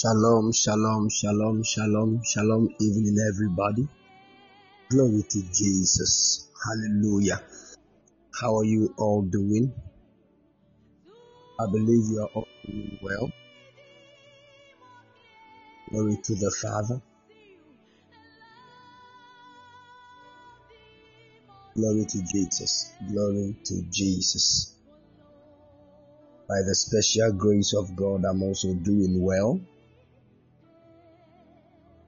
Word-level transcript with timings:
Shalom, 0.00 0.52
shalom, 0.52 1.10
shalom, 1.10 1.64
shalom, 1.64 2.22
shalom, 2.22 2.68
evening, 2.80 3.16
everybody. 3.34 3.88
Glory 4.90 5.24
to 5.28 5.42
Jesus. 5.52 6.48
Hallelujah. 6.64 7.40
How 8.40 8.58
are 8.58 8.64
you 8.64 8.94
all 8.96 9.22
doing? 9.22 9.72
I 11.58 11.66
believe 11.72 12.12
you 12.12 12.20
are 12.22 12.30
all 12.32 12.46
doing 12.64 12.96
well. 13.02 13.28
Glory 15.90 16.16
to 16.22 16.34
the 16.36 16.56
Father. 16.62 17.02
Glory 21.74 22.04
to 22.08 22.22
Jesus. 22.22 22.92
Glory 23.10 23.56
to 23.64 23.82
Jesus. 23.90 24.76
By 26.48 26.62
the 26.64 26.74
special 26.76 27.32
grace 27.32 27.74
of 27.74 27.96
God, 27.96 28.22
I'm 28.24 28.44
also 28.44 28.74
doing 28.74 29.20
well. 29.20 29.60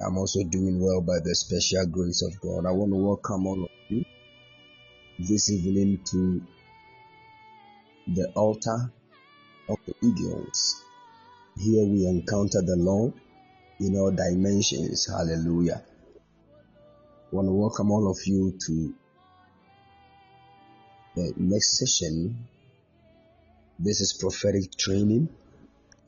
I'm 0.03 0.17
also 0.17 0.43
doing 0.45 0.81
well 0.81 1.03
by 1.03 1.19
the 1.23 1.35
special 1.35 1.87
grace 1.87 2.23
of 2.23 2.41
God. 2.41 2.65
I 2.65 2.73
want 2.73 2.91
to 2.91 2.97
welcome 2.97 3.47
all 3.47 3.65
of 3.65 3.71
you 3.91 4.03
this 5.19 5.51
evening 5.51 6.01
to 6.07 6.41
the 8.07 8.33
altar 8.35 8.91
of 9.69 9.77
the 9.87 9.95
Eagles. 10.03 10.83
Here 11.59 11.85
we 11.85 12.07
encounter 12.07 12.63
the 12.63 12.77
Lord 12.79 13.13
in 13.79 13.95
all 13.99 14.11
dimensions. 14.11 15.07
Hallelujah. 15.07 15.83
I 15.85 17.37
want 17.37 17.49
to 17.49 17.53
welcome 17.53 17.91
all 17.91 18.11
of 18.11 18.19
you 18.25 18.55
to 18.59 18.95
the 21.15 21.35
next 21.37 21.79
session. 21.79 22.49
This 23.79 24.01
is 24.01 24.17
prophetic 24.19 24.79
training. 24.79 25.29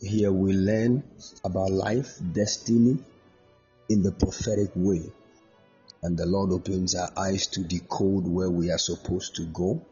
Here 0.00 0.32
we 0.32 0.54
learn 0.54 1.04
about 1.44 1.70
life, 1.70 2.08
destiny 2.32 2.96
in 3.92 4.02
the 4.02 4.12
prophetic 4.12 4.70
way. 4.74 5.02
And 6.02 6.16
the 6.16 6.26
Lord 6.26 6.50
opens 6.50 6.94
our 6.94 7.10
eyes 7.16 7.46
to 7.48 7.62
decode 7.62 8.26
where 8.26 8.50
we 8.50 8.70
are 8.70 8.78
supposed 8.78 9.36
to 9.36 9.44
go. 9.46 9.84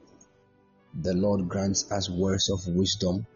The 1.03 1.13
Lord 1.13 1.49
grants 1.49 1.93
us 1.93 2.09
words 2.09 2.51
of 2.51 2.67
wisdom 2.67 3.27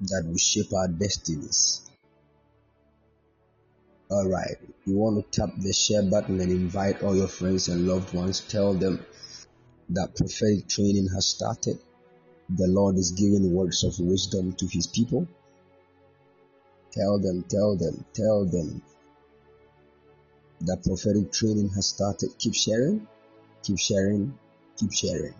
that 0.00 0.24
will 0.26 0.38
shape 0.38 0.72
our 0.72 0.88
destinies. 0.88 1.82
All 4.10 4.28
right, 4.28 4.56
you 4.86 4.96
want 4.96 5.22
to 5.22 5.40
tap 5.40 5.50
the 5.58 5.72
share 5.72 6.02
button 6.02 6.40
and 6.40 6.50
invite 6.50 7.02
all 7.02 7.14
your 7.14 7.28
friends 7.28 7.68
and 7.68 7.86
loved 7.86 8.12
ones. 8.12 8.40
Tell 8.40 8.74
them 8.74 9.04
that 9.90 10.16
prophetic 10.16 10.68
training 10.68 11.08
has 11.14 11.26
started. 11.26 11.78
The 12.48 12.66
Lord 12.66 12.96
is 12.96 13.12
giving 13.12 13.52
words 13.54 13.84
of 13.84 14.00
wisdom 14.00 14.54
to 14.54 14.66
his 14.66 14.88
people. 14.88 15.28
Tell 16.92 17.18
them, 17.18 17.44
tell 17.48 17.76
them, 17.76 18.04
tell 18.14 18.44
them 18.44 18.82
that 20.62 20.82
prophetic 20.84 21.32
training 21.32 21.70
has 21.70 21.86
started. 21.86 22.30
Keep 22.38 22.54
sharing, 22.54 23.06
keep 23.62 23.78
sharing, 23.78 24.36
keep 24.76 24.92
sharing. 24.92 25.34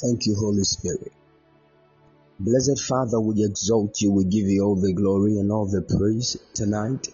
Thank 0.00 0.26
you, 0.26 0.36
Holy 0.38 0.62
Spirit. 0.62 1.12
Blessed 2.38 2.84
Father, 2.84 3.18
we 3.18 3.42
exalt 3.42 3.98
you, 4.02 4.12
we 4.12 4.24
give 4.24 4.46
you 4.46 4.62
all 4.62 4.76
the 4.76 4.92
glory 4.92 5.38
and 5.38 5.50
all 5.50 5.64
the 5.64 5.80
praise 5.80 6.36
tonight. 6.52 7.08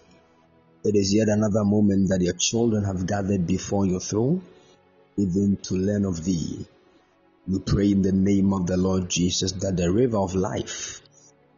It 0.82 0.96
is 0.96 1.14
yet 1.14 1.28
another 1.28 1.62
moment 1.64 2.08
that 2.08 2.22
your 2.22 2.34
children 2.34 2.82
have 2.82 3.06
gathered 3.06 3.46
before 3.46 3.86
your 3.86 4.00
throne, 4.00 4.42
even 5.16 5.58
to 5.58 5.74
learn 5.74 6.04
of 6.04 6.24
thee. 6.24 6.66
We 7.46 7.60
pray 7.60 7.92
in 7.92 8.02
the 8.02 8.10
name 8.10 8.52
of 8.52 8.66
the 8.66 8.76
Lord 8.76 9.08
Jesus 9.08 9.52
that 9.52 9.76
the 9.76 9.92
river 9.92 10.16
of 10.16 10.34
life 10.34 11.02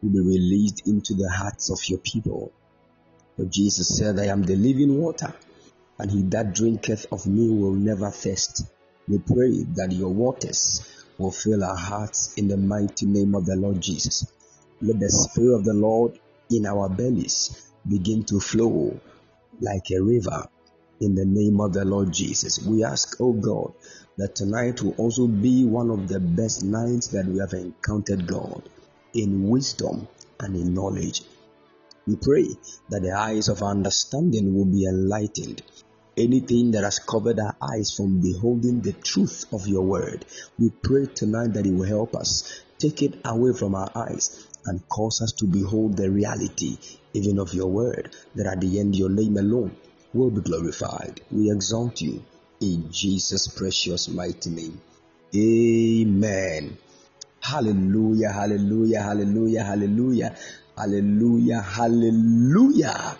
will 0.03 0.11
be 0.11 0.19
released 0.19 0.87
into 0.87 1.15
the 1.15 1.31
hearts 1.35 1.71
of 1.71 1.79
your 1.89 1.99
people. 1.99 2.51
For 3.35 3.45
Jesus 3.45 3.97
said, 3.97 4.19
I 4.19 4.25
am 4.25 4.43
the 4.43 4.57
living 4.57 5.01
water, 5.01 5.33
and 5.97 6.11
he 6.11 6.21
that 6.29 6.53
drinketh 6.53 7.07
of 7.11 7.25
me 7.25 7.49
will 7.49 7.73
never 7.73 8.11
thirst. 8.11 8.65
We 9.07 9.17
pray 9.17 9.63
that 9.73 9.91
your 9.91 10.09
waters 10.09 10.94
will 11.17 11.31
fill 11.31 11.63
our 11.63 11.75
hearts 11.77 12.33
in 12.37 12.47
the 12.47 12.57
mighty 12.57 13.05
name 13.05 13.35
of 13.35 13.45
the 13.45 13.55
Lord 13.55 13.81
Jesus. 13.81 14.31
Let 14.81 14.99
the 14.99 15.09
Spirit 15.09 15.55
of 15.55 15.65
the 15.65 15.73
Lord 15.73 16.19
in 16.49 16.65
our 16.65 16.89
bellies 16.89 17.71
begin 17.87 18.23
to 18.25 18.39
flow 18.39 18.99
like 19.61 19.89
a 19.91 20.01
river 20.01 20.47
in 20.99 21.15
the 21.15 21.25
name 21.25 21.61
of 21.61 21.73
the 21.73 21.85
Lord 21.85 22.11
Jesus. 22.11 22.65
We 22.65 22.83
ask, 22.83 23.15
oh 23.19 23.33
God, 23.33 23.73
that 24.17 24.35
tonight 24.35 24.81
will 24.81 24.95
also 24.97 25.27
be 25.27 25.65
one 25.65 25.89
of 25.89 26.07
the 26.07 26.19
best 26.19 26.63
nights 26.63 27.07
that 27.07 27.25
we 27.25 27.39
have 27.39 27.53
encountered 27.53 28.27
God 28.27 28.69
in 29.13 29.49
wisdom 29.49 30.07
and 30.39 30.55
in 30.55 30.73
knowledge. 30.73 31.23
We 32.07 32.15
pray 32.17 32.47
that 32.89 33.01
the 33.01 33.11
eyes 33.11 33.47
of 33.49 33.63
understanding 33.63 34.53
will 34.53 34.65
be 34.65 34.85
enlightened. 34.85 35.63
Anything 36.17 36.71
that 36.71 36.83
has 36.83 36.99
covered 36.99 37.39
our 37.39 37.55
eyes 37.61 37.93
from 37.95 38.21
beholding 38.21 38.81
the 38.81 38.93
truth 38.93 39.45
of 39.51 39.67
your 39.67 39.83
word, 39.83 40.25
we 40.57 40.69
pray 40.69 41.07
tonight 41.07 41.53
that 41.53 41.65
it 41.65 41.73
will 41.73 41.87
help 41.87 42.15
us. 42.15 42.63
Take 42.77 43.01
it 43.01 43.19
away 43.25 43.51
from 43.53 43.75
our 43.75 43.91
eyes 43.95 44.47
and 44.65 44.87
cause 44.87 45.21
us 45.21 45.33
to 45.33 45.45
behold 45.45 45.97
the 45.97 46.09
reality 46.09 46.77
even 47.13 47.39
of 47.39 47.53
your 47.53 47.67
word, 47.67 48.15
that 48.35 48.47
at 48.47 48.61
the 48.61 48.79
end 48.79 48.95
your 48.95 49.09
name 49.09 49.37
alone 49.37 49.75
will 50.13 50.29
be 50.29 50.41
glorified. 50.41 51.21
We 51.31 51.51
exalt 51.51 52.01
you 52.01 52.23
in 52.61 52.91
Jesus' 52.91 53.47
precious 53.47 54.07
mighty 54.07 54.49
name. 54.49 54.81
Amen. 55.35 56.77
Hallelujah, 57.41 58.31
hallelujah, 58.31 59.01
hallelujah, 59.01 59.63
hallelujah, 59.63 60.35
hallelujah, 60.77 61.61
hallelujah. 61.61 63.17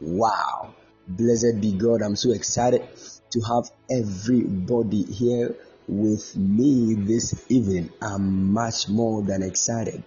Wow. 0.00 0.73
Blessed 1.06 1.60
be 1.60 1.72
God. 1.72 2.00
I'm 2.00 2.16
so 2.16 2.32
excited 2.32 2.82
to 3.30 3.40
have 3.40 3.70
everybody 3.90 5.02
here 5.02 5.54
with 5.86 6.34
me 6.34 6.94
this 6.94 7.44
evening. 7.50 7.90
I'm 8.00 8.52
much 8.54 8.88
more 8.88 9.20
than 9.22 9.42
excited. 9.42 10.02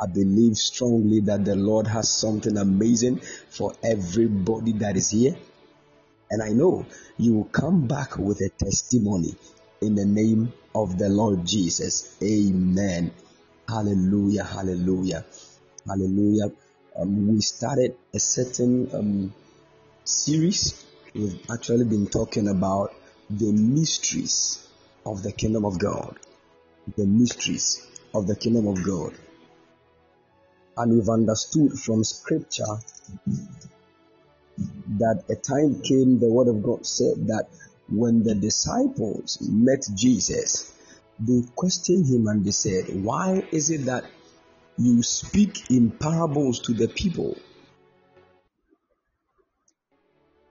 I 0.00 0.06
believe 0.06 0.56
strongly 0.56 1.20
that 1.20 1.44
the 1.44 1.54
Lord 1.54 1.86
has 1.86 2.10
something 2.10 2.58
amazing 2.58 3.20
for 3.50 3.74
everybody 3.84 4.72
that 4.72 4.96
is 4.96 5.10
here. 5.10 5.36
And 6.28 6.42
I 6.42 6.48
know 6.48 6.86
you 7.18 7.34
will 7.34 7.44
come 7.44 7.86
back 7.86 8.18
with 8.18 8.40
a 8.40 8.48
testimony 8.48 9.36
in 9.80 9.94
the 9.94 10.06
name 10.06 10.52
of 10.74 10.98
the 10.98 11.08
Lord 11.08 11.46
Jesus. 11.46 12.16
Amen. 12.20 13.12
Hallelujah. 13.68 14.42
Hallelujah. 14.42 15.24
Hallelujah. 15.86 16.50
Um, 16.98 17.28
we 17.28 17.40
started 17.42 17.94
a 18.12 18.18
certain 18.18 18.90
um, 18.92 19.34
series. 20.04 20.84
We've 21.14 21.40
actually 21.50 21.84
been 21.84 22.06
talking 22.06 22.48
about 22.48 22.94
the 23.30 23.52
mysteries 23.52 24.68
of 25.06 25.22
the 25.22 25.32
kingdom 25.32 25.64
of 25.64 25.78
God. 25.78 26.18
The 26.96 27.06
mysteries 27.06 27.86
of 28.14 28.26
the 28.26 28.36
kingdom 28.36 28.66
of 28.66 28.82
God. 28.84 29.14
And 30.76 30.92
we've 30.92 31.08
understood 31.08 31.72
from 31.78 32.02
scripture 32.02 32.64
that 34.98 35.24
a 35.28 35.34
time 35.36 35.80
came, 35.82 36.18
the 36.18 36.30
word 36.30 36.48
of 36.48 36.62
God 36.62 36.86
said 36.86 37.26
that 37.28 37.46
when 37.88 38.22
the 38.22 38.34
disciples 38.34 39.38
met 39.40 39.86
Jesus, 39.94 40.72
they 41.18 41.42
questioned 41.54 42.06
him 42.06 42.26
and 42.26 42.44
they 42.44 42.50
said, 42.50 43.04
Why 43.04 43.46
is 43.52 43.70
it 43.70 43.84
that 43.84 44.04
you 44.78 45.02
speak 45.02 45.70
in 45.70 45.90
parables 45.90 46.60
to 46.60 46.72
the 46.72 46.88
people? 46.88 47.36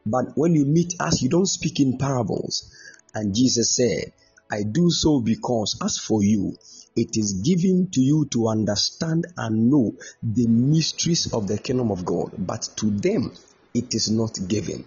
But 0.05 0.35
when 0.35 0.55
you 0.55 0.65
meet 0.65 0.93
us, 0.99 1.21
you 1.21 1.29
don't 1.29 1.45
speak 1.45 1.79
in 1.79 1.97
parables. 1.97 2.73
And 3.13 3.35
Jesus 3.35 3.75
said, 3.75 4.13
I 4.51 4.63
do 4.63 4.89
so 4.89 5.21
because, 5.21 5.77
as 5.83 5.97
for 5.97 6.23
you, 6.23 6.57
it 6.95 7.15
is 7.15 7.33
given 7.33 7.89
to 7.91 8.01
you 8.01 8.25
to 8.31 8.49
understand 8.49 9.27
and 9.37 9.69
know 9.69 9.95
the 10.21 10.47
mysteries 10.47 11.33
of 11.33 11.47
the 11.47 11.57
kingdom 11.57 11.91
of 11.91 12.03
God, 12.03 12.33
but 12.37 12.67
to 12.77 12.89
them 12.89 13.33
it 13.73 13.93
is 13.93 14.11
not 14.11 14.37
given. 14.47 14.83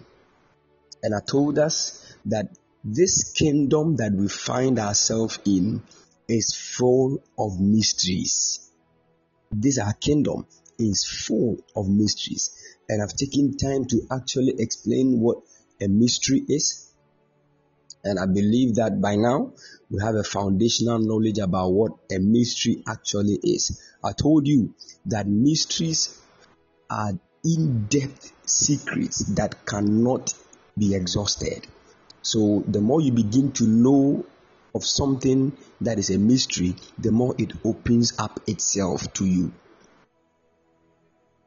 And 1.01 1.15
I 1.15 1.19
told 1.19 1.57
us 1.57 2.15
that 2.25 2.49
this 2.83 3.31
kingdom 3.31 3.95
that 3.95 4.11
we 4.11 4.27
find 4.27 4.77
ourselves 4.77 5.39
in 5.45 5.81
is 6.27 6.53
full 6.53 7.23
of 7.37 7.59
mysteries. 7.59 8.71
This 9.51 9.79
our 9.79 9.93
kingdom 9.93 10.45
is 10.77 11.03
full 11.03 11.57
of 11.75 11.87
mysteries. 11.89 12.51
And 12.87 13.01
I've 13.01 13.15
taken 13.15 13.57
time 13.57 13.85
to 13.85 14.01
actually 14.11 14.55
explain 14.59 15.19
what 15.19 15.37
a 15.81 15.87
mystery 15.87 16.43
is 16.47 16.85
and 18.05 18.19
I 18.19 18.27
believe 18.27 18.75
that 18.75 19.01
by 19.01 19.15
now 19.15 19.51
we 19.89 20.01
have 20.01 20.13
a 20.13 20.23
foundational 20.23 20.99
knowledge 20.99 21.39
about 21.39 21.69
what 21.69 21.91
a 22.11 22.19
mystery 22.19 22.83
actually 22.87 23.39
is. 23.41 23.81
I 24.03 24.11
told 24.11 24.47
you 24.47 24.75
that 25.07 25.27
mysteries 25.27 26.21
are 26.87 27.13
in 27.43 27.87
depth 27.87 28.31
secrets 28.45 29.25
that 29.33 29.65
cannot 29.65 30.35
be 30.77 30.93
exhausted. 30.93 31.65
So 32.21 32.63
the 32.67 32.79
more 32.79 33.01
you 33.01 33.11
begin 33.11 33.51
to 33.53 33.63
know 33.65 34.25
of 34.75 34.85
something 34.85 35.57
that 35.81 35.97
is 35.97 36.11
a 36.11 36.19
mystery, 36.19 36.75
the 36.99 37.11
more 37.11 37.33
it 37.39 37.53
opens 37.63 38.13
up 38.19 38.39
itself 38.47 39.11
to 39.13 39.25
you. 39.25 39.51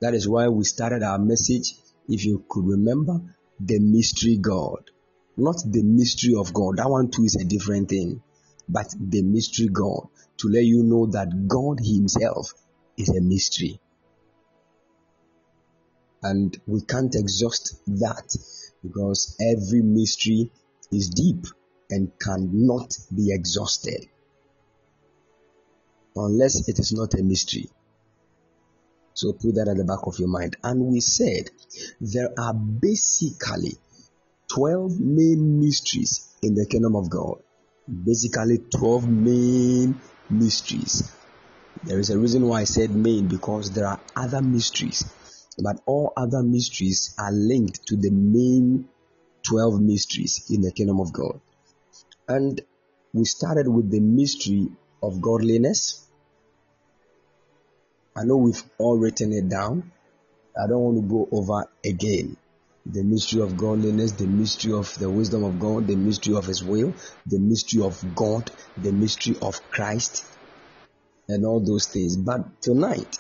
That 0.01 0.15
is 0.15 0.29
why 0.29 0.49
we 0.49 0.65
started 0.65 1.03
our 1.03 1.19
message, 1.19 1.75
if 2.09 2.25
you 2.25 2.45
could 2.49 2.65
remember, 2.67 3.21
the 3.61 3.79
mystery 3.81 4.37
God 4.37 4.91
not 5.39 5.63
the 5.65 5.83
mystery 5.83 6.35
of 6.35 6.53
God. 6.53 6.77
That 6.77 6.91
one 6.91 7.11
too 7.11 7.25
is 7.25 7.37
a 7.37 7.45
different 7.45 7.89
thing, 7.89 8.21
but 8.69 8.93
the 8.99 9.23
mystery 9.23 9.69
God 9.69 10.09
to 10.39 10.49
let 10.49 10.65
you 10.65 10.83
know 10.83 11.07
that 11.07 11.47
God 11.47 11.79
Himself 11.81 12.53
is 12.97 13.09
a 13.11 13.21
mystery. 13.21 13.81
And 16.23 16.61
we 16.67 16.81
can't 16.81 17.15
exhaust 17.15 17.81
that 17.87 18.37
because 18.83 19.37
every 19.41 19.83
mystery 19.83 20.51
is 20.91 21.11
deep 21.11 21.47
and 21.91 22.11
cannot 22.19 22.97
be 23.15 23.33
exhausted 23.33 24.07
unless 26.17 26.69
it 26.69 26.81
is 26.81 26.93
not 26.93 27.15
a 27.15 27.23
mystery. 27.23 27.71
So 29.19 29.33
put 29.33 29.57
that 29.57 29.67
at 29.67 29.77
the 29.77 29.83
back 29.83 30.07
of 30.07 30.17
your 30.21 30.29
mind. 30.29 30.57
And 30.63 30.81
we 30.93 31.01
said 31.01 31.51
there 32.01 32.31
are 32.39 32.55
basically 32.55 33.73
12 34.47 35.01
main 35.01 35.59
mysteries 35.59 36.37
in 36.41 36.55
the 36.55 36.67
kingdom 36.67 36.95
of 36.95 37.11
God. 37.11 37.43
Basically, 37.89 38.59
12 38.59 39.09
main 39.09 40.01
mysteries. 40.31 41.13
There 41.83 41.99
is 41.99 42.11
a 42.11 42.19
reason 42.19 42.47
why 42.47 42.61
I 42.61 42.65
said 42.65 42.95
main 42.95 43.27
because 43.27 43.73
there 43.73 43.89
are 43.89 44.01
other 44.15 44.41
mysteries, 44.41 45.05
but 45.61 45.81
all 45.87 46.13
other 46.17 46.45
mysteries 46.45 47.17
are 47.19 47.33
linked 47.33 47.89
to 47.89 47.97
the 47.97 48.11
main 48.11 48.89
12 49.43 49.81
mysteries 49.81 50.49
in 50.49 50.61
the 50.61 50.71
kingdom 50.71 51.01
of 51.01 51.13
God. 51.13 51.41
And 52.29 52.61
we 53.13 53.25
started 53.25 53.67
with 53.67 53.91
the 53.91 54.01
mystery 54.01 54.69
of 55.03 55.21
godliness. 55.21 56.08
I 58.19 58.25
know 58.25 58.37
we've 58.37 58.63
all 58.79 58.99
written 58.99 59.33
it 59.33 59.49
down. 59.49 59.93
I 60.61 60.67
don't 60.67 60.83
want 60.83 61.03
to 61.03 61.09
go 61.09 61.29
over 61.31 61.69
again 61.85 62.37
the 62.85 63.05
mystery 63.05 63.43
of 63.43 63.57
godliness, 63.57 64.13
the 64.13 64.27
mystery 64.27 64.73
of 64.73 64.93
the 64.99 65.09
wisdom 65.09 65.45
of 65.45 65.59
God, 65.61 65.87
the 65.87 65.95
mystery 65.95 66.35
of 66.35 66.47
His 66.47 66.65
will, 66.65 66.95
the 67.27 67.39
mystery 67.39 67.83
of 67.83 67.95
God, 68.17 68.51
the 68.77 68.93
mystery 68.93 69.37
of 69.41 69.55
Christ, 69.71 70.25
and 71.29 71.45
all 71.45 71.61
those 71.61 71.87
things. 71.93 72.17
But 72.17 72.61
tonight, 72.61 73.15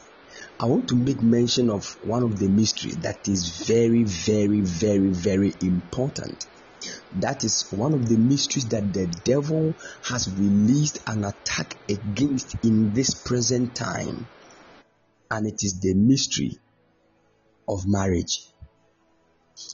I 0.59 0.67
want 0.67 0.89
to 0.89 0.97
make 0.97 1.23
mention 1.23 1.71
of 1.71 1.85
one 2.03 2.25
of 2.25 2.37
the 2.39 2.49
mysteries 2.49 2.97
that 3.03 3.29
is 3.29 3.65
very, 3.69 4.05
very, 4.05 4.63
very, 4.63 5.11
very 5.13 5.53
important. 5.63 6.45
That 7.13 7.45
is 7.45 7.69
one 7.71 7.95
of 7.95 8.09
the 8.09 8.17
mysteries 8.17 8.69
that 8.71 8.93
the 8.93 9.07
devil 9.25 9.75
has 10.05 10.35
released 10.37 10.99
an 11.07 11.25
attack 11.25 11.77
against 11.89 12.57
in 12.65 12.93
this 12.95 13.23
present 13.23 13.77
time. 13.77 14.29
And 15.31 15.47
it 15.47 15.63
is 15.63 15.81
the 15.81 15.95
mystery 15.95 16.59
of 17.67 17.87
marriage. 17.87 18.47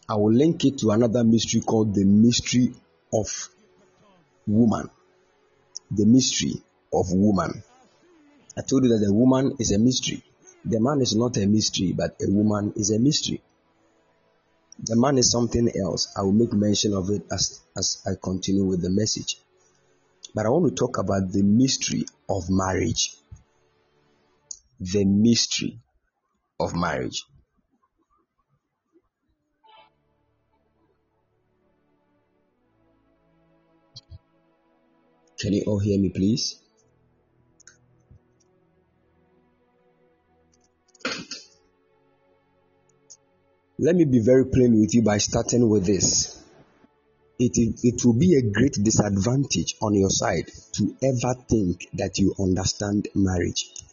I 0.08 0.16
will 0.16 0.32
link 0.32 0.64
it 0.64 0.78
to 0.78 0.90
another 0.90 1.24
mystery 1.24 1.60
called 1.60 1.94
the 1.94 2.04
mystery 2.04 2.74
of 3.12 3.48
woman. 4.46 4.90
The 5.90 6.06
mystery 6.06 6.62
of 6.92 7.12
woman. 7.12 7.62
I 8.56 8.62
told 8.62 8.84
you 8.84 8.90
that 8.90 9.04
the 9.04 9.12
woman 9.12 9.56
is 9.58 9.72
a 9.72 9.78
mystery. 9.78 10.22
The 10.64 10.80
man 10.80 11.00
is 11.00 11.14
not 11.14 11.36
a 11.36 11.46
mystery, 11.46 11.92
but 11.92 12.16
a 12.20 12.30
woman 12.30 12.72
is 12.76 12.90
a 12.90 12.98
mystery. 12.98 13.42
The 14.78 14.96
man 14.96 15.18
is 15.18 15.30
something 15.30 15.68
else. 15.78 16.08
I 16.16 16.22
will 16.22 16.32
make 16.32 16.52
mention 16.52 16.94
of 16.94 17.10
it 17.10 17.26
as, 17.30 17.60
as 17.76 18.02
I 18.06 18.12
continue 18.20 18.64
with 18.64 18.82
the 18.82 18.90
message. 18.90 19.38
But 20.34 20.46
I 20.46 20.48
want 20.48 20.68
to 20.68 20.74
talk 20.74 20.98
about 20.98 21.30
the 21.30 21.42
mystery 21.42 22.06
of 22.28 22.50
marriage 22.50 23.16
the 24.80 25.04
mystery 25.04 25.80
of 26.58 26.74
marriage. 26.74 27.24
Can 35.38 35.52
you 35.52 35.64
all 35.66 35.78
hear 35.78 36.00
me, 36.00 36.10
please? 36.10 36.60
Let 43.78 43.96
me 43.96 44.04
be 44.04 44.20
very 44.20 44.46
plain 44.46 44.80
with 44.80 44.94
you 44.94 45.02
by 45.02 45.18
starting 45.18 45.68
with 45.68 45.84
this. 45.84 46.42
It, 47.38 47.52
it, 47.56 47.80
it 47.82 48.04
will 48.04 48.14
be 48.14 48.36
a 48.36 48.50
great 48.52 48.78
disadvantage 48.82 49.74
on 49.82 49.94
your 49.94 50.10
side 50.10 50.48
to 50.74 50.96
ever 51.02 51.34
think 51.50 51.88
that 51.94 52.18
you 52.18 52.34
understand 52.38 53.08
marriage. 53.14 53.83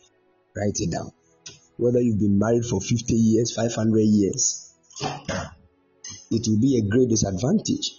Write 0.55 0.79
it 0.79 0.91
down. 0.91 1.11
Whether 1.77 1.99
you've 1.99 2.19
been 2.19 2.37
married 2.37 2.65
for 2.65 2.81
50 2.81 3.13
years, 3.13 3.55
500 3.55 3.99
years, 3.99 4.73
it 6.29 6.47
will 6.47 6.59
be 6.59 6.77
a 6.77 6.89
great 6.89 7.09
disadvantage 7.09 7.95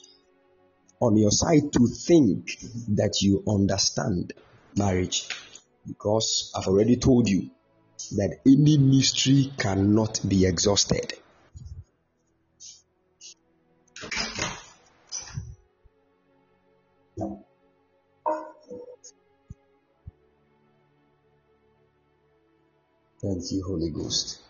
on 1.00 1.16
your 1.16 1.30
side 1.30 1.72
to 1.72 1.86
think 1.86 2.58
that 2.96 3.22
you 3.22 3.42
understand 3.48 4.32
marriage. 4.76 5.28
Because 5.86 6.52
I've 6.56 6.68
already 6.68 6.96
told 6.96 7.28
you 7.28 7.50
that 8.12 8.38
any 8.46 8.78
mystery 8.78 9.52
cannot 9.58 10.20
be 10.26 10.46
exhausted. 10.46 11.14
Thank 23.22 23.50
you, 23.52 23.62
Holy 23.64 23.88
Ghost. 23.90 24.40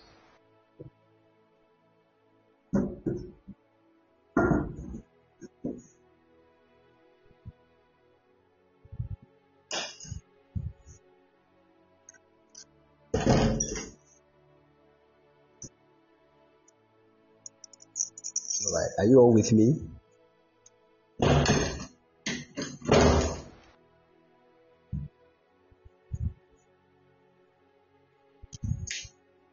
All 18.67 18.73
right, 18.75 18.91
are 18.99 19.05
you 19.05 19.19
all 19.19 19.33
with 19.33 19.53
me? 19.53 19.81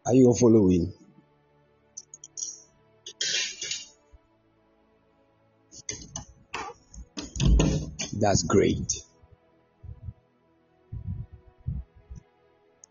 Are 0.09 0.15
you 0.15 0.33
following? 0.33 0.91
That's 8.13 8.41
great. 8.41 8.91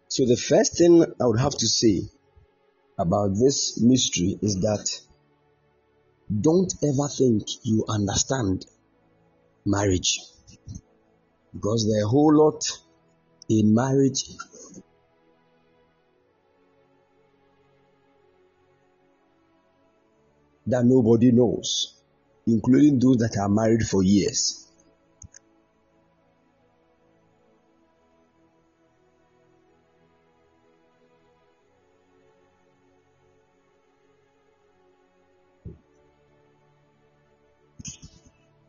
So, 0.07 0.26
the 0.26 0.37
first 0.37 0.78
thing 0.78 1.04
I 1.20 1.26
would 1.26 1.40
have 1.40 1.57
to 1.59 1.66
say 1.66 2.02
about 2.96 3.31
this 3.35 3.81
mystery 3.81 4.38
is 4.40 4.61
that 4.61 5.00
don't 6.40 6.72
ever 6.85 7.09
think 7.09 7.48
you 7.64 7.85
understand 7.88 8.64
marriage 9.66 10.20
because 11.52 11.85
there 11.85 12.00
are 12.00 12.07
a 12.07 12.09
whole 12.09 12.33
lot 12.33 12.62
in 13.48 13.74
marriage 13.74 14.31
that 20.68 20.85
nobody 20.85 21.33
knows, 21.33 21.94
including 22.46 22.98
those 22.98 23.16
that 23.18 23.37
are 23.38 23.48
married 23.48 23.83
for 23.83 24.02
years. 24.02 24.66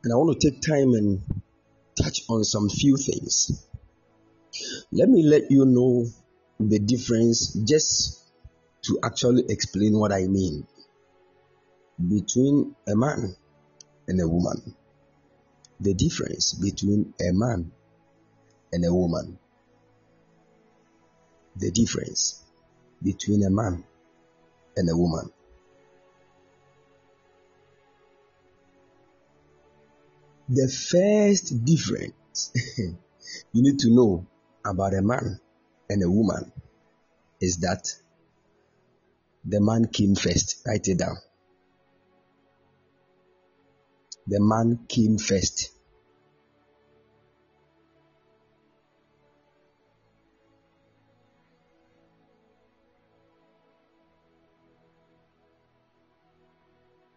And 0.01 0.13
I 0.13 0.15
want 0.15 0.39
to 0.39 0.49
take 0.49 0.61
time 0.61 0.93
and 0.93 1.21
touch 2.01 2.21
on 2.29 2.45
some 2.45 2.69
few 2.69 2.95
things. 2.95 3.67
Let 4.91 5.09
me 5.09 5.23
let 5.23 5.51
you 5.51 5.65
know 5.65 6.07
the 6.59 6.79
difference 6.79 7.53
just 7.53 8.23
to 8.83 8.99
actually 9.03 9.43
explain 9.49 9.97
what 9.97 10.13
I 10.13 10.27
mean 10.27 10.65
between 12.07 12.75
a 12.87 12.95
man 12.95 13.35
and 14.07 14.21
a 14.21 14.27
woman. 14.27 14.75
The 15.79 15.93
difference 15.93 16.53
between 16.53 17.13
a 17.19 17.31
man 17.33 17.71
and 18.71 18.85
a 18.85 18.93
woman. 18.93 19.37
The 21.55 21.71
difference 21.71 22.43
between 23.03 23.43
a 23.43 23.49
man 23.49 23.83
and 24.75 24.89
a 24.89 24.95
woman. 24.95 25.31
The 30.47 30.67
first 30.67 31.63
difference 31.63 32.51
you 32.77 33.61
need 33.61 33.79
to 33.79 33.93
know 33.93 34.25
about 34.65 34.93
a 34.93 35.01
man 35.01 35.39
and 35.89 36.03
a 36.03 36.09
woman 36.09 36.51
is 37.39 37.57
that 37.57 37.87
the 39.45 39.61
man 39.61 39.87
came 39.87 40.15
first. 40.15 40.61
Write 40.65 40.87
it 40.87 40.97
down. 40.97 41.17
The 44.29 44.39
man 44.39 44.85
came 44.87 45.17
first. 45.17 45.71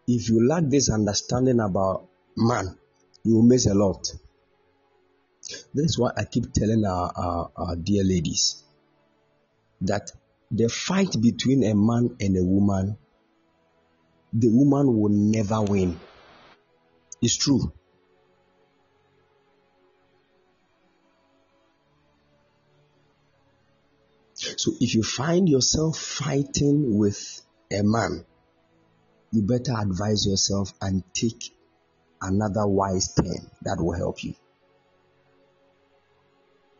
If 0.07 0.27
you 0.29 0.47
lack 0.47 0.63
this 0.65 0.89
understanding 0.89 1.59
about 1.59 2.07
man, 2.35 2.75
you 3.23 3.35
will 3.35 3.43
miss 3.43 3.67
a 3.67 3.75
lot. 3.75 4.11
That's 5.75 5.99
why 5.99 6.13
I 6.17 6.25
keep 6.25 6.51
telling 6.51 6.83
our, 6.83 7.11
our, 7.15 7.51
our 7.55 7.75
dear 7.75 8.03
ladies 8.03 8.63
that 9.81 10.11
the 10.49 10.67
fight 10.67 11.15
between 11.21 11.63
a 11.63 11.75
man 11.75 12.15
and 12.19 12.37
a 12.37 12.43
woman, 12.43 12.97
the 14.33 14.49
woman 14.49 14.99
will 14.99 15.09
never 15.09 15.61
win. 15.61 15.99
It's 17.23 17.37
true. 17.37 17.71
So 24.33 24.73
if 24.81 24.93
you 24.93 25.03
find 25.03 25.47
yourself 25.47 25.97
fighting 25.97 26.97
with 26.97 27.41
a 27.71 27.81
man, 27.81 28.25
you 29.31 29.41
better 29.41 29.73
advise 29.79 30.25
yourself 30.27 30.73
and 30.81 31.01
take 31.13 31.55
another 32.21 32.67
wise 32.67 33.13
turn 33.13 33.49
that 33.61 33.77
will 33.79 33.93
help 33.93 34.21
you. 34.21 34.33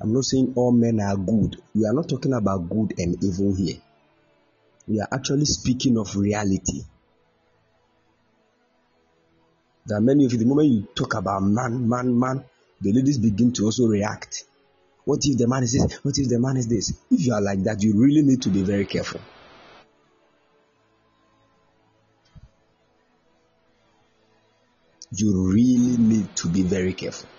I'm 0.02 0.12
not 0.12 0.26
saying 0.26 0.52
all 0.58 0.74
men 0.74 1.00
are 1.00 1.16
good. 1.16 1.56
We 1.74 1.86
are 1.86 1.94
not 1.94 2.10
talking 2.10 2.34
about 2.34 2.70
good 2.70 2.96
and 2.98 3.24
evil 3.24 3.56
here. 3.56 3.78
We 4.90 5.00
are 5.00 5.08
actually 5.10 5.46
speaking 5.46 5.98
of 5.98 6.18
reality. 6.18 6.84
Are 9.92 10.00
many 10.00 10.26
of 10.26 10.32
you, 10.32 10.40
the 10.40 10.46
moment 10.46 10.70
you 10.70 10.88
talk 10.96 11.14
about 11.16 11.44
man, 11.44 11.88
man, 11.90 12.18
man, 12.18 12.44
the 12.80 12.94
ladies 12.94 13.18
begin 13.18 13.52
to 13.54 13.66
also 13.66 13.88
react. 13.88 14.46
What 15.06 15.20
if 15.26 15.38
the 15.38 15.48
man 15.48 15.64
is 15.64 15.74
this? 15.74 15.94
What 16.04 16.18
if 16.18 16.30
the 16.30 16.40
man 16.40 16.56
is 16.56 16.68
this? 16.68 16.94
If 17.12 17.26
you 17.26 17.34
are 17.34 17.42
like 17.42 17.64
that, 17.64 17.84
you 17.84 17.94
really 18.00 18.22
need 18.22 18.42
to 18.44 18.50
be 18.50 18.64
very 18.64 18.86
careful. 18.86 19.20
You 25.16 25.52
really 25.52 25.98
need 25.98 26.34
to 26.38 26.48
be 26.48 26.64
very 26.64 26.94
careful. 26.94 27.30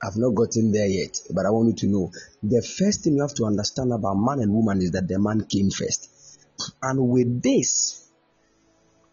I've 0.00 0.16
not 0.16 0.34
gotten 0.34 0.72
there 0.72 0.86
yet, 0.86 1.18
but 1.30 1.44
I 1.44 1.50
want 1.50 1.68
you 1.68 1.74
to 1.74 1.86
know 1.86 2.12
the 2.42 2.62
first 2.62 3.02
thing 3.02 3.16
you 3.16 3.22
have 3.22 3.34
to 3.34 3.44
understand 3.44 3.92
about 3.92 4.14
man 4.14 4.40
and 4.40 4.52
woman 4.52 4.80
is 4.80 4.92
that 4.92 5.06
the 5.06 5.18
man 5.18 5.44
came 5.44 5.70
first. 5.70 6.08
And 6.82 7.08
with 7.08 7.42
this, 7.42 8.01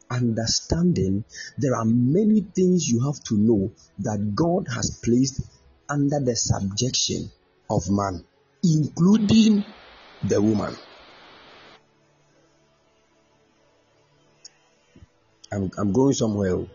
understanding, 0.09 1.23
there 1.57 1.75
are 1.75 1.85
many 1.85 2.41
things 2.41 2.87
you 2.89 3.05
have 3.05 3.23
to 3.25 3.37
know 3.37 3.71
that 3.99 4.35
God 4.35 4.67
has 4.73 4.99
placed 5.03 5.41
under 5.87 6.19
the 6.19 6.35
subjection 6.35 7.31
of 7.69 7.89
man, 7.89 8.23
including 8.63 9.63
the 10.23 10.41
woman. 10.41 10.75
I'm, 15.51 15.71
I'm 15.77 15.91
going 15.91 16.13
somewhere. 16.13 16.51
Oh. 16.51 16.69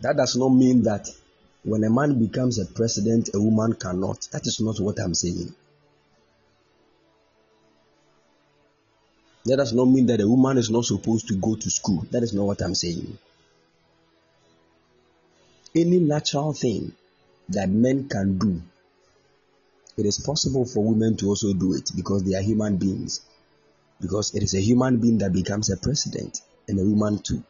That 0.00 0.16
does 0.16 0.36
not 0.36 0.50
mean 0.50 0.82
that 0.84 1.08
when 1.62 1.84
a 1.84 1.90
man 1.90 2.18
becomes 2.18 2.58
a 2.58 2.66
president, 2.66 3.30
a 3.34 3.40
woman 3.40 3.74
cannot. 3.74 4.28
That 4.32 4.46
is 4.46 4.60
not 4.60 4.80
what 4.80 4.98
I'm 4.98 5.14
saying. 5.14 5.54
That 9.46 9.56
does 9.56 9.72
not 9.72 9.86
mean 9.86 10.06
that 10.06 10.20
a 10.20 10.28
woman 10.28 10.58
is 10.58 10.70
not 10.70 10.84
supposed 10.84 11.28
to 11.28 11.34
go 11.34 11.56
to 11.56 11.70
school. 11.70 12.06
That 12.10 12.22
is 12.22 12.34
not 12.34 12.44
what 12.44 12.62
I'm 12.62 12.74
saying. 12.74 13.18
any 15.74 15.98
natural 15.98 16.52
thing 16.52 16.92
that 17.48 17.68
men 17.68 18.08
can 18.08 18.38
do, 18.38 18.60
it 19.96 20.06
is 20.06 20.18
possible 20.18 20.64
for 20.64 20.84
women 20.84 21.16
to 21.16 21.28
also 21.28 21.52
do 21.52 21.74
it 21.74 21.90
because 21.94 22.24
they 22.24 22.34
are 22.34 22.42
human 22.42 22.76
beings. 22.76 23.20
Because 24.00 24.34
it 24.34 24.42
is 24.42 24.54
a 24.54 24.60
human 24.60 24.98
being 24.98 25.18
that 25.18 25.32
becomes 25.32 25.70
a 25.70 25.76
president 25.76 26.40
and 26.68 26.80
a 26.80 26.84
woman 26.84 27.18
too. 27.18 27.42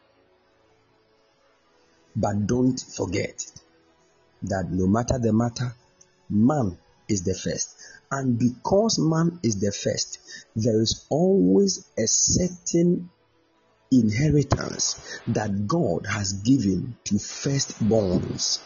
But 2.15 2.45
don't 2.45 2.79
forget 2.79 3.45
that 4.43 4.69
no 4.69 4.87
matter 4.87 5.17
the 5.17 5.31
matter, 5.31 5.73
man 6.29 6.77
is 7.07 7.23
the 7.23 7.33
first. 7.33 7.75
And 8.11 8.37
because 8.37 8.99
man 8.99 9.39
is 9.41 9.61
the 9.61 9.71
first, 9.71 10.19
there 10.55 10.81
is 10.81 11.05
always 11.09 11.85
a 11.97 12.05
certain 12.07 13.09
inheritance 13.89 15.19
that 15.27 15.65
God 15.65 16.05
has 16.07 16.33
given 16.33 16.97
to 17.05 17.15
firstborns. 17.15 18.59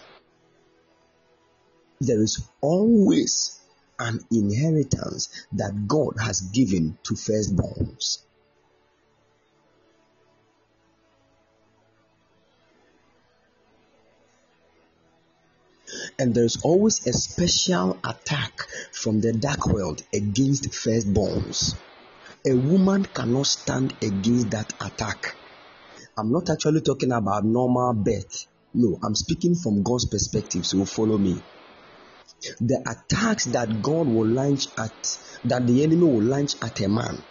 There 2.02 2.22
is 2.22 2.42
always 2.60 3.60
an 4.00 4.20
inheritance 4.32 5.30
that 5.54 5.88
God 5.88 6.16
has 6.20 6.42
given 6.42 6.98
to 7.04 7.14
firstborns. 7.14 8.25
And 16.18 16.34
there's 16.34 16.62
always 16.64 17.06
a 17.06 17.14
special 17.14 17.98
attack 18.04 18.54
from 18.94 19.20
the 19.20 19.34
dark 19.34 19.68
world 19.68 20.02
against 20.14 20.70
firstborns. 20.72 21.76
A 22.48 22.54
woman 22.54 23.04
cannot 23.04 23.48
stand 23.48 23.94
against 24.02 24.52
that 24.52 24.72
attack. 24.80 25.36
I'm 26.18 26.32
not 26.32 26.50
actually 26.50 26.82
talking 26.82 27.12
about 27.12 27.44
normal 27.44 27.94
birth. 27.94 28.48
No, 28.74 28.98
I'm 29.04 29.16
speaking 29.16 29.56
from 29.56 29.84
God's 29.84 30.06
perspective, 30.06 30.66
so 30.66 30.86
follow 30.86 31.18
me. 31.18 31.42
The 32.62 32.80
attacks 32.88 33.46
that 33.46 33.82
God 33.82 34.08
will 34.08 34.28
launch 34.28 34.68
at, 34.78 35.18
that 35.46 35.68
the 35.68 35.84
enemy 35.84 36.04
will 36.04 36.24
launch 36.24 36.52
at 36.62 36.80
a 36.82 36.88
man, 36.88 37.22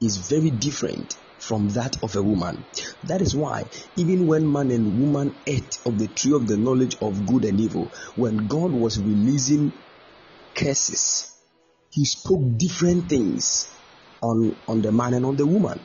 is 0.00 0.28
very 0.28 0.50
different 0.50 1.14
from 1.44 1.68
that 1.70 2.02
of 2.02 2.16
a 2.16 2.22
woman. 2.22 2.64
That 3.04 3.20
is 3.20 3.36
why, 3.36 3.64
even 3.96 4.26
when 4.26 4.50
man 4.50 4.70
and 4.70 5.00
woman 5.00 5.34
ate 5.46 5.78
of 5.84 5.98
the 5.98 6.08
tree 6.08 6.32
of 6.34 6.46
the 6.46 6.56
knowledge 6.56 6.96
of 7.02 7.26
good 7.26 7.44
and 7.44 7.60
evil, 7.60 7.90
when 8.16 8.46
God 8.48 8.72
was 8.72 8.98
releasing 8.98 9.72
curses, 10.54 11.36
He 11.90 12.04
spoke 12.04 12.40
different 12.56 13.08
things 13.08 13.70
on, 14.22 14.56
on 14.66 14.80
the 14.80 14.90
man 14.90 15.14
and 15.14 15.26
on 15.26 15.36
the 15.36 15.46
woman. 15.46 15.78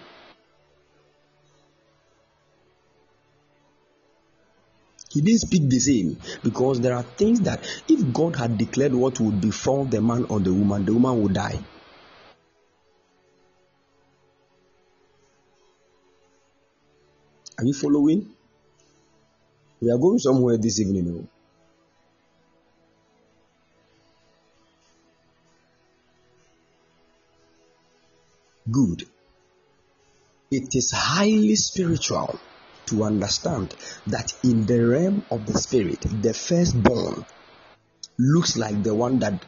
He 5.12 5.22
didn't 5.22 5.41
speak 5.41 5.69
the 5.69 5.80
same 5.80 6.17
because 6.43 6.80
there 6.82 6.95
are 6.95 7.04
things 7.04 7.41
that 7.41 7.67
if 7.88 8.13
God 8.13 8.36
had 8.36 8.58
declared 8.58 8.93
what 8.93 9.19
would 9.19 9.41
befall 9.41 9.86
the 9.86 10.02
man 10.02 10.26
or 10.30 10.39
the 10.39 10.54
woman, 10.54 10.86
the 10.86 10.93
woman 10.93 11.22
would 11.24 11.34
die. 11.34 11.60
Are 17.60 17.65
you 17.65 17.74
following? 17.74 18.26
We 19.82 19.91
are 19.91 19.98
going 19.98 20.19
somewhere 20.19 20.56
this 20.56 20.80
evening. 20.80 21.13
Oh. 21.13 21.28
Good. 28.72 29.04
It 30.50 30.74
is 30.74 30.91
highly 30.91 31.58
spiritual 31.58 32.39
to 32.86 33.04
understand 33.04 33.76
that 34.08 34.34
in 34.41 34.65
the 34.65 34.80
realm 34.80 35.26
of 35.30 35.45
the 35.45 35.58
spirit, 35.58 36.00
the 36.22 36.34
firstborn 36.34 37.26
looks 38.17 38.56
like 38.56 38.84
the 38.84 38.95
one 38.95 39.19
that 39.19 39.45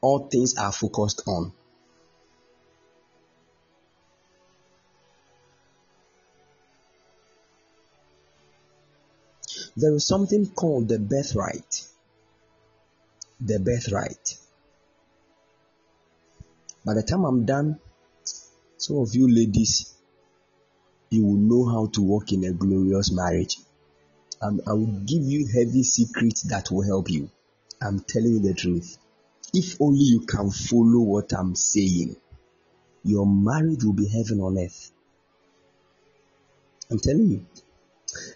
all 0.00 0.28
things 0.28 0.54
are 0.56 0.70
focused 0.70 1.22
on. 1.26 1.52
There 9.76 9.94
is 9.94 10.06
something 10.06 10.46
called 10.50 10.88
the 10.88 10.98
birthright. 10.98 11.86
The 13.40 13.58
birthright. 13.58 14.36
By 16.84 16.94
the 16.94 17.02
time 17.02 17.24
I'm 17.24 17.46
done, 17.46 17.78
some 18.76 18.98
of 18.98 19.14
you 19.14 19.32
ladies, 19.32 19.94
you 21.10 21.24
will 21.24 21.36
know 21.36 21.64
how 21.70 21.86
to 21.92 22.02
walk 22.02 22.32
in 22.32 22.44
a 22.44 22.52
glorious 22.52 23.12
marriage. 23.12 23.58
And 24.40 24.60
I 24.66 24.72
will 24.72 25.00
give 25.06 25.22
you 25.22 25.46
heavy 25.46 25.84
secrets 25.84 26.42
that 26.42 26.70
will 26.70 26.82
help 26.82 27.08
you. 27.10 27.30
I'm 27.80 28.00
telling 28.00 28.32
you 28.32 28.40
the 28.40 28.54
truth. 28.54 28.98
If 29.54 29.80
only 29.80 30.04
you 30.04 30.20
can 30.20 30.50
follow 30.50 31.00
what 31.00 31.32
I'm 31.32 31.54
saying, 31.54 32.16
your 33.04 33.26
marriage 33.26 33.84
will 33.84 33.92
be 33.92 34.08
heaven 34.08 34.40
on 34.40 34.58
earth. 34.58 34.90
I'm 36.90 36.98
telling 36.98 37.30
you. 37.30 37.46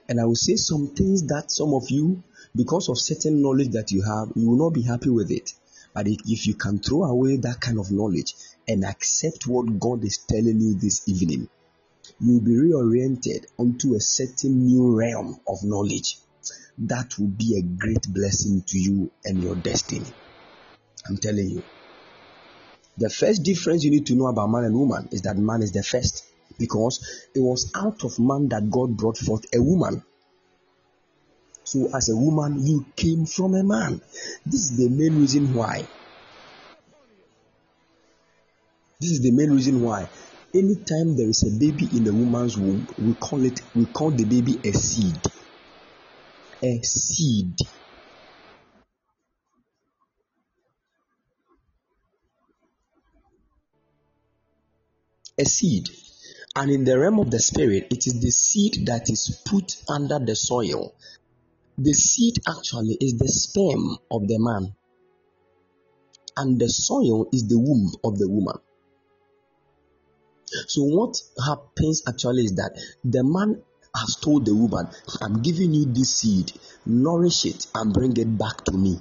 And 0.08 0.20
I 0.20 0.24
will 0.24 0.36
say 0.36 0.56
some 0.56 0.88
things 0.88 1.26
that 1.26 1.50
some 1.50 1.74
of 1.74 1.90
you, 1.90 2.22
because 2.54 2.88
of 2.88 2.98
certain 2.98 3.42
knowledge 3.42 3.70
that 3.70 3.90
you 3.90 4.02
have, 4.02 4.32
you 4.34 4.48
will 4.48 4.58
not 4.58 4.74
be 4.74 4.82
happy 4.82 5.10
with 5.10 5.30
it. 5.30 5.52
But 5.94 6.08
if 6.08 6.46
you 6.46 6.54
can 6.54 6.78
throw 6.78 7.04
away 7.04 7.36
that 7.38 7.60
kind 7.60 7.78
of 7.78 7.90
knowledge 7.90 8.34
and 8.68 8.84
accept 8.84 9.46
what 9.46 9.78
God 9.80 10.04
is 10.04 10.18
telling 10.28 10.60
you 10.60 10.74
this 10.74 11.08
evening, 11.08 11.48
you 12.20 12.34
will 12.34 12.40
be 12.40 12.52
reoriented 12.52 13.46
onto 13.58 13.94
a 13.94 14.00
certain 14.00 14.66
new 14.66 14.94
realm 14.94 15.40
of 15.48 15.64
knowledge. 15.64 16.18
That 16.78 17.18
will 17.18 17.28
be 17.28 17.58
a 17.58 17.62
great 17.62 18.06
blessing 18.12 18.62
to 18.66 18.78
you 18.78 19.10
and 19.24 19.42
your 19.42 19.56
destiny. 19.56 20.12
I'm 21.08 21.16
telling 21.16 21.48
you. 21.48 21.62
The 22.98 23.10
first 23.10 23.42
difference 23.42 23.84
you 23.84 23.90
need 23.90 24.06
to 24.06 24.14
know 24.14 24.26
about 24.26 24.50
man 24.50 24.64
and 24.64 24.78
woman 24.78 25.08
is 25.12 25.22
that 25.22 25.36
man 25.36 25.62
is 25.62 25.72
the 25.72 25.82
first 25.82 26.25
because 26.58 27.28
it 27.34 27.40
was 27.40 27.70
out 27.74 28.04
of 28.04 28.18
man 28.18 28.48
that 28.48 28.70
God 28.70 28.96
brought 28.96 29.18
forth 29.18 29.44
a 29.54 29.62
woman. 29.62 30.02
So, 31.64 31.88
as 31.96 32.08
a 32.08 32.16
woman, 32.16 32.64
you 32.64 32.86
came 32.94 33.26
from 33.26 33.54
a 33.54 33.64
man. 33.64 34.00
This 34.44 34.70
is 34.70 34.76
the 34.76 34.88
main 34.88 35.18
reason 35.18 35.52
why. 35.52 35.88
This 39.00 39.10
is 39.10 39.20
the 39.20 39.32
main 39.32 39.50
reason 39.50 39.80
why. 39.82 40.08
Anytime 40.54 41.16
there 41.16 41.28
is 41.28 41.42
a 41.42 41.58
baby 41.58 41.88
in 41.96 42.04
the 42.04 42.14
woman's 42.14 42.56
womb, 42.56 42.86
we 42.98 43.14
call 43.14 43.44
it 43.44 43.60
we 43.74 43.84
call 43.86 44.10
the 44.10 44.24
baby 44.24 44.58
a 44.64 44.72
seed. 44.72 45.20
A 46.62 46.80
seed. 46.82 47.58
A 55.38 55.44
seed. 55.44 55.90
And 56.56 56.70
in 56.70 56.84
the 56.84 56.98
realm 56.98 57.18
of 57.20 57.30
the 57.30 57.38
spirit, 57.38 57.88
it 57.90 58.06
is 58.06 58.18
the 58.18 58.30
seed 58.30 58.86
that 58.86 59.10
is 59.10 59.42
put 59.44 59.76
under 59.90 60.18
the 60.18 60.34
soil. 60.34 60.94
The 61.76 61.92
seed 61.92 62.36
actually 62.48 62.96
is 62.98 63.18
the 63.18 63.28
sperm 63.28 63.98
of 64.10 64.26
the 64.26 64.38
man, 64.38 64.74
and 66.34 66.58
the 66.58 66.70
soil 66.70 67.28
is 67.30 67.46
the 67.46 67.58
womb 67.58 67.92
of 68.02 68.18
the 68.18 68.26
woman. 68.26 68.56
So, 70.66 70.84
what 70.84 71.20
happens 71.44 72.02
actually 72.08 72.44
is 72.44 72.54
that 72.54 72.72
the 73.04 73.22
man 73.22 73.60
has 73.94 74.16
told 74.16 74.46
the 74.46 74.54
woman, 74.54 74.88
I'm 75.20 75.42
giving 75.42 75.74
you 75.74 75.84
this 75.84 76.16
seed, 76.16 76.52
nourish 76.86 77.44
it 77.44 77.66
and 77.74 77.92
bring 77.92 78.16
it 78.16 78.38
back 78.38 78.64
to 78.64 78.72
me. 78.72 78.98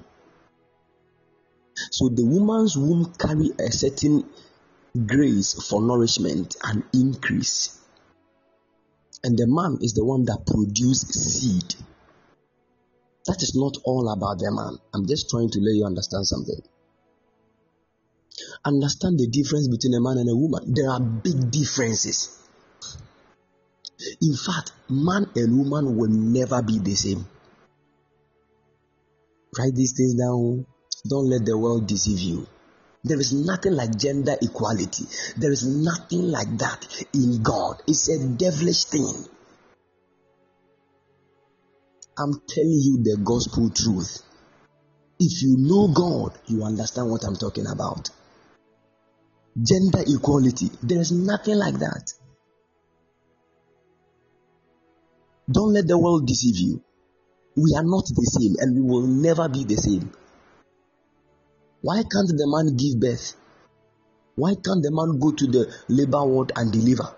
So, 1.91 2.09
the 2.09 2.25
woman's 2.25 2.77
womb 2.77 3.13
carry 3.17 3.51
a 3.57 3.71
certain 3.71 4.25
grace 5.05 5.67
for 5.69 5.81
nourishment 5.81 6.55
and 6.63 6.83
increase. 6.93 7.79
And 9.23 9.37
the 9.37 9.47
man 9.47 9.79
is 9.81 9.93
the 9.93 10.05
one 10.05 10.25
that 10.25 10.45
produces 10.45 11.09
seed. 11.09 11.75
That 13.25 13.41
is 13.41 13.55
not 13.55 13.77
all 13.83 14.07
about 14.13 14.37
the 14.37 14.51
man. 14.51 14.77
I'm 14.93 15.07
just 15.07 15.29
trying 15.29 15.49
to 15.49 15.59
let 15.59 15.75
you 15.75 15.85
understand 15.85 16.27
something. 16.27 16.61
Understand 18.63 19.17
the 19.17 19.27
difference 19.27 19.67
between 19.67 19.95
a 19.95 20.01
man 20.01 20.17
and 20.17 20.29
a 20.29 20.35
woman. 20.35 20.73
There 20.73 20.89
are 20.89 21.01
big 21.01 21.51
differences. 21.51 22.37
In 24.21 24.35
fact, 24.35 24.73
man 24.89 25.25
and 25.35 25.57
woman 25.57 25.97
will 25.97 26.09
never 26.09 26.61
be 26.61 26.79
the 26.79 26.93
same. 26.95 27.25
Write 29.57 29.73
these 29.73 29.93
things 29.97 30.15
down. 30.15 30.65
Don't 31.07 31.29
let 31.29 31.45
the 31.45 31.57
world 31.57 31.87
deceive 31.87 32.19
you. 32.19 32.47
There 33.05 33.19
is 33.19 33.33
nothing 33.33 33.73
like 33.73 33.99
gender 33.99 34.35
equality. 34.41 35.05
There 35.37 35.51
is 35.51 35.63
nothing 35.63 36.23
like 36.31 36.57
that 36.57 37.05
in 37.13 37.43
God. 37.43 37.83
It's 37.87 38.09
a 38.09 38.17
devilish 38.17 38.85
thing. 38.85 39.13
I'm 42.17 42.33
telling 42.49 42.81
you 42.81 43.03
the 43.03 43.21
gospel 43.23 43.69
truth. 43.69 44.23
If 45.19 45.43
you 45.43 45.55
know 45.59 45.93
God, 45.93 46.39
you 46.47 46.63
understand 46.63 47.11
what 47.11 47.23
I'm 47.25 47.35
talking 47.35 47.67
about. 47.67 48.09
Gender 49.55 50.01
equality, 50.07 50.71
there 50.81 50.99
is 50.99 51.11
nothing 51.11 51.57
like 51.57 51.77
that. 51.77 52.11
Don't 55.51 55.73
let 55.73 55.87
the 55.87 55.99
world 55.99 56.25
deceive 56.25 56.57
you. 56.57 56.81
We 57.55 57.75
are 57.77 57.85
not 57.85 58.05
the 58.05 58.25
same 58.33 58.55
and 58.59 58.75
we 58.75 58.81
will 58.81 59.05
never 59.05 59.47
be 59.47 59.63
the 59.63 59.75
same. 59.75 60.11
Why 61.85 62.01
can't 62.01 62.29
the 62.29 62.47
man 62.49 62.75
give 62.77 62.99
birth? 62.99 63.35
Why 64.33 64.55
can't 64.55 64.81
the 64.81 64.89
man 64.89 65.19
go 65.19 65.29
to 65.31 65.45
the 65.45 65.71
labor 65.87 66.25
ward 66.25 66.51
and 66.55 66.73
deliver? 66.73 67.13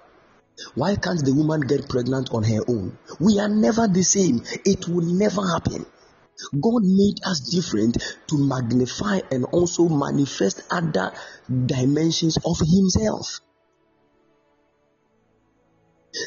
Why 0.76 0.98
can't 0.98 1.24
the 1.24 1.34
woman 1.34 1.62
get 1.62 1.88
pregnant 1.88 2.32
on 2.34 2.44
her 2.44 2.60
own? 2.68 2.98
We 3.22 3.40
are 3.40 3.48
never 3.48 3.88
the 3.88 4.04
same. 4.04 4.44
It 4.66 4.90
will 4.90 5.08
never 5.08 5.40
happen. 5.48 5.86
God 6.60 6.84
made 6.84 7.16
us 7.24 7.48
different 7.48 7.96
to 8.28 8.38
magnify 8.38 9.22
and 9.32 9.46
also 9.46 9.88
manifest 9.88 10.62
other 10.70 11.14
dimensions 11.48 12.36
of 12.44 12.60
Himself. 12.60 13.40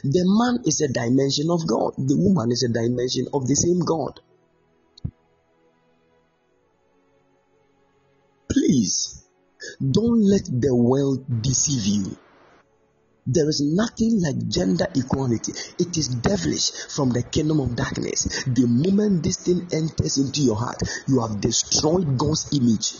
The 0.02 0.24
man 0.24 0.64
is 0.64 0.80
a 0.80 0.88
dimension 0.88 1.50
of 1.50 1.66
God, 1.66 1.92
the 1.98 2.16
woman 2.16 2.52
is 2.52 2.62
a 2.62 2.72
dimension 2.72 3.26
of 3.34 3.46
the 3.46 3.54
same 3.54 3.80
God. 3.80 4.18
Please 8.70 9.26
don't 9.82 10.22
let 10.22 10.44
the 10.44 10.72
world 10.72 11.42
deceive 11.42 11.86
you. 11.86 12.16
There 13.26 13.48
is 13.48 13.60
nothing 13.60 14.22
like 14.22 14.46
gender 14.46 14.86
equality. 14.94 15.50
It 15.80 15.98
is 15.98 16.06
devilish 16.06 16.70
from 16.94 17.10
the 17.10 17.24
kingdom 17.24 17.58
of 17.58 17.74
darkness. 17.74 18.44
The 18.44 18.68
moment 18.68 19.24
this 19.24 19.38
thing 19.38 19.66
enters 19.72 20.18
into 20.18 20.42
your 20.42 20.54
heart, 20.54 20.80
you 21.08 21.20
have 21.20 21.40
destroyed 21.40 22.16
God's 22.16 22.46
image. 22.54 22.94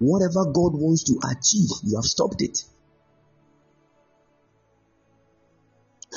Whatever 0.00 0.50
God 0.50 0.74
wants 0.74 1.04
to 1.04 1.20
achieve, 1.30 1.70
you 1.84 1.94
have 1.94 2.06
stopped 2.06 2.42
it. 2.42 2.58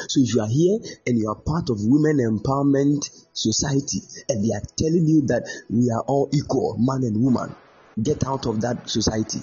So 0.07 0.21
if 0.21 0.33
you 0.33 0.41
are 0.41 0.47
here 0.47 0.79
and 1.05 1.17
you 1.17 1.29
are 1.29 1.35
part 1.35 1.69
of 1.69 1.77
women 1.81 2.17
empowerment 2.19 3.09
society 3.33 3.99
and 4.29 4.43
they 4.43 4.53
are 4.53 4.63
telling 4.77 5.05
you 5.07 5.27
that 5.27 5.49
we 5.69 5.89
are 5.91 6.03
all 6.07 6.29
equal, 6.33 6.77
man 6.79 7.03
and 7.03 7.21
woman, 7.23 7.55
get 8.01 8.25
out 8.25 8.45
of 8.45 8.61
that 8.61 8.89
society. 8.89 9.39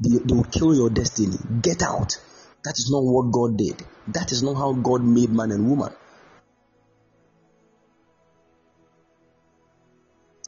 They, 0.00 0.18
they 0.18 0.34
will 0.34 0.44
kill 0.44 0.74
your 0.74 0.90
destiny. 0.90 1.36
Get 1.62 1.82
out. 1.82 2.16
That 2.64 2.78
is 2.78 2.90
not 2.90 3.02
what 3.04 3.32
God 3.32 3.56
did. 3.56 3.82
That 4.08 4.32
is 4.32 4.42
not 4.42 4.54
how 4.56 4.72
God 4.72 5.02
made 5.04 5.30
man 5.30 5.50
and 5.50 5.68
woman. 5.68 5.92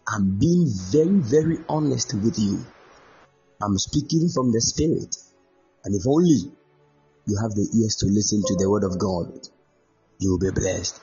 I'm 0.08 0.38
being 0.38 0.68
very, 0.90 1.20
very 1.20 1.58
honest 1.68 2.12
with 2.14 2.38
you. 2.38 2.64
I'm 3.62 3.78
speaking 3.78 4.28
from 4.34 4.52
the 4.52 4.60
Spirit. 4.60 5.16
And 5.84 5.94
if 5.94 6.06
only 6.06 6.52
you 7.26 7.38
have 7.40 7.52
the 7.52 7.68
ears 7.80 7.96
to 7.96 8.06
listen 8.06 8.42
to 8.46 8.56
the 8.58 8.68
word 8.68 8.84
of 8.84 8.98
God, 8.98 9.48
you 10.18 10.30
will 10.30 10.38
be 10.38 10.50
blessed. 10.50 11.00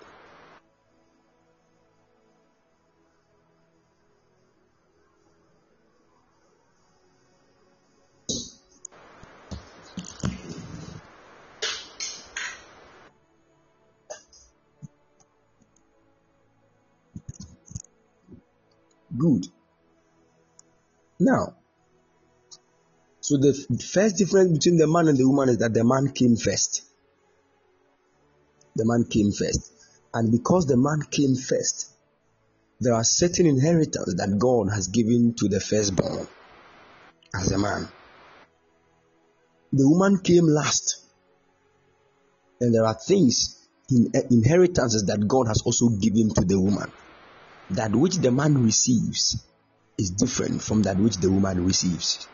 Good. 19.17 19.47
Now, 21.19 21.55
so 23.29 23.37
the 23.37 23.53
first 23.93 24.17
difference 24.17 24.53
between 24.53 24.77
the 24.77 24.87
man 24.87 25.07
and 25.07 25.15
the 25.15 25.27
woman 25.29 25.49
is 25.49 25.59
that 25.59 25.71
the 25.71 25.83
man 25.83 26.11
came 26.13 26.35
first. 26.35 26.81
The 28.75 28.85
man 28.87 29.05
came 29.07 29.31
first. 29.31 29.71
And 30.11 30.31
because 30.31 30.65
the 30.65 30.77
man 30.77 31.03
came 31.11 31.35
first, 31.35 31.91
there 32.79 32.95
are 32.95 33.03
certain 33.03 33.45
inheritance 33.45 34.15
that 34.15 34.35
God 34.39 34.73
has 34.73 34.87
given 34.87 35.35
to 35.35 35.47
the 35.47 35.59
firstborn 35.59 36.27
as 37.35 37.51
a 37.51 37.59
man. 37.59 37.87
The 39.73 39.87
woman 39.87 40.21
came 40.21 40.47
last. 40.47 40.99
And 42.59 42.73
there 42.73 42.83
are 42.83 42.95
things 42.95 43.63
in 43.91 44.09
eh, 44.15 44.23
inheritances 44.31 45.05
that 45.05 45.27
God 45.27 45.49
has 45.49 45.61
also 45.61 45.89
given 45.89 46.33
to 46.33 46.43
the 46.43 46.59
woman. 46.59 46.91
That 47.69 47.95
which 47.95 48.15
the 48.15 48.31
man 48.31 48.63
receives 48.63 49.45
is 49.99 50.09
different 50.09 50.63
from 50.63 50.81
that 50.81 50.97
which 50.97 51.17
the 51.17 51.29
woman 51.29 51.63
receives. 51.63 52.27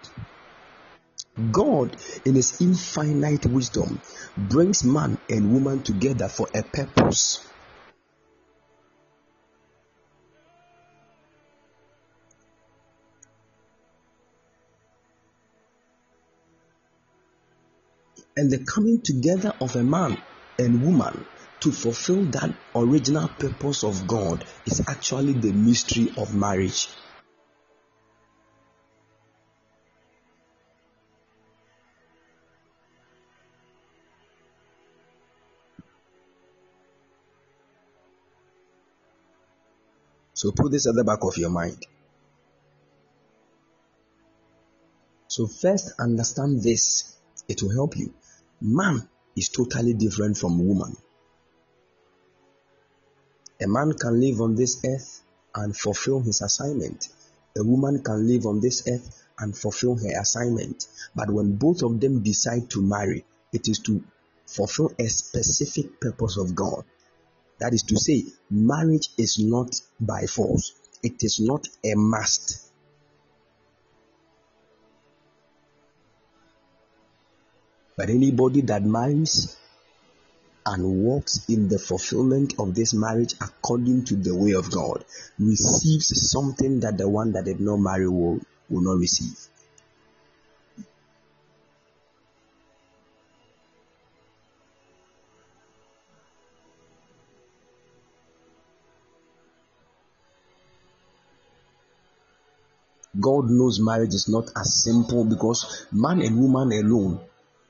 God, 1.51 1.97
in 2.25 2.35
His 2.35 2.61
infinite 2.61 3.45
wisdom, 3.45 3.99
brings 4.37 4.83
man 4.83 5.17
and 5.29 5.51
woman 5.53 5.83
together 5.83 6.27
for 6.29 6.47
a 6.53 6.63
purpose. 6.63 7.45
And 18.37 18.51
the 18.51 18.59
coming 18.59 19.01
together 19.01 19.53
of 19.61 19.75
a 19.75 19.83
man 19.83 20.17
and 20.59 20.83
woman 20.83 21.25
to 21.61 21.71
fulfill 21.71 22.25
that 22.25 22.53
original 22.75 23.27
purpose 23.27 23.83
of 23.83 24.07
God 24.07 24.45
is 24.65 24.81
actually 24.87 25.33
the 25.33 25.51
mystery 25.51 26.13
of 26.17 26.35
marriage. 26.35 26.89
So 40.45 40.51
put 40.51 40.71
this 40.71 40.85
at 40.85 40.93
the 40.93 41.03
back 41.03 41.23
of 41.23 41.35
your 41.37 41.49
mind. 41.49 41.87
So 45.27 45.47
first 45.47 45.93
understand 45.99 46.61
this. 46.61 47.17
It 47.47 47.63
will 47.63 47.71
help 47.71 47.97
you. 47.97 48.13
Man 48.61 49.09
is 49.35 49.49
totally 49.49 49.95
different 49.95 50.37
from 50.37 50.63
woman. 50.63 50.95
A 53.59 53.67
man 53.67 53.93
can 53.93 54.21
live 54.21 54.39
on 54.39 54.55
this 54.55 54.85
earth 54.85 55.23
and 55.55 55.75
fulfill 55.75 56.19
his 56.19 56.43
assignment. 56.43 57.09
A 57.57 57.63
woman 57.63 58.03
can 58.03 58.27
live 58.27 58.45
on 58.45 58.59
this 58.59 58.87
earth 58.87 59.23
and 59.39 59.57
fulfill 59.57 59.95
her 59.95 60.21
assignment. 60.21 60.85
But 61.15 61.31
when 61.31 61.55
both 61.55 61.81
of 61.81 61.99
them 61.99 62.21
decide 62.21 62.69
to 62.69 62.83
marry, 62.83 63.25
it 63.51 63.67
is 63.67 63.79
to 63.79 64.03
fulfill 64.45 64.91
a 64.99 65.07
specific 65.07 65.99
purpose 65.99 66.37
of 66.37 66.53
God. 66.53 66.85
That 67.59 67.73
is 67.73 67.83
to 67.83 67.97
say, 67.97 68.25
marriage 68.49 69.09
is 69.17 69.39
not 69.39 69.79
by 69.99 70.25
force, 70.25 70.73
it 71.03 71.23
is 71.23 71.39
not 71.39 71.67
a 71.83 71.95
must. 71.95 72.61
But 77.97 78.09
anybody 78.09 78.61
that 78.61 78.83
marries 78.83 79.55
and 80.65 81.03
walks 81.03 81.45
in 81.47 81.69
the 81.69 81.79
fulfillment 81.79 82.55
of 82.59 82.75
this 82.75 82.93
marriage 82.93 83.35
according 83.39 84.03
to 84.05 84.15
the 84.15 84.35
way 84.35 84.51
of 84.51 84.71
God 84.71 85.05
receives 85.39 86.31
something 86.31 86.81
that 86.81 86.97
the 86.97 87.07
one 87.07 87.31
that 87.33 87.45
did 87.45 87.61
not 87.61 87.77
marry 87.77 88.09
will, 88.09 88.39
will 88.69 88.81
not 88.81 88.97
receive. 88.97 89.37
God 103.25 103.49
knows 103.49 103.79
marriage 103.79 104.13
is 104.13 104.29
not 104.29 104.51
as 104.55 104.83
simple 104.83 105.25
because 105.25 105.87
man 105.91 106.21
and 106.21 106.39
woman 106.39 106.71
alone, 106.71 107.19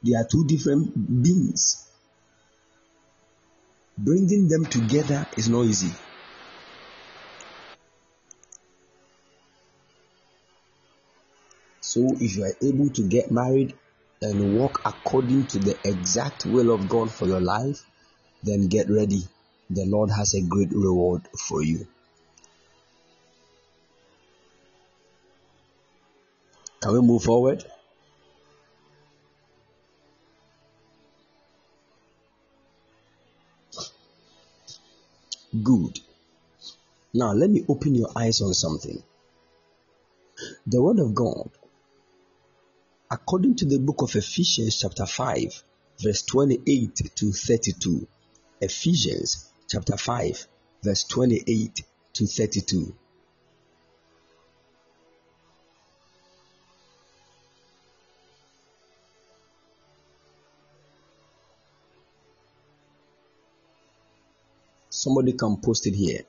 they 0.03 0.14
are 0.14 0.28
two 0.30 0.45
different 0.45 1.24
beings. 1.24 1.88
Bringing 3.97 4.49
them 4.49 4.66
together 4.66 5.26
is 5.38 5.47
not 5.47 5.64
easy. 5.64 5.93
So, 11.80 12.01
if 12.20 12.36
you 12.36 12.43
are 12.43 12.58
able 12.62 12.89
to 12.89 13.08
get 13.08 13.32
married 13.32 13.76
and 14.22 14.58
walk 14.58 14.82
according 14.84 15.47
to 15.47 15.60
the 15.60 15.78
exact 15.86 16.45
will 16.45 16.76
of 16.76 16.89
God 16.89 17.14
for 17.14 17.28
your 17.28 17.39
life, 17.39 17.82
then 18.43 18.68
get 18.68 18.89
ready. 18.89 19.24
The 19.70 19.86
Lord 19.86 20.10
has 20.10 20.34
a 20.34 20.41
great 20.41 20.74
reward 20.74 21.22
for 21.47 21.64
you. 21.64 21.88
Can 26.86 26.94
we 26.94 27.02
move 27.02 27.24
forward? 27.24 27.66
Good. 35.64 36.00
Now, 37.12 37.34
let 37.34 37.50
me 37.50 37.66
open 37.68 37.96
your 37.96 38.10
eyes 38.16 38.40
on 38.42 38.54
something. 38.54 39.02
The 40.68 40.80
Word 40.80 41.00
of 41.00 41.16
God, 41.16 41.50
according 43.10 43.56
to 43.56 43.66
the 43.66 43.80
book 43.80 44.04
of 44.04 44.16
Ephesians, 44.16 44.78
chapter 44.78 45.08
5, 45.08 45.64
verse 46.04 46.22
28 46.22 46.96
to 47.16 47.32
32. 47.32 48.08
Ephesians 48.62 49.50
chapter 49.68 49.98
5, 49.98 50.48
verse 50.84 51.04
28 51.06 51.82
to 52.14 52.28
32. 52.28 52.96
Somebody 65.06 65.34
can 65.34 65.58
post 65.58 65.86
it 65.86 65.93
here. 65.93 66.22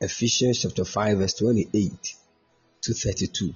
Ephesians 0.00 0.60
chapter 0.60 0.84
5, 0.84 1.18
verse 1.18 1.34
28 1.34 2.16
to 2.80 2.92
32. 2.92 3.54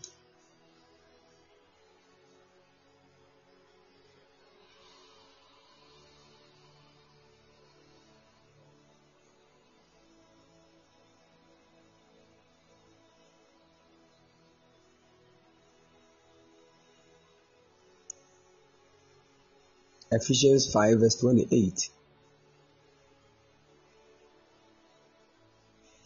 Ephesians 20.13 20.73
5, 20.73 21.01
verse 21.01 21.17
28. 21.17 21.91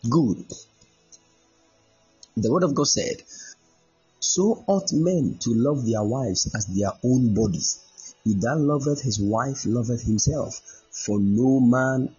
Good. 0.08 0.44
The 2.36 2.52
word 2.52 2.64
of 2.64 2.74
God 2.74 2.88
said, 2.88 3.22
So 4.20 4.64
ought 4.66 4.92
men 4.92 5.38
to 5.40 5.54
love 5.54 5.86
their 5.86 6.02
wives 6.02 6.50
as 6.54 6.66
their 6.66 6.92
own 7.02 7.32
bodies. 7.32 7.80
He 8.24 8.34
that 8.34 8.56
loveth 8.56 9.02
his 9.02 9.20
wife 9.20 9.64
loveth 9.64 10.02
himself. 10.02 10.60
For 10.90 11.18
no 11.18 11.60
man 11.60 12.14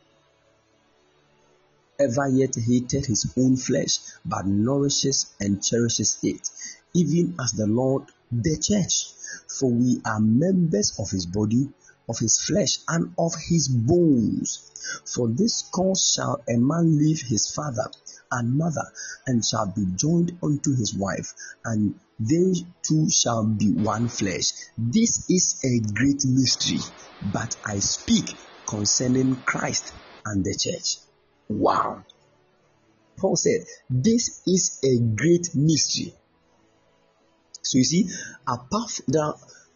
ever 2.00 2.28
yet 2.28 2.56
hated 2.56 3.06
his 3.06 3.32
own 3.38 3.58
flesh, 3.58 4.00
but 4.26 4.46
nourishes 4.46 5.28
and 5.40 5.64
cherishes 5.64 6.18
it, 6.24 6.50
even 6.94 7.36
as 7.42 7.52
the 7.52 7.68
Lord 7.68 8.04
the 8.32 8.58
church. 8.58 9.12
For 9.48 9.70
we 9.70 10.02
are 10.06 10.20
members 10.20 10.94
of 11.00 11.12
his 11.12 11.26
body, 11.26 11.70
of 12.08 12.20
his 12.20 12.38
flesh, 12.38 12.80
and 12.88 13.14
of 13.18 13.34
his 13.50 13.68
bones. 13.68 14.72
For 15.06 15.28
this 15.28 15.64
cause 15.74 16.14
shall 16.16 16.44
a 16.48 16.58
man 16.58 16.98
leave 16.98 17.22
his 17.22 17.52
father 17.52 17.90
and 18.32 18.58
mother, 18.58 18.92
and 19.26 19.44
shall 19.44 19.68
be 19.68 19.86
joined 19.96 20.38
unto 20.44 20.76
his 20.76 20.96
wife, 20.96 21.34
and 21.64 22.00
they 22.20 22.54
two 22.84 23.10
shall 23.10 23.44
be 23.44 23.72
one 23.72 24.08
flesh. 24.08 24.54
This 24.78 25.30
is 25.30 25.60
a 25.64 25.80
great 25.94 26.24
mystery, 26.26 26.80
but 27.22 27.56
I 27.66 27.80
speak 27.80 28.36
concerning 28.68 29.36
Christ 29.44 29.94
and 30.26 30.44
the 30.44 30.56
church. 30.56 30.98
Wow. 31.50 32.04
Paul 33.18 33.36
said, 33.36 33.66
This 33.90 34.42
is 34.46 34.80
a 34.84 35.00
great 35.16 35.56
mystery. 35.56 36.14
So 37.62 37.78
you 37.78 37.84
see, 37.84 38.10
apart 38.48 38.92
from 38.92 39.34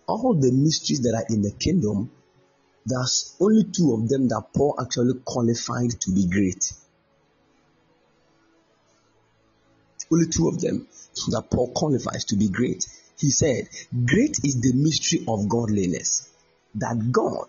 all 0.08 0.34
the 0.36 0.52
mysteries 0.52 1.02
that 1.02 1.16
are 1.16 1.34
in 1.34 1.42
the 1.42 1.52
kingdom, 1.52 2.12
there's 2.90 3.36
only 3.40 3.64
two 3.66 3.94
of 3.94 4.10
them 4.10 4.28
that 4.30 4.48
Paul 4.56 4.76
actually 4.82 5.20
qualified 5.24 5.92
to 6.02 6.12
be 6.12 6.28
great. 6.28 6.74
Only 10.12 10.28
two 10.28 10.48
of 10.48 10.60
them 10.60 10.88
that 11.30 11.52
Paul 11.52 11.72
qualifies 11.72 12.26
to 12.26 12.36
be 12.36 12.50
great. 12.50 12.88
He 13.20 13.30
said, 13.30 13.70
Great 14.06 14.40
is 14.44 14.60
the 14.62 14.74
mystery 14.74 15.24
of 15.28 15.48
godliness, 15.48 16.30
that 16.76 17.12
God 17.12 17.48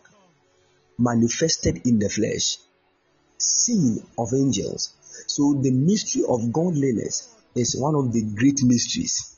manifested 0.99 1.87
in 1.87 1.99
the 1.99 2.11
flesh, 2.11 2.59
seen 3.39 4.05
of 4.19 4.35
angels. 4.35 4.93
So 5.27 5.55
the 5.55 5.71
mystery 5.71 6.23
of 6.29 6.53
godliness 6.53 7.35
is 7.55 7.81
one 7.81 7.95
of 7.95 8.13
the 8.13 8.23
great 8.23 8.61
mysteries. 8.63 9.37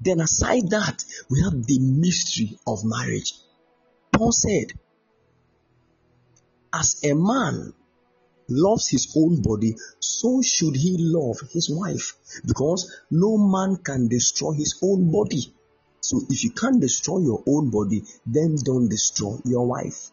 Then, 0.00 0.20
aside 0.20 0.70
that, 0.70 1.04
we 1.30 1.40
have 1.42 1.64
the 1.66 1.78
mystery 1.78 2.58
of 2.66 2.84
marriage. 2.84 3.32
Paul 4.16 4.32
said, 4.32 4.72
As 6.72 7.04
a 7.04 7.14
man 7.14 7.74
loves 8.48 8.88
his 8.88 9.14
own 9.16 9.42
body, 9.42 9.76
so 10.00 10.40
should 10.42 10.74
he 10.74 10.96
love 10.98 11.38
his 11.50 11.68
wife. 11.70 12.14
Because 12.46 12.90
no 13.10 13.36
man 13.36 13.76
can 13.76 14.08
destroy 14.08 14.52
his 14.52 14.78
own 14.82 15.10
body. 15.10 15.52
So 16.00 16.22
if 16.30 16.44
you 16.44 16.50
can't 16.50 16.80
destroy 16.80 17.18
your 17.18 17.42
own 17.46 17.70
body, 17.70 18.04
then 18.24 18.56
don't 18.64 18.88
destroy 18.88 19.36
your 19.44 19.66
wife. 19.66 20.10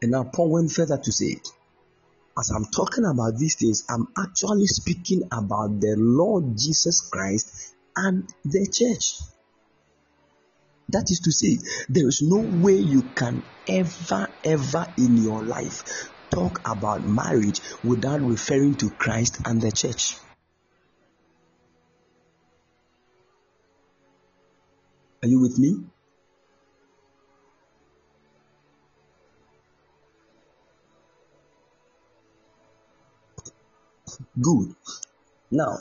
And 0.00 0.12
now 0.12 0.24
Paul 0.24 0.52
went 0.52 0.72
further 0.72 0.96
to 0.96 1.12
say, 1.12 1.36
as 2.38 2.50
I'm 2.50 2.64
talking 2.66 3.04
about 3.04 3.36
these 3.36 3.56
things, 3.56 3.84
I'm 3.90 4.08
actually 4.16 4.66
speaking 4.66 5.24
about 5.30 5.80
the 5.80 5.94
Lord 5.98 6.56
Jesus 6.56 7.02
Christ 7.02 7.74
and 7.96 8.26
the 8.44 8.66
church. 8.66 9.20
That 10.92 11.10
is 11.10 11.20
to 11.20 11.32
say, 11.32 11.58
there 11.88 12.08
is 12.08 12.20
no 12.20 12.40
way 12.40 12.74
you 12.74 13.02
can 13.02 13.42
ever, 13.68 14.28
ever 14.44 14.86
in 14.98 15.16
your 15.16 15.44
life 15.44 16.10
talk 16.30 16.60
about 16.64 17.06
marriage 17.06 17.60
without 17.84 18.20
referring 18.20 18.74
to 18.76 18.90
Christ 18.90 19.38
and 19.44 19.60
the 19.60 19.70
church. 19.70 20.16
Are 25.22 25.28
you 25.28 25.40
with 25.40 25.58
me? 25.58 25.84
Good. 34.40 34.74
Now, 35.52 35.78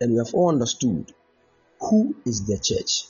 and 0.00 0.12
we 0.12 0.18
have 0.18 0.32
all 0.32 0.50
understood 0.50 1.12
who 1.80 2.14
is 2.24 2.46
the 2.46 2.58
church. 2.58 3.08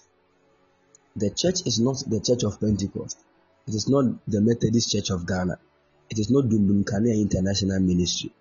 The 1.19 1.31
church 1.31 1.67
is 1.67 1.81
not 1.81 2.05
the 2.07 2.21
church 2.21 2.45
of 2.45 2.61
Pentecost. 2.61 3.19
It 3.67 3.75
is 3.75 3.89
not 3.89 4.05
the 4.29 4.43
Methodist 4.43 4.93
Church 4.93 5.09
of 5.09 5.27
Ghana. 5.27 5.59
It 6.11 6.19
is 6.19 6.31
not 6.31 6.45
Dumbunkania 6.45 7.19
International 7.19 7.81
Ministry. 7.81 8.35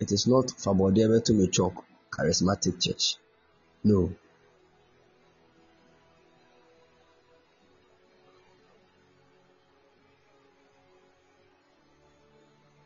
It 0.00 0.10
is 0.10 0.26
not 0.26 0.46
Fabodebe 0.46 1.20
Tumechok 1.22 1.84
Charismatic 2.10 2.80
Church. 2.82 3.16
No. 3.84 4.14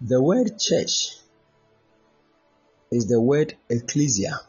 The 0.00 0.20
word 0.20 0.58
church 0.58 1.18
is 2.90 3.06
the 3.06 3.20
word 3.20 3.56
ecclesia, 3.70 4.40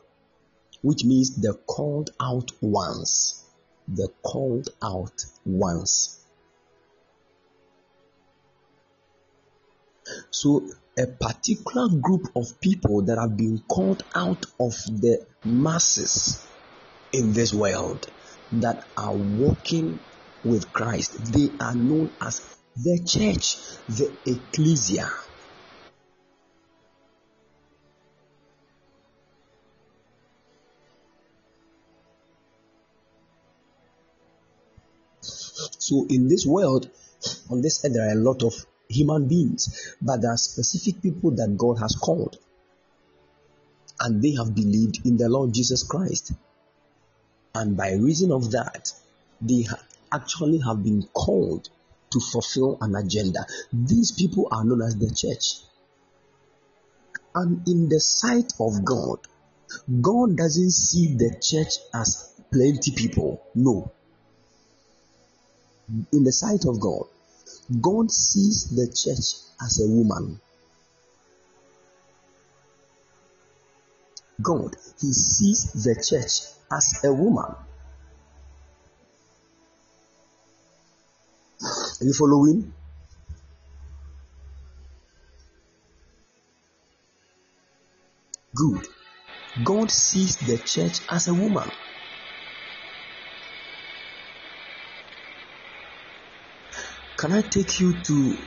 which 0.82 1.06
means 1.06 1.36
the 1.36 1.54
called 1.54 2.10
out 2.20 2.52
ones 2.60 3.43
the 3.88 4.10
called 4.24 4.70
out 4.82 5.26
ones. 5.46 6.20
So, 10.32 10.68
a 10.98 11.08
particular 11.08 11.90
group 12.00 12.28
of 12.36 12.60
people 12.62 13.04
that 13.04 13.18
have 13.18 13.36
been 13.36 13.60
called 13.68 14.04
out 14.16 14.46
of 14.60 14.74
the 14.86 15.26
masses 15.44 16.46
in 17.12 17.34
this 17.34 17.54
world 17.54 18.08
that 18.52 18.86
are 18.98 19.16
walking 19.16 20.00
with 20.44 20.72
Christ, 20.74 21.34
they 21.34 21.50
are 21.60 21.76
known 21.76 22.12
as 22.22 22.42
the 22.76 23.00
church, 23.06 23.58
the 23.88 24.12
ecclesia. 24.26 25.10
So 35.94 36.08
in 36.10 36.28
this 36.28 36.44
world, 36.44 36.90
on 37.52 37.62
this 37.62 37.86
earth, 37.86 37.94
there 37.94 38.10
are 38.10 38.14
a 38.14 38.16
lot 38.16 38.42
of 38.42 38.56
human 38.90 39.28
beings, 39.28 39.96
but 40.02 40.22
there 40.22 40.32
are 40.32 40.38
specific 40.38 41.04
people 41.04 41.30
that 41.36 41.56
God 41.56 41.76
has 41.76 41.96
called, 41.96 42.38
and 44.00 44.20
they 44.20 44.32
have 44.32 44.56
believed 44.56 45.06
in 45.06 45.18
the 45.18 45.30
Lord 45.30 45.54
Jesus 45.54 45.84
Christ. 45.84 46.32
And 47.54 47.78
by 47.78 47.92
reason 47.92 48.32
of 48.32 48.50
that, 48.54 48.92
they 49.40 49.68
actually 50.12 50.62
have 50.66 50.84
been 50.84 51.04
called 51.14 51.70
to 52.10 52.20
fulfill 52.20 52.80
an 52.82 52.96
agenda. 52.96 53.46
These 53.72 54.14
people 54.14 54.48
are 54.52 54.66
known 54.66 54.82
as 54.82 54.96
the 54.96 55.14
church. 55.14 55.60
And 57.36 57.68
in 57.68 57.88
the 57.88 58.00
sight 58.00 58.52
of 58.60 58.84
God, 58.84 59.20
God 60.02 60.38
doesn't 60.38 60.72
see 60.72 61.16
the 61.18 61.40
church 61.40 61.78
as 61.94 62.34
plenty 62.52 62.94
people. 62.94 63.44
No 63.54 63.92
in 66.12 66.24
the 66.24 66.32
sight 66.32 66.66
of 66.66 66.80
God. 66.80 67.06
God 67.82 68.12
sees 68.12 68.70
the 68.76 68.88
church 68.88 69.42
as 69.62 69.82
a 69.82 69.88
woman. 69.88 70.40
God, 74.42 74.76
He 75.00 75.14
sees 75.14 75.72
the 75.84 75.96
church 75.96 76.50
as 76.72 77.04
a 77.04 77.14
woman. 77.14 77.56
Are 81.64 82.06
you 82.06 82.14
following? 82.14 82.74
Good. 88.56 88.88
God 89.64 89.90
sees 89.90 90.38
the 90.38 90.58
church 90.58 91.00
as 91.10 91.28
a 91.28 91.34
woman. 91.34 91.70
Can 97.24 97.32
I 97.32 97.42
take 97.42 97.80
you 97.80 97.94
to 98.04 98.38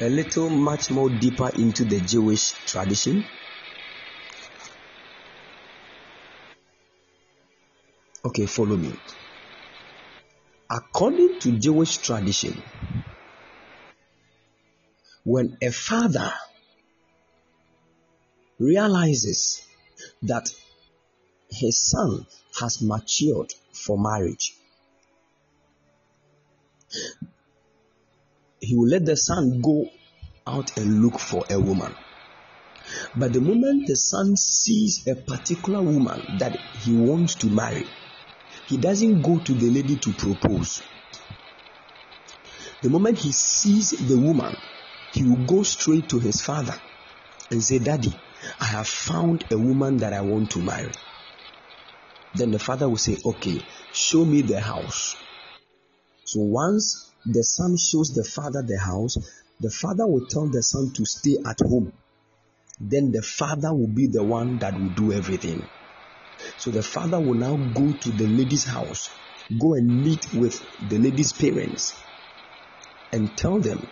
a 0.00 0.08
little 0.08 0.48
much 0.48 0.92
more 0.92 1.10
deeper 1.10 1.50
into 1.58 1.84
the 1.84 2.00
Jewish 2.02 2.52
tradition? 2.66 3.24
Okay, 8.24 8.46
follow 8.46 8.76
me. 8.76 8.92
According 10.70 11.40
to 11.40 11.58
Jewish 11.58 11.96
tradition, 11.96 12.62
when 15.24 15.58
a 15.60 15.72
father 15.72 16.32
realizes 18.60 19.66
that 20.22 20.48
his 21.50 21.76
son 21.76 22.24
has 22.60 22.80
matured 22.80 23.52
for 23.72 23.98
marriage, 23.98 24.54
he 28.64 28.74
will 28.74 28.88
let 28.88 29.04
the 29.04 29.16
son 29.16 29.60
go 29.60 29.90
out 30.46 30.76
and 30.76 31.02
look 31.02 31.18
for 31.18 31.44
a 31.50 31.60
woman. 31.60 31.94
But 33.14 33.32
the 33.32 33.40
moment 33.40 33.86
the 33.86 33.96
son 33.96 34.36
sees 34.36 35.06
a 35.06 35.14
particular 35.14 35.82
woman 35.82 36.38
that 36.38 36.56
he 36.82 36.92
wants 36.92 37.36
to 37.36 37.50
marry, 37.50 37.86
he 38.66 38.76
doesn't 38.78 39.22
go 39.22 39.38
to 39.38 39.54
the 39.54 39.70
lady 39.70 39.96
to 39.96 40.12
propose. 40.12 40.82
The 42.82 42.90
moment 42.90 43.18
he 43.18 43.32
sees 43.32 43.90
the 43.90 44.18
woman, 44.18 44.54
he 45.12 45.24
will 45.24 45.46
go 45.46 45.62
straight 45.62 46.08
to 46.10 46.18
his 46.18 46.42
father 46.42 46.78
and 47.50 47.62
say, 47.62 47.78
Daddy, 47.78 48.12
I 48.60 48.64
have 48.66 48.86
found 48.86 49.44
a 49.50 49.58
woman 49.58 49.98
that 49.98 50.12
I 50.12 50.20
want 50.20 50.50
to 50.50 50.58
marry. 50.62 50.92
Then 52.34 52.50
the 52.50 52.58
father 52.58 52.88
will 52.88 52.96
say, 52.98 53.16
Okay, 53.24 53.58
show 53.92 54.24
me 54.24 54.42
the 54.42 54.60
house. 54.60 55.16
So 56.24 56.40
once 56.40 57.13
the 57.26 57.42
son 57.42 57.76
shows 57.76 58.14
the 58.14 58.24
father 58.24 58.62
the 58.62 58.78
house, 58.78 59.16
the 59.60 59.70
father 59.70 60.06
will 60.06 60.26
tell 60.26 60.46
the 60.46 60.62
son 60.62 60.92
to 60.94 61.04
stay 61.04 61.38
at 61.44 61.60
home. 61.60 61.92
Then 62.80 63.12
the 63.12 63.22
father 63.22 63.72
will 63.72 63.88
be 63.88 64.08
the 64.08 64.22
one 64.22 64.58
that 64.58 64.74
will 64.74 64.90
do 64.90 65.12
everything. 65.12 65.68
So 66.58 66.70
the 66.70 66.82
father 66.82 67.20
will 67.20 67.38
now 67.38 67.56
go 67.56 67.92
to 67.92 68.12
the 68.12 68.26
lady's 68.26 68.66
house, 68.66 69.08
go 69.58 69.74
and 69.74 70.02
meet 70.02 70.26
with 70.34 70.60
the 70.80 70.98
lady's 70.98 71.32
parents, 71.32 72.04
and 73.12 73.36
tell 73.36 73.60
them, 73.60 73.88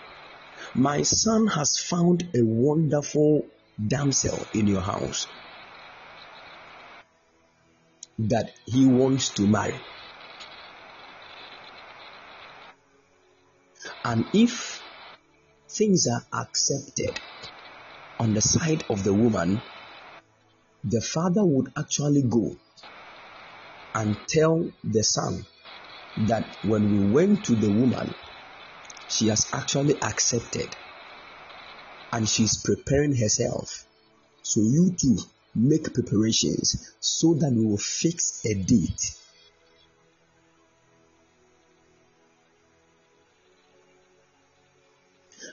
My 0.75 1.03
son 1.03 1.47
has 1.47 1.79
found 1.79 2.25
a 2.35 2.45
wonderful 2.45 3.47
damsel 3.87 4.47
in 4.53 4.67
your 4.67 4.83
house 4.83 5.27
that 8.19 8.53
he 8.67 8.85
wants 8.87 9.31
to 9.31 9.47
marry. 9.47 9.81
And 14.05 14.29
if 14.33 14.83
things 15.69 16.07
are 16.07 16.25
accepted 16.33 17.21
on 18.19 18.35
the 18.35 18.41
side 18.41 18.85
of 18.91 19.05
the 19.05 19.15
woman, 19.15 19.63
the 20.85 21.01
father 21.01 21.45
would 21.45 21.73
actually 21.77 22.23
go 22.23 22.57
and 23.95 24.17
tell 24.27 24.71
the 24.83 25.03
son 25.03 25.47
that 26.17 26.57
when 26.63 26.91
we 26.91 27.01
went 27.01 27.45
to 27.45 27.55
the 27.55 27.71
woman, 27.71 28.15
she 29.09 29.29
has 29.29 29.51
actually 29.53 29.95
accepted 30.03 30.77
and 32.13 32.29
she's 32.29 32.63
preparing 32.63 33.15
herself. 33.15 33.85
So 34.43 34.61
you 34.61 34.95
too 35.01 35.19
make 35.55 35.93
preparations 35.95 36.93
so 37.01 37.35
that 37.35 37.53
we 37.53 37.65
will 37.65 37.79
fix 37.79 38.45
a 38.45 38.55
date. 38.55 39.22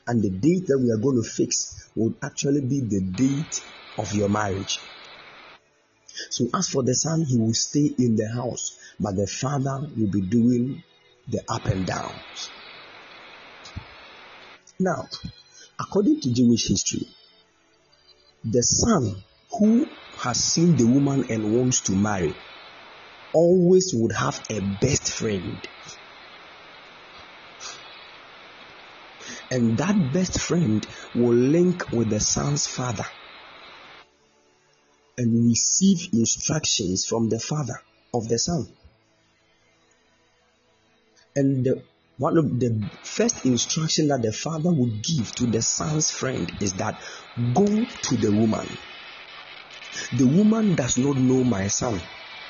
And 0.10 0.24
the 0.24 0.32
date 0.32 0.66
that 0.66 0.80
we 0.80 0.89
are 0.89 0.97
going 0.97 1.22
to 1.22 1.30
fix 1.30 1.88
will 1.95 2.16
actually 2.24 2.62
be 2.62 2.80
the 2.80 2.99
date 2.99 3.62
of 3.95 4.12
your 4.12 4.28
marriage. 4.28 4.80
So, 6.32 6.47
as 6.51 6.68
for 6.68 6.82
the 6.82 6.95
son, 6.95 7.22
he 7.22 7.38
will 7.38 7.53
stay 7.53 7.93
in 7.95 8.16
the 8.16 8.28
house, 8.28 8.80
but 8.99 9.16
the 9.16 9.28
father 9.28 9.88
will 9.95 10.07
be 10.07 10.22
doing 10.22 10.82
the 11.28 11.43
up 11.47 11.66
and 11.68 11.86
downs. 11.86 12.49
Now, 14.80 15.07
according 15.80 16.22
to 16.22 16.34
Jewish 16.34 16.68
history, 16.70 17.07
the 18.43 18.64
son 18.64 19.16
who 19.60 19.86
has 20.24 20.43
seen 20.43 20.76
the 20.76 20.88
woman 20.88 21.26
and 21.30 21.53
wants 21.53 21.82
to 21.82 21.91
marry 21.91 22.34
always 23.32 23.93
would 23.93 24.14
have 24.14 24.43
a 24.49 24.60
best 24.82 25.12
friend. 25.12 25.68
And 29.52 29.78
that 29.80 30.14
best 30.14 30.39
friend 30.39 30.86
will 31.16 31.36
link 31.36 31.91
with 31.91 32.10
the 32.10 32.20
son's 32.20 32.68
father 32.68 33.06
and 35.18 35.47
receive 35.47 36.14
instructions 36.14 37.06
from 37.06 37.30
the 37.30 37.39
father 37.39 37.82
of 38.14 38.28
the 38.28 38.38
son. 38.38 38.68
And 41.36 41.66
the, 41.66 41.82
one 42.18 42.38
of 42.38 42.60
the 42.60 42.89
first 43.04 43.45
instruction 43.45 44.10
that 44.10 44.22
the 44.22 44.32
father 44.32 44.72
would 44.72 45.02
give 45.02 45.34
to 45.36 45.47
the 45.47 45.62
son's 45.62 46.12
friend 46.12 46.52
is 46.62 46.74
that 46.74 47.00
go 47.54 47.66
to 47.66 48.18
the 48.18 48.32
woman. 48.32 48.68
The 50.14 50.28
woman 50.28 50.76
does 50.76 50.97
not 50.97 51.18
know 51.18 51.43
my 51.43 51.68
son 51.68 52.00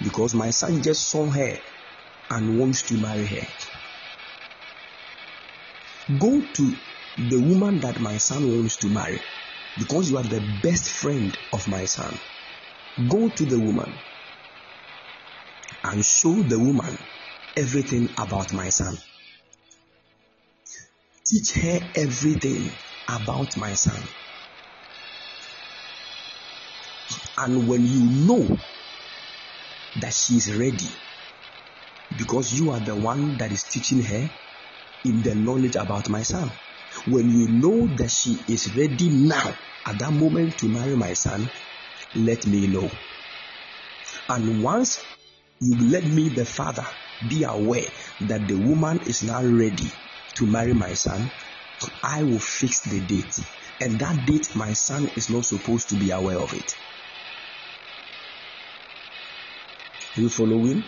because 0.02 0.36
my 0.36 0.50
son 0.50 0.82
just 0.84 1.10
saw 1.10 1.30
her 1.30 1.58
and 2.30 2.60
wants 2.60 2.84
to 2.84 2.98
marry 2.98 3.26
her. 3.26 3.48
Go 6.18 6.42
to 6.42 6.76
the 7.28 7.40
woman 7.40 7.82
that 7.82 8.00
my 8.00 8.16
son 8.16 8.44
wants 8.44 8.78
to 8.78 8.88
marry 8.88 9.20
because 9.78 10.10
you 10.10 10.18
are 10.18 10.24
the 10.24 10.40
best 10.64 10.90
friend 10.90 11.38
of 11.52 11.68
my 11.68 11.84
son. 11.84 12.18
Go 13.10 13.30
to 13.30 13.46
the 13.46 13.60
woman 13.60 13.94
and 15.84 16.04
show 16.04 16.44
the 16.44 16.58
woman 16.58 16.98
everything 17.58 18.08
about 18.18 18.54
my 18.54 18.70
son. 18.70 18.98
Teach 21.26 21.52
her 21.54 21.80
everything 21.96 22.72
about 23.10 23.58
my 23.58 23.74
son. 23.74 24.02
And 27.38 27.68
when 27.68 27.86
you 27.86 28.28
know 28.28 28.58
that 29.96 30.14
she 30.14 30.36
is 30.36 30.56
ready, 30.56 30.90
because 32.16 32.54
you 32.54 32.72
are 32.72 32.80
the 32.80 32.96
one 32.96 33.38
that 33.38 33.52
is 33.52 33.64
teaching 33.64 34.04
her 34.04 34.30
in 35.04 35.22
the 35.22 35.36
knowledge 35.36 35.76
about 35.76 36.08
my 36.10 36.22
son, 36.24 36.50
when 37.08 37.30
you 37.30 37.48
know 37.50 37.88
that 37.96 38.10
she 38.10 38.38
is 38.52 38.76
ready 38.76 39.10
now 39.28 39.58
at 39.86 40.00
that 40.00 40.12
moment 40.12 40.58
to 40.60 40.68
marry 40.68 40.96
my 40.96 41.14
son, 41.14 41.50
let 42.16 42.46
me 42.46 42.68
know. 42.68 42.90
And 44.28 44.64
once 44.64 45.04
you 45.62 45.78
let 45.92 46.04
me, 46.04 46.30
the 46.30 46.46
father, 46.46 46.86
be 47.28 47.44
aware 47.44 47.90
that 48.22 48.48
the 48.48 48.56
woman 48.58 49.00
is 49.06 49.24
now 49.24 49.44
ready 49.44 49.92
to 50.36 50.46
marry 50.46 50.74
my 50.74 50.94
son, 50.94 51.32
I 52.04 52.24
will 52.24 52.40
fix 52.40 52.82
the 52.82 53.02
date. 53.02 53.36
And 53.82 54.00
that 54.00 54.26
date, 54.26 54.56
my 54.56 54.74
son 54.74 55.10
is 55.16 55.30
not 55.30 55.46
supposed 55.46 55.90
to 55.90 55.96
be 55.96 56.12
aware 56.12 56.40
of 56.40 56.54
it. 56.54 56.76
You 60.16 60.30
following? 60.30 60.84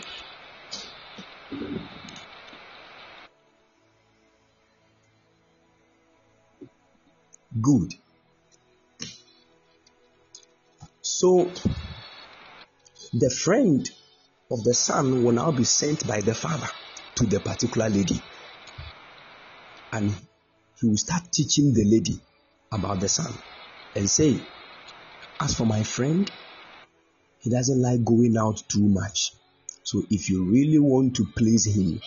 Good. 7.59 7.93
So 11.01 11.51
the 13.13 13.29
friend 13.29 13.89
of 14.49 14.63
the 14.63 14.73
son 14.73 15.23
will 15.23 15.33
now 15.33 15.51
be 15.51 15.65
sent 15.65 16.07
by 16.07 16.21
the 16.21 16.33
father 16.33 16.67
to 17.15 17.25
the 17.25 17.39
particular 17.39 17.89
lady. 17.89 18.21
And 19.91 20.15
he 20.79 20.87
will 20.87 20.97
start 20.97 21.23
teaching 21.33 21.73
the 21.73 21.83
lady 21.83 22.19
about 22.71 23.01
the 23.01 23.09
son 23.09 23.33
and 23.95 24.09
say, 24.09 24.39
As 25.41 25.55
for 25.55 25.65
my 25.65 25.83
friend, 25.83 26.31
he 27.39 27.49
doesn't 27.49 27.81
like 27.81 28.05
going 28.05 28.37
out 28.37 28.63
too 28.69 28.87
much. 28.87 29.33
So 29.83 30.03
if 30.09 30.29
you 30.29 30.45
really 30.45 30.79
want 30.79 31.17
to 31.17 31.25
please 31.35 31.65
him, 31.65 31.99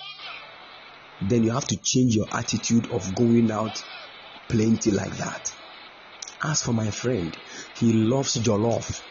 then 1.21 1.45
you 1.45 1.51
have 1.51 1.67
to 1.67 1.77
change 1.77 2.17
your 2.17 2.27
attitude 2.33 2.91
of 2.91 3.15
going 3.15 3.51
out 3.51 3.83
plenty 4.49 4.91
like 4.91 5.17
that. 5.17 5.51
As 6.43 6.63
for 6.63 6.73
my 6.73 6.91
friend, 6.91 7.37
he 7.75 7.93
loves 7.93 8.37
jollof. 8.39 9.03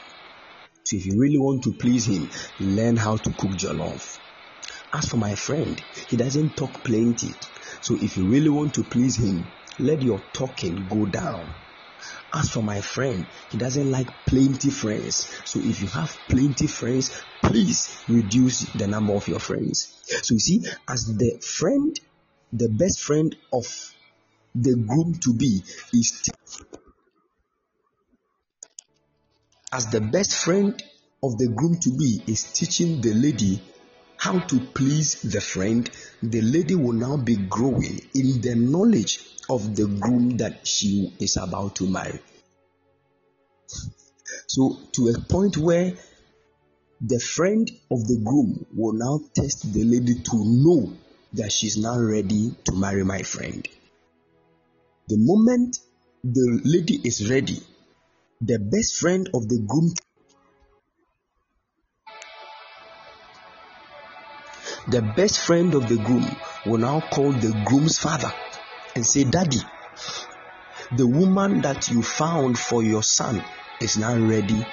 So 0.83 0.97
if 0.97 1.05
you 1.05 1.19
really 1.19 1.39
want 1.39 1.63
to 1.63 1.73
please 1.73 2.05
him, 2.05 2.29
learn 2.59 2.97
how 2.97 3.17
to 3.17 3.31
cook 3.31 3.51
jollof. 3.51 4.19
As 4.93 5.07
for 5.07 5.17
my 5.17 5.33
friend, 5.35 5.81
he 6.07 6.17
doesn't 6.17 6.55
talk 6.55 6.83
plenty. 6.83 7.33
So 7.81 7.97
if 7.99 8.17
you 8.17 8.27
really 8.27 8.49
want 8.49 8.75
to 8.75 8.83
please 8.83 9.17
him, 9.17 9.51
let 9.79 10.01
your 10.03 10.19
talking 10.33 10.87
go 10.87 11.05
down. 11.07 11.55
As 12.33 12.49
for 12.49 12.61
my 12.61 12.81
friend, 12.81 13.25
he 13.49 13.57
doesn't 13.57 13.89
like 13.89 14.25
plenty 14.25 14.69
friends. 14.69 15.29
So 15.45 15.59
if 15.63 15.81
you 15.81 15.87
have 15.87 16.15
plenty 16.27 16.67
friends, 16.67 17.23
please 17.41 18.03
reduce 18.07 18.71
the 18.73 18.87
number 18.87 19.13
of 19.13 19.27
your 19.27 19.39
friends. 19.39 20.03
So 20.21 20.35
you 20.35 20.39
see, 20.39 20.65
as 20.87 21.05
the 21.05 21.39
friend, 21.39 21.99
the 22.51 22.69
best 22.69 23.01
friend 23.01 23.35
of 23.51 23.65
the 24.55 24.75
groom 24.75 25.15
to 25.15 25.33
be 25.33 25.63
is 25.93 26.29
as 29.71 29.87
the 29.87 30.01
best 30.01 30.35
friend 30.35 30.81
of 31.23 31.37
the 31.37 31.47
groom 31.47 31.77
to 31.79 31.89
be 31.89 32.21
is 32.27 32.43
teaching 32.53 33.01
the 33.01 33.13
lady 33.13 33.61
how 34.17 34.39
to 34.39 34.59
please 34.59 35.21
the 35.21 35.41
friend, 35.41 35.89
the 36.21 36.41
lady 36.41 36.75
will 36.75 36.93
now 36.93 37.17
be 37.17 37.35
growing 37.35 37.99
in 38.13 38.39
the 38.39 38.55
knowledge 38.55 39.19
of 39.49 39.75
the 39.75 39.85
groom 39.85 40.37
that 40.37 40.65
she 40.65 41.13
is 41.19 41.35
about 41.35 41.75
to 41.75 41.89
marry. 41.89 42.19
So, 44.47 44.77
to 44.93 45.09
a 45.09 45.19
point 45.19 45.57
where 45.57 45.93
the 47.01 47.19
friend 47.19 47.69
of 47.91 48.07
the 48.07 48.21
groom 48.23 48.65
will 48.73 48.93
now 48.93 49.19
test 49.33 49.73
the 49.73 49.83
lady 49.83 50.15
to 50.15 50.37
know 50.45 50.93
that 51.33 51.51
she's 51.51 51.75
now 51.77 51.99
ready 51.99 52.55
to 52.63 52.75
marry 52.75 53.03
my 53.03 53.23
friend. 53.23 53.67
The 55.09 55.17
moment 55.17 55.79
the 56.23 56.61
lady 56.63 57.01
is 57.03 57.29
ready, 57.29 57.59
the 58.39 58.57
best 58.57 58.95
friend 58.95 59.29
of 59.33 59.49
the 59.49 59.59
groom 59.67 59.91
the 64.87 65.01
best 65.01 65.39
friend 65.39 65.75
of 65.75 65.89
the 65.89 65.97
groom 65.97 66.25
will 66.65 66.77
now 66.77 67.01
call 67.01 67.33
the 67.33 67.51
groom's 67.65 67.97
father 67.97 68.31
and 68.95 69.05
say, 69.05 69.25
Daddy, 69.25 69.59
the 70.95 71.07
woman 71.07 71.61
that 71.61 71.89
you 71.89 72.01
found 72.01 72.57
for 72.57 72.81
your 72.81 73.03
son 73.03 73.43
is 73.81 73.97
now 73.97 74.17
ready 74.17 74.65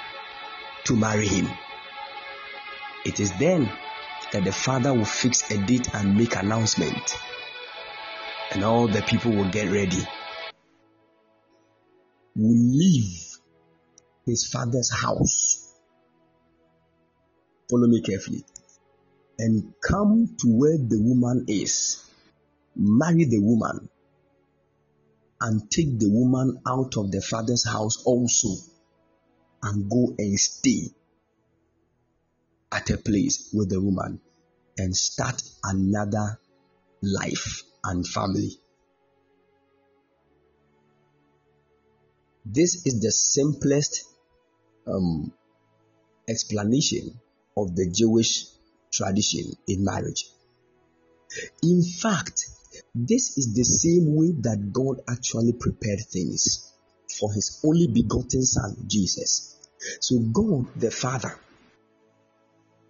to 0.85 0.95
marry 0.95 1.27
him. 1.27 1.49
It 3.05 3.19
is 3.19 3.31
then 3.37 3.69
that 4.31 4.45
the 4.45 4.53
father 4.53 4.93
will 4.93 5.03
fix 5.03 5.51
a 5.51 5.57
date 5.65 5.93
and 5.93 6.17
make 6.17 6.37
announcement, 6.37 7.17
and 8.51 8.63
all 8.63 8.87
the 8.87 9.01
people 9.01 9.31
will 9.31 9.49
get 9.49 9.69
ready. 9.69 10.07
Will 12.35 12.55
leave 12.55 13.37
his 14.25 14.47
father's 14.47 14.91
house. 14.91 15.73
Follow 17.69 17.87
me 17.87 18.01
carefully. 18.01 18.45
And 19.39 19.73
come 19.81 20.35
to 20.39 20.47
where 20.47 20.77
the 20.77 20.99
woman 21.01 21.45
is, 21.47 22.03
marry 22.75 23.25
the 23.25 23.39
woman, 23.39 23.89
and 25.39 25.69
take 25.71 25.97
the 25.99 26.09
woman 26.09 26.61
out 26.67 26.97
of 26.97 27.11
the 27.11 27.21
father's 27.21 27.67
house 27.67 28.03
also, 28.05 28.49
and 29.63 29.89
go 29.89 30.13
and 30.17 30.39
stay 30.39 30.89
at 32.71 32.89
a 32.89 32.97
place 32.97 33.49
with 33.53 33.69
the 33.69 33.81
woman. 33.81 34.21
And 34.77 34.95
start 34.95 35.41
another 35.63 36.39
life 37.03 37.63
and 37.83 38.07
family. 38.07 38.51
This 42.45 42.85
is 42.85 42.99
the 43.01 43.11
simplest 43.11 44.05
um, 44.87 45.31
explanation 46.27 47.19
of 47.55 47.75
the 47.75 47.89
Jewish 47.89 48.45
tradition 48.91 49.51
in 49.67 49.83
marriage. 49.83 50.25
In 51.63 51.81
fact, 51.83 52.45
this 52.95 53.37
is 53.37 53.53
the 53.53 53.63
same 53.63 54.15
way 54.15 54.31
that 54.41 54.73
God 54.73 55.01
actually 55.09 55.53
prepared 55.53 56.01
things 56.11 56.71
for 57.19 57.31
his 57.33 57.61
only 57.63 57.87
begotten 57.87 58.43
Son, 58.43 58.75
Jesus. 58.87 59.55
So, 59.99 60.19
God 60.19 60.67
the 60.75 60.91
Father 60.91 61.37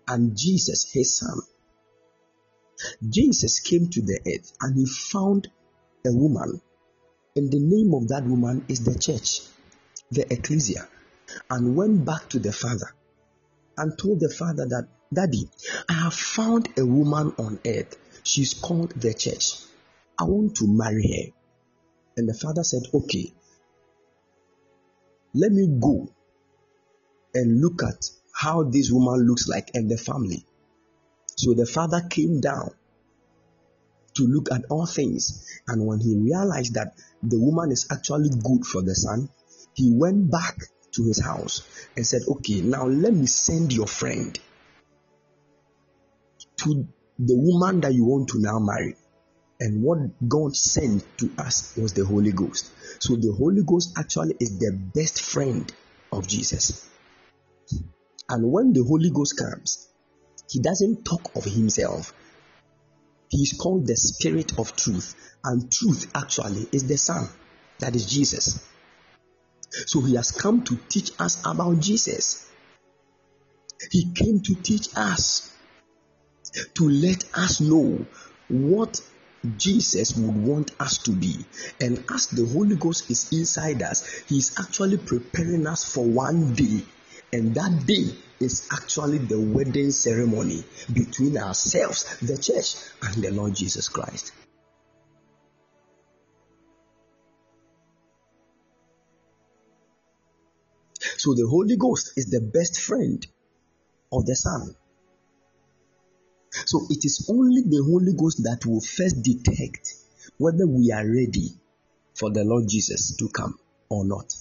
and 0.08 0.38
Jesus, 0.38 0.92
his 0.92 1.18
Son, 1.18 1.40
Jesus 3.08 3.60
came 3.60 3.90
to 3.90 4.02
the 4.02 4.20
earth 4.28 4.54
and 4.62 4.78
he 4.78 4.86
found 4.86 5.48
a 6.06 6.12
woman, 6.12 6.62
and 7.36 7.52
the 7.52 7.60
name 7.60 7.94
of 7.94 8.08
that 8.10 8.26
woman 8.26 8.66
is 8.68 8.84
the 8.84 8.98
church, 8.98 9.42
the 10.12 10.32
ecclesia, 10.32 10.88
and 11.50 11.76
went 11.76 12.06
back 12.06 12.30
to 12.30 12.40
the 12.40 12.52
Father 12.52 12.94
and 13.78 13.98
told 13.98 14.20
the 14.20 14.30
Father 14.30 14.66
that 14.68 14.88
Daddy, 15.14 15.50
I 15.90 15.94
have 15.94 16.14
found 16.14 16.70
a 16.78 16.86
woman 16.86 17.34
on 17.38 17.60
earth. 17.66 17.98
She's 18.24 18.54
called 18.54 18.92
the 18.92 19.14
church. 19.14 19.58
I 20.18 20.24
want 20.24 20.56
to 20.58 20.68
marry 20.68 21.04
her. 21.04 21.34
And 22.16 22.30
the 22.30 22.34
father 22.34 22.64
said, 22.64 22.84
Okay, 22.94 23.34
let 25.34 25.52
me 25.52 25.68
go 25.68 26.08
and 27.34 27.62
look 27.62 27.84
at 27.84 28.10
how 28.34 28.64
this 28.64 28.90
woman 28.92 29.28
looks 29.28 29.50
like 29.50 29.72
and 29.74 29.90
the 29.90 29.98
family. 29.98 30.46
So 31.36 31.54
the 31.54 31.66
father 31.66 32.02
came 32.10 32.40
down 32.40 32.72
to 34.16 34.24
look 34.24 34.52
at 34.52 34.66
all 34.70 34.86
things. 34.86 35.62
And 35.68 35.86
when 35.86 36.00
he 36.00 36.18
realized 36.18 36.74
that 36.76 36.94
the 37.24 37.40
woman 37.40 37.72
is 37.72 37.88
actually 37.92 38.30
good 38.30 38.66
for 38.66 38.82
the 38.82 38.96
son, 38.96 39.30
he 39.74 39.92
went 39.94 40.30
back 40.30 40.58
to 40.94 41.04
his 41.04 41.24
house 41.24 41.88
and 41.96 42.06
said, 42.06 42.22
Okay, 42.28 42.62
now 42.62 42.86
let 42.86 43.14
me 43.14 43.26
send 43.26 43.74
your 43.74 43.88
friend 43.88 44.38
to 46.58 46.88
the 47.18 47.36
woman 47.36 47.82
that 47.82 47.94
you 47.94 48.06
want 48.06 48.30
to 48.30 48.40
now 48.40 48.60
marry. 48.60 48.96
And 49.60 49.84
what 49.84 50.00
God 50.28 50.56
sent 50.56 51.06
to 51.20 51.32
us 51.38 51.78
was 51.78 51.94
the 51.94 52.04
Holy 52.04 52.32
Ghost. 52.32 52.72
So 53.00 53.16
the 53.16 53.32
Holy 53.32 53.62
Ghost 53.64 53.94
actually 53.98 54.36
is 54.40 54.58
the 54.58 54.72
best 54.72 55.22
friend 55.22 55.72
of 56.12 56.28
Jesus. 56.28 56.90
And 58.28 58.52
when 58.52 58.74
the 58.74 58.84
Holy 58.84 59.12
Ghost 59.12 59.38
comes, 59.38 59.88
he 60.50 60.60
doesn't 60.60 61.06
talk 61.06 61.36
of 61.36 61.46
himself. 61.46 62.14
He 63.32 63.44
is 63.44 63.54
called 63.54 63.88
the 63.88 63.96
Spirit 63.96 64.60
of 64.60 64.76
Truth. 64.76 65.16
And 65.44 65.72
truth 65.72 66.12
actually 66.14 66.68
is 66.74 66.86
the 66.86 66.98
Son, 66.98 67.30
that 67.80 67.96
is 67.96 68.06
Jesus. 68.06 68.68
So 69.86 70.02
he 70.02 70.16
has 70.16 70.32
come 70.32 70.64
to 70.66 70.78
teach 70.90 71.12
us 71.18 71.42
about 71.46 71.80
Jesus. 71.80 72.52
He 73.90 74.12
came 74.14 74.42
to 74.42 74.56
teach 74.56 74.90
us 74.98 75.50
to 76.76 76.90
let 76.90 77.24
us 77.34 77.62
know 77.62 78.06
what 78.50 79.02
Jesus 79.58 80.16
would 80.18 80.36
want 80.36 80.72
us 80.82 80.98
to 81.00 81.12
be. 81.12 81.46
And 81.80 82.04
as 82.14 82.28
the 82.28 82.46
Holy 82.46 82.76
Ghost 82.76 83.10
is 83.10 83.32
inside 83.32 83.82
us, 83.82 84.24
He 84.28 84.38
is 84.38 84.56
actually 84.60 84.98
preparing 84.98 85.66
us 85.68 85.86
for 85.92 86.04
one 86.04 86.54
day. 86.54 86.82
And 87.32 87.56
that 87.56 87.86
day 87.86 88.14
is 88.42 88.68
actually 88.72 89.20
the 89.20 89.40
wedding 89.40 89.92
ceremony 89.92 90.64
between 90.92 91.38
ourselves, 91.38 92.18
the 92.20 92.38
church, 92.38 92.76
and 93.02 93.24
the 93.24 93.32
Lord 93.32 93.56
Jesus 93.56 93.90
Christ. 93.90 94.34
So 101.18 101.34
the 101.36 101.48
Holy 101.48 101.78
Ghost 101.78 102.14
is 102.18 102.32
the 102.32 102.42
best 102.42 102.82
friend 102.82 103.26
of 104.12 104.26
the 104.26 104.36
Son. 104.36 104.76
So 106.66 106.82
it 106.90 107.06
is 107.06 107.28
only 107.30 107.62
the 107.62 107.84
Holy 107.84 108.14
Ghost 108.14 108.44
that 108.44 108.66
will 108.66 108.82
first 108.82 109.24
detect 109.24 109.94
whether 110.38 110.68
we 110.68 110.92
are 110.92 111.06
ready 111.06 111.50
for 112.16 112.32
the 112.32 112.44
Lord 112.44 112.66
Jesus 112.68 113.16
to 113.18 113.30
come 113.30 113.58
or 113.90 114.06
not. 114.06 114.34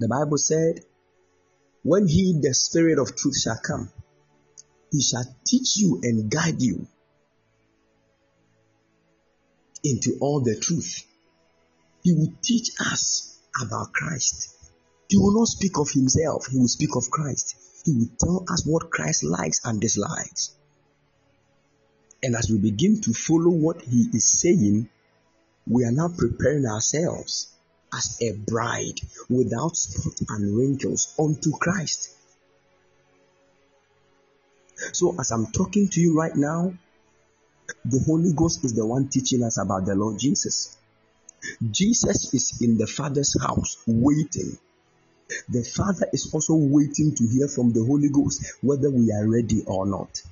The 0.00 0.08
Bible 0.08 0.38
said, 0.38 0.80
When 1.82 2.08
he, 2.08 2.40
the 2.40 2.54
Spirit 2.54 2.98
of 2.98 3.14
truth, 3.14 3.36
shall 3.36 3.60
come, 3.62 3.92
he 4.90 5.02
shall 5.02 5.26
teach 5.44 5.76
you 5.76 6.00
and 6.02 6.30
guide 6.30 6.62
you 6.62 6.86
into 9.84 10.16
all 10.22 10.40
the 10.40 10.58
truth. 10.58 11.04
He 12.02 12.14
will 12.14 12.32
teach 12.42 12.70
us 12.80 13.38
about 13.60 13.92
Christ. 13.92 14.48
He 15.10 15.18
will 15.18 15.38
not 15.38 15.48
speak 15.48 15.78
of 15.78 15.90
himself, 15.90 16.46
he 16.46 16.56
will 16.56 16.68
speak 16.68 16.96
of 16.96 17.10
Christ. 17.10 17.56
He 17.84 17.92
will 17.92 18.08
tell 18.18 18.44
us 18.50 18.64
what 18.64 18.90
Christ 18.90 19.22
likes 19.22 19.60
and 19.66 19.82
dislikes. 19.82 20.54
And 22.22 22.34
as 22.34 22.48
we 22.50 22.56
begin 22.56 23.02
to 23.02 23.12
follow 23.12 23.50
what 23.50 23.82
he 23.82 24.08
is 24.14 24.40
saying, 24.40 24.88
we 25.66 25.84
are 25.84 25.92
now 25.92 26.08
preparing 26.16 26.64
ourselves 26.64 27.52
as 27.94 28.18
a 28.22 28.32
bride 28.32 29.00
without 29.28 29.76
spot 29.76 30.14
and 30.28 30.56
wrinkles 30.56 31.14
unto 31.18 31.52
Christ. 31.52 32.10
So, 34.92 35.14
as 35.18 35.30
I'm 35.30 35.46
talking 35.46 35.88
to 35.88 36.00
you 36.00 36.16
right 36.16 36.34
now, 36.34 36.72
the 37.84 38.02
Holy 38.06 38.32
Ghost 38.32 38.64
is 38.64 38.74
the 38.74 38.86
one 38.86 39.08
teaching 39.08 39.42
us 39.42 39.58
about 39.58 39.86
the 39.86 39.94
Lord 39.94 40.18
Jesus. 40.18 40.76
Jesus 41.70 42.32
is 42.34 42.60
in 42.60 42.78
the 42.78 42.86
Father's 42.86 43.40
house 43.40 43.76
waiting. 43.86 44.58
The 45.48 45.62
Father 45.62 46.06
is 46.12 46.32
also 46.34 46.54
waiting 46.54 47.14
to 47.14 47.26
hear 47.26 47.48
from 47.48 47.72
the 47.72 47.84
Holy 47.84 48.08
Ghost 48.08 48.44
whether 48.62 48.90
we 48.90 49.12
are 49.12 49.28
ready 49.28 49.62
or 49.66 49.86
not. 49.86 50.22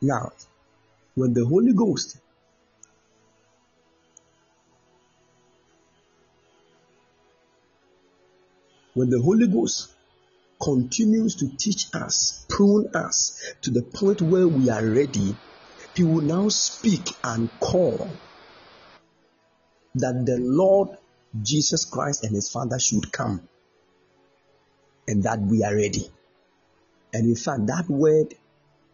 Now, 0.00 0.32
when 1.14 1.34
the 1.34 1.44
Holy 1.44 1.72
Ghost 1.72 2.18
when 8.94 9.10
the 9.10 9.20
Holy 9.20 9.46
Ghost 9.46 9.92
continues 10.60 11.36
to 11.36 11.48
teach 11.56 11.86
us, 11.94 12.46
prune 12.48 12.88
us 12.94 13.54
to 13.62 13.70
the 13.70 13.82
point 13.82 14.22
where 14.22 14.46
we 14.46 14.70
are 14.70 14.84
ready, 14.84 15.34
He 15.94 16.04
will 16.04 16.22
now 16.22 16.48
speak 16.48 17.08
and 17.24 17.50
call 17.58 18.08
that 19.94 20.24
the 20.26 20.38
Lord 20.38 20.90
Jesus 21.42 21.84
Christ 21.84 22.24
and 22.24 22.34
His 22.34 22.50
Father 22.50 22.78
should 22.78 23.10
come 23.12 23.48
and 25.08 25.22
that 25.24 25.40
we 25.40 25.64
are 25.64 25.74
ready. 25.74 26.06
And 27.12 27.26
in 27.26 27.36
fact, 27.36 27.66
that 27.66 27.88
word 27.88 28.34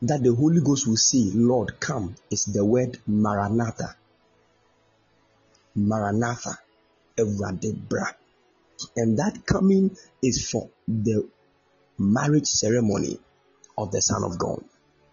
that 0.03 0.22
the 0.22 0.34
Holy 0.34 0.61
Ghost 0.61 0.86
will 0.86 0.96
say, 0.96 1.30
Lord, 1.34 1.80
come, 1.80 2.14
is 2.30 2.44
the 2.44 2.64
word 2.64 2.99
Maranatha. 3.07 3.96
Maranatha. 5.74 6.59
Evradebra. 7.16 8.14
And 8.96 9.18
that 9.18 9.44
coming 9.44 9.96
is 10.22 10.49
for 10.49 10.70
the 10.86 11.28
marriage 11.99 12.46
ceremony 12.46 13.18
of 13.76 13.90
the 13.90 14.01
Son 14.01 14.22
of 14.22 14.38
God, 14.38 14.62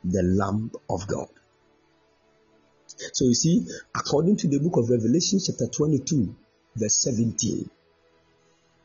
the 0.04 0.22
Lamb 0.22 0.72
of 0.88 1.08
God. 1.08 1.28
So 2.88 3.26
you 3.26 3.34
see, 3.34 3.66
according 3.96 4.38
to 4.38 4.48
the 4.48 4.60
book 4.60 4.78
of 4.78 4.90
Revelation, 4.90 5.40
chapter 5.44 5.68
22, 5.68 6.36
verse 6.76 7.02
17. 7.02 7.70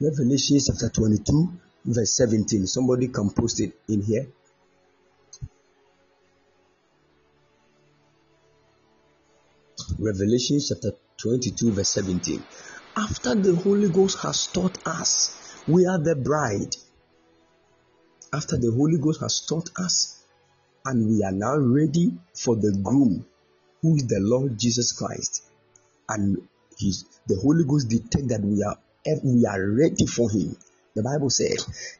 Revelation 0.00 0.58
chapter 0.64 0.88
22, 0.88 1.52
verse 1.84 2.16
17. 2.16 2.66
Somebody 2.66 3.08
can 3.08 3.30
post 3.30 3.60
it 3.60 3.74
in 3.88 4.00
here. 4.00 4.26
Revelation 10.00 10.58
chapter 10.66 10.92
22, 11.18 11.72
verse 11.74 11.90
17. 11.90 12.42
After 12.96 13.34
the 13.34 13.54
Holy 13.54 13.90
Ghost 13.90 14.18
has 14.22 14.46
taught 14.46 14.78
us, 14.86 15.62
we 15.68 15.84
are 15.84 16.02
the 16.02 16.16
bride. 16.16 16.74
After 18.32 18.56
the 18.56 18.72
Holy 18.72 18.96
Ghost 18.96 19.20
has 19.20 19.40
taught 19.46 19.68
us, 19.76 20.24
and 20.86 21.06
we 21.06 21.22
are 21.22 21.32
now 21.32 21.58
ready 21.58 22.12
for 22.34 22.56
the 22.56 22.72
groom, 22.82 23.26
who 23.82 23.96
is 23.96 24.06
the 24.06 24.20
Lord 24.20 24.58
Jesus 24.58 24.92
Christ, 24.92 25.44
and 26.08 26.48
the 26.78 27.36
Holy 27.42 27.64
Ghost 27.64 27.90
detect 27.90 28.28
that 28.28 28.40
we 28.40 28.62
are 28.62 28.78
we 29.22 29.44
are 29.44 29.68
ready 29.68 30.06
for 30.06 30.30
Him. 30.30 30.56
The 30.94 31.02
Bible 31.02 31.28
said, 31.28 31.58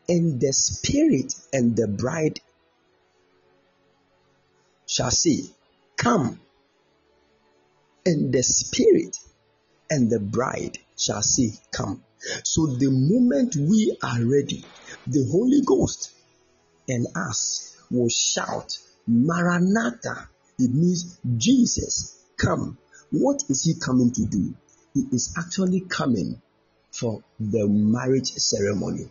"And 0.09 0.41
the 0.41 0.55
Spirit 0.55 1.35
and 1.53 1.77
the 1.77 1.87
bride 1.87 2.41
shall 4.87 5.11
say, 5.11 5.45
Come." 5.99 6.41
And 8.07 8.33
the 8.33 8.43
Spirit 8.43 9.17
and 9.91 10.11
the 10.11 10.21
bride 10.21 10.79
shall 10.99 11.23
say, 11.23 11.53
Come. 11.73 12.03
So 12.45 12.67
the 12.67 12.91
moment 12.91 13.57
we 13.57 13.97
are 14.03 14.25
ready, 14.25 14.65
the 15.07 15.29
Holy 15.31 15.63
Ghost 15.65 16.13
and 16.89 17.07
us 17.17 17.77
will 17.91 18.09
shout, 18.09 18.79
Maranatha. 19.07 20.29
It 20.59 20.73
means 20.73 21.19
Jesus, 21.37 22.25
come. 22.37 22.79
What 23.11 23.43
is 23.49 23.65
he 23.65 23.75
coming 23.81 24.13
to 24.13 24.27
do? 24.27 24.55
He 24.95 25.03
is 25.13 25.35
actually 25.39 25.81
coming 25.81 26.41
for 26.93 27.23
the 27.39 27.67
marriage 27.67 28.33
ceremony. 28.33 29.11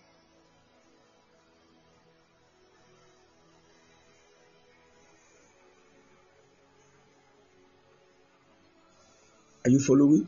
Are 9.66 9.70
you 9.70 9.80
following? 9.80 10.28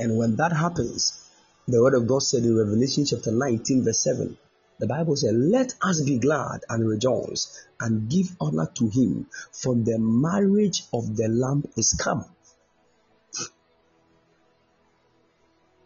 And 0.00 0.16
when 0.16 0.36
that 0.36 0.52
happens, 0.52 1.24
the 1.66 1.82
word 1.82 1.94
of 1.94 2.06
God 2.06 2.22
said 2.22 2.44
in 2.44 2.56
Revelation 2.56 3.04
chapter 3.04 3.32
19, 3.32 3.84
verse 3.84 3.98
7, 4.04 4.36
the 4.78 4.86
Bible 4.86 5.16
said, 5.16 5.34
Let 5.34 5.74
us 5.82 6.02
be 6.02 6.18
glad 6.18 6.60
and 6.68 6.88
rejoice 6.88 7.66
and 7.80 8.08
give 8.08 8.36
honor 8.40 8.70
to 8.74 8.88
him, 8.88 9.26
for 9.52 9.74
the 9.74 9.98
marriage 9.98 10.84
of 10.92 11.16
the 11.16 11.28
Lamb 11.28 11.64
is 11.76 11.94
come. 11.94 12.24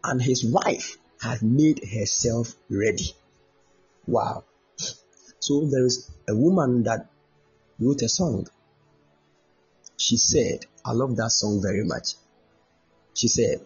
And 0.03 0.21
his 0.21 0.45
wife 0.45 0.97
has 1.21 1.41
made 1.41 1.81
herself 1.83 2.53
ready. 2.69 3.15
Wow. 4.07 4.43
So 5.39 5.65
there 5.65 5.85
is 5.85 6.09
a 6.27 6.35
woman 6.35 6.83
that 6.83 7.07
wrote 7.79 8.01
a 8.01 8.09
song. 8.09 8.47
She 9.97 10.17
said, 10.17 10.65
I 10.85 10.91
love 10.91 11.15
that 11.15 11.31
song 11.31 11.61
very 11.61 11.85
much. 11.85 12.15
She 13.13 13.27
said, 13.27 13.59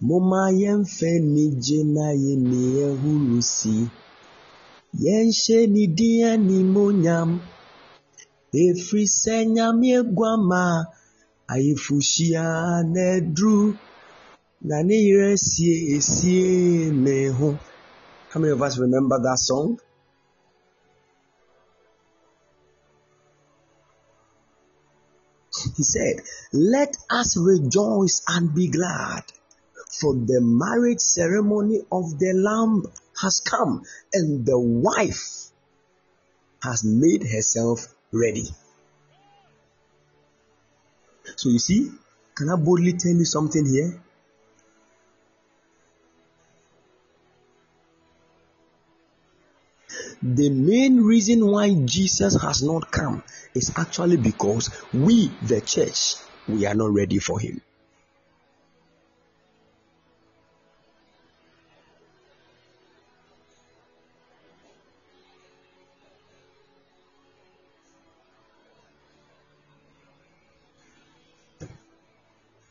Momma 0.00 0.52
yɛmfa 0.52 1.08
anigye 1.18 1.82
na 1.84 2.12
yɛnni 2.14 2.62
ahuru 2.86 3.42
si. 3.42 3.90
Yɛnhyɛ 5.04 5.68
ne 5.74 5.86
din 5.86 6.24
animuonyam. 6.32 7.40
Ɛfiri 8.54 9.04
sɛ 9.20 9.36
Nyame 9.54 9.88
aguama 10.00 10.86
ayeforɔhyia 11.52 12.44
na 12.94 13.02
aduru. 13.18 13.76
Na 14.62 14.82
ne 14.82 14.96
yerɛ 15.08 15.32
asiesie 15.34 16.92
ne 16.92 17.28
ho. 17.28 17.58
How 18.30 18.40
many 18.40 18.52
of 18.52 18.60
us 18.60 18.78
remember 18.78 19.18
that 19.18 19.38
song? 19.38 19.80
He 25.76 25.82
said, 25.82 26.20
Let 26.52 26.96
us 27.10 27.36
rejoice 27.36 28.22
and 28.28 28.54
be 28.54 28.68
glad 28.68 29.22
for 30.00 30.14
the 30.14 30.40
marriage 30.42 31.00
ceremony 31.00 31.80
of 31.90 32.18
the 32.18 32.32
Lamb 32.34 32.84
has 33.20 33.40
come, 33.40 33.82
and 34.12 34.44
the 34.44 34.58
wife 34.58 35.50
has 36.62 36.84
made 36.84 37.26
herself 37.26 37.86
ready. 38.12 38.48
So 41.36 41.48
you 41.48 41.58
see, 41.58 41.90
can 42.34 42.50
I 42.50 42.56
boldly 42.56 42.92
tell 42.92 43.12
you 43.12 43.24
something 43.24 43.64
here? 43.66 44.02
The 50.20 50.50
main 50.50 51.00
reason 51.00 51.46
why 51.46 51.72
Jesus 51.84 52.40
has 52.42 52.62
not 52.62 52.90
come 52.90 53.22
is 53.54 53.72
actually 53.76 54.16
because 54.16 54.68
we, 54.92 55.28
the 55.42 55.60
church, 55.60 56.16
we 56.48 56.66
are 56.66 56.74
not 56.74 56.92
ready 56.92 57.20
for 57.20 57.38
him. 57.38 57.60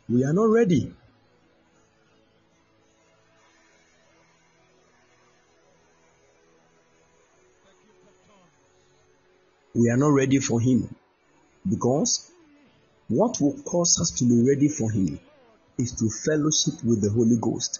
We 0.10 0.24
are 0.26 0.34
not 0.34 0.50
ready. 0.50 0.94
We 9.78 9.90
are 9.90 9.98
not 9.98 10.10
ready 10.10 10.40
for 10.40 10.60
Him 10.60 10.94
because 11.68 12.32
what 13.08 13.40
will 13.40 13.58
cause 13.64 14.00
us 14.02 14.12
to 14.20 14.26
be 14.26 14.42
ready 14.48 14.68
for 14.68 14.92
Him 14.92 15.20
is 15.78 15.94
to 15.94 16.10
fellowship 16.10 16.84
with 16.84 17.02
the 17.02 17.12
Holy 17.12 17.38
Ghost, 17.40 17.80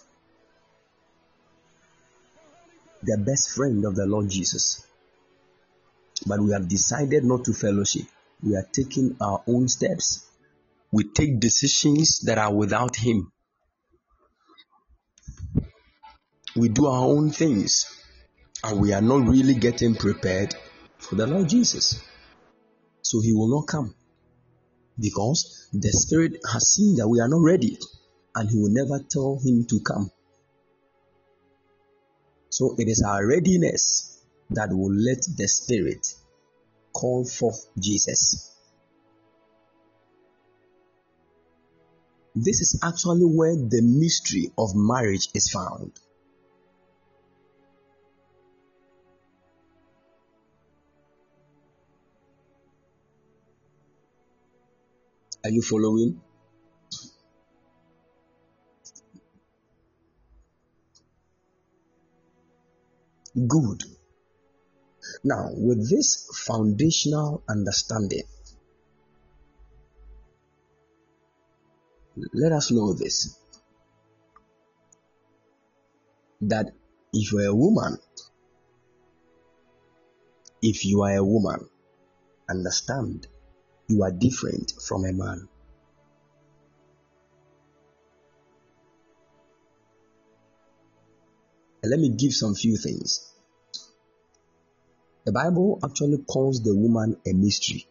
the 3.02 3.18
best 3.18 3.50
friend 3.50 3.84
of 3.84 3.96
the 3.96 4.06
Lord 4.06 4.30
Jesus. 4.30 4.86
But 6.26 6.40
we 6.40 6.52
have 6.52 6.68
decided 6.68 7.24
not 7.24 7.44
to 7.44 7.52
fellowship. 7.52 8.06
We 8.42 8.54
are 8.54 8.66
taking 8.72 9.16
our 9.20 9.42
own 9.46 9.68
steps 9.68 10.28
we 10.90 11.04
take 11.04 11.38
decisions 11.38 12.20
that 12.20 12.38
are 12.38 12.52
without 12.52 12.96
Him. 12.96 13.30
We 16.56 16.68
do 16.70 16.86
our 16.86 17.04
own 17.04 17.30
things 17.30 17.86
and 18.64 18.80
we 18.80 18.92
are 18.92 19.02
not 19.02 19.28
really 19.28 19.54
getting 19.54 19.94
prepared 19.94 20.54
for 21.08 21.14
the 21.14 21.26
Lord 21.26 21.48
Jesus. 21.48 22.00
So 23.02 23.20
He 23.20 23.32
will 23.32 23.48
not 23.48 23.66
come 23.66 23.94
because 25.00 25.68
the 25.72 25.90
Spirit 25.90 26.40
has 26.52 26.74
seen 26.74 26.96
that 26.96 27.08
we 27.08 27.20
are 27.20 27.28
not 27.28 27.40
ready 27.40 27.78
and 28.34 28.50
He 28.50 28.56
will 28.58 28.70
never 28.70 29.02
tell 29.08 29.38
Him 29.42 29.66
to 29.70 29.80
come. 29.80 30.10
So 32.50 32.74
it 32.78 32.88
is 32.88 33.02
our 33.06 33.26
readiness 33.26 34.22
that 34.50 34.68
will 34.70 34.92
let 34.92 35.18
the 35.36 35.48
Spirit 35.48 36.06
call 36.92 37.24
forth 37.24 37.66
Jesus. 37.78 38.54
This 42.34 42.60
is 42.60 42.80
actually 42.84 43.24
where 43.24 43.56
the 43.56 43.82
mystery 43.82 44.52
of 44.58 44.70
marriage 44.74 45.28
is 45.34 45.50
found. 45.50 45.92
Are 55.44 55.50
you 55.50 55.62
following? 55.62 56.20
Good. 63.46 63.84
Now, 65.22 65.50
with 65.52 65.88
this 65.88 66.28
foundational 66.46 67.42
understanding, 67.48 68.24
let 72.34 72.52
us 72.52 72.72
know 72.72 72.94
this 72.94 73.38
that 76.40 76.66
if 77.12 77.32
you're 77.32 77.46
a 77.46 77.54
woman, 77.54 77.98
if 80.62 80.84
you 80.84 81.02
are 81.02 81.16
a 81.16 81.24
woman, 81.24 81.68
understand 82.48 83.28
you 83.88 84.02
are 84.02 84.12
different 84.12 84.74
from 84.86 85.04
a 85.04 85.12
man. 85.12 85.48
And 91.82 91.90
let 91.90 91.98
me 92.00 92.10
give 92.10 92.32
some 92.32 92.54
few 92.54 92.76
things. 92.76 93.32
The 95.24 95.32
Bible 95.32 95.78
actually 95.84 96.18
calls 96.18 96.62
the 96.62 96.74
woman 96.74 97.16
a 97.26 97.32
mystery. 97.32 97.86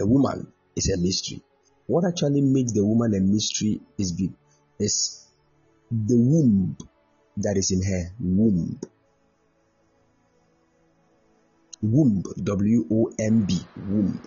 A 0.00 0.06
woman 0.06 0.52
is 0.76 0.90
a 0.90 0.96
mystery. 0.98 1.42
What 1.86 2.04
actually 2.06 2.42
makes 2.42 2.72
the 2.72 2.84
woman 2.84 3.14
a 3.14 3.20
mystery 3.20 3.80
is, 3.96 4.20
is 4.78 5.26
the 5.90 6.16
womb 6.16 6.76
that 7.38 7.56
is 7.56 7.70
in 7.70 7.82
her. 7.82 8.10
Womb. 8.20 8.80
Womb. 11.80 12.22
W 12.42 12.86
O 12.90 13.12
M 13.18 13.44
B. 13.46 13.60
Womb. 13.76 14.20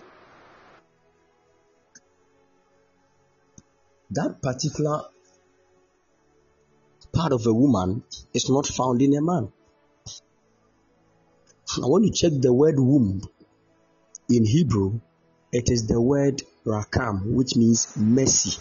That 4.14 4.42
particular 4.42 5.02
part 7.12 7.32
of 7.32 7.46
a 7.46 7.52
woman 7.52 8.02
is 8.34 8.50
not 8.50 8.66
found 8.66 9.00
in 9.00 9.14
a 9.16 9.22
man. 9.22 9.52
I 11.82 11.86
want 11.86 12.04
to 12.04 12.12
check 12.12 12.32
the 12.40 12.52
word 12.52 12.78
womb 12.78 13.22
in 14.28 14.44
Hebrew, 14.44 15.00
it 15.52 15.70
is 15.70 15.86
the 15.86 16.00
word 16.00 16.42
rakam, 16.64 17.32
which 17.34 17.56
means 17.56 17.96
mercy 17.96 18.60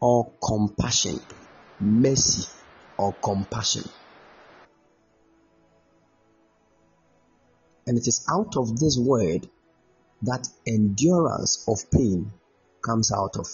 or 0.00 0.30
compassion. 0.44 1.20
Mercy 1.80 2.48
or 2.98 3.12
compassion. 3.14 3.84
And 7.86 7.98
it 7.98 8.06
is 8.06 8.24
out 8.30 8.56
of 8.56 8.78
this 8.78 8.96
word 8.96 9.48
that 10.22 10.48
endurance 10.66 11.64
of 11.66 11.90
pain 11.90 12.32
comes 12.82 13.12
out 13.12 13.36
of. 13.36 13.46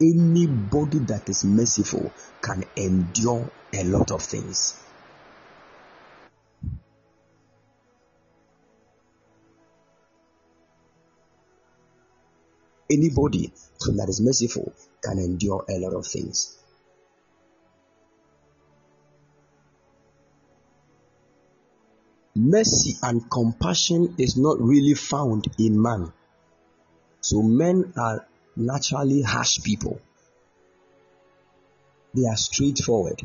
Anybody 0.00 0.98
that 1.00 1.28
is 1.28 1.44
merciful 1.44 2.12
can 2.42 2.64
endure 2.76 3.50
a 3.74 3.84
lot 3.84 4.10
of 4.10 4.22
things. 4.22 4.78
Anybody 12.90 13.52
that 13.96 14.08
is 14.08 14.20
merciful 14.20 14.72
can 15.02 15.18
endure 15.18 15.64
a 15.68 15.78
lot 15.78 15.94
of 15.94 16.06
things. 16.06 16.56
Mercy 22.34 22.96
and 23.02 23.28
compassion 23.30 24.14
is 24.18 24.36
not 24.36 24.60
really 24.60 24.94
found 24.94 25.46
in 25.58 25.80
man. 25.80 26.12
So 27.22 27.42
men 27.42 27.94
are 27.96 28.26
naturally 28.56 29.22
harsh 29.22 29.62
people. 29.62 30.00
They 32.14 32.26
are 32.26 32.36
straightforward. 32.36 33.22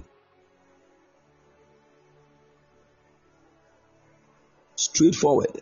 Straightforward. 4.75 5.61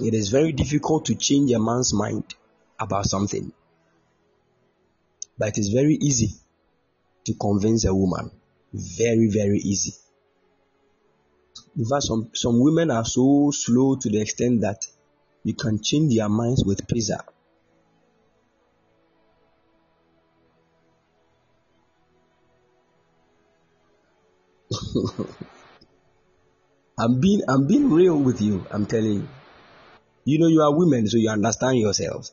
It 0.00 0.14
is 0.14 0.30
very 0.30 0.52
difficult 0.52 1.06
to 1.06 1.14
change 1.14 1.52
a 1.52 1.58
man's 1.58 1.92
mind 1.92 2.34
about 2.78 3.06
something. 3.06 3.52
But 5.36 5.48
it 5.48 5.58
is 5.58 5.68
very 5.68 5.94
easy 5.94 6.34
to 7.26 7.34
convince 7.34 7.84
a 7.84 7.94
woman. 7.94 8.30
Very, 8.72 9.28
very 9.28 9.58
easy. 9.58 9.92
In 11.76 11.84
fact, 11.84 12.04
some, 12.04 12.30
some 12.32 12.60
women 12.60 12.90
are 12.90 13.04
so 13.04 13.50
slow 13.50 13.96
to 13.96 14.08
the 14.08 14.20
extent 14.20 14.62
that 14.62 14.86
you 15.44 15.54
can 15.54 15.82
change 15.82 16.14
their 16.14 16.28
minds 16.28 16.64
with 16.64 16.86
pizza. 16.86 17.24
I'm 26.98 27.20
being 27.20 27.42
I'm 27.48 27.66
being 27.66 27.90
real 27.90 28.18
with 28.18 28.40
you. 28.40 28.66
I'm 28.70 28.86
telling 28.86 29.14
you. 29.14 29.28
You 30.24 30.38
know 30.38 30.46
you 30.46 30.62
are 30.62 30.76
women, 30.76 31.08
so 31.08 31.16
you 31.16 31.30
understand 31.30 31.78
yourselves. 31.78 32.32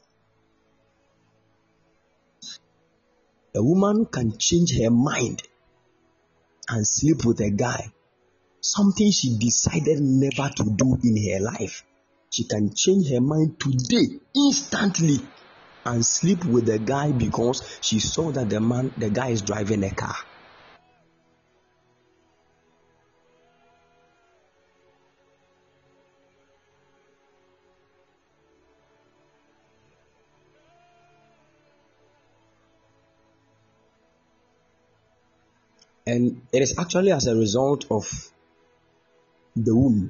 A 3.56 3.64
woman 3.64 4.06
can 4.06 4.38
change 4.38 4.78
her 4.80 4.92
mind 4.92 5.42
and 6.70 6.86
sleep 6.86 7.26
with 7.26 7.40
a 7.42 7.50
guy. 7.50 7.92
Something 8.62 9.12
she 9.12 9.38
decided 9.38 10.00
never 10.02 10.52
to 10.58 10.64
do 10.76 10.98
in 11.04 11.32
her 11.32 11.44
life. 11.44 11.84
She 12.30 12.44
can 12.44 12.76
change 12.76 13.10
her 13.10 13.22
mind 13.22 13.60
today, 13.60 14.20
instantly, 14.36 15.18
and 15.84 16.06
sleep 16.06 16.46
with 16.46 16.70
a 16.70 16.78
guy 16.78 17.12
because 17.12 17.80
she 17.82 18.00
saw 18.00 18.32
that 18.32 18.50
the 18.50 18.60
man, 18.60 18.94
the 18.98 19.10
guy 19.10 19.30
is 19.30 19.42
driving 19.42 19.84
a 19.84 19.90
car. 19.90 20.16
And 36.10 36.42
it 36.52 36.62
is 36.64 36.78
actually 36.80 37.12
as 37.12 37.28
a 37.28 37.36
result 37.36 37.86
of 37.92 38.32
the 39.56 39.76
womb. 39.76 40.10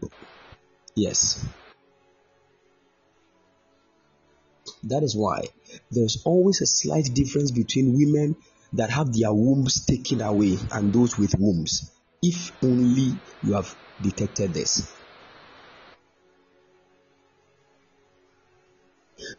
Yes. 0.95 1.45
That 4.83 5.03
is 5.03 5.15
why 5.15 5.47
there's 5.91 6.23
always 6.23 6.61
a 6.61 6.65
slight 6.65 7.13
difference 7.13 7.51
between 7.51 7.97
women 7.97 8.37
that 8.73 8.89
have 8.91 9.11
their 9.11 9.33
wombs 9.33 9.85
taken 9.85 10.21
away 10.21 10.57
and 10.71 10.93
those 10.93 11.17
with 11.17 11.35
wombs. 11.37 11.91
If 12.21 12.51
only 12.63 13.13
you 13.43 13.53
have 13.53 13.75
detected 14.01 14.53
this. 14.53 14.93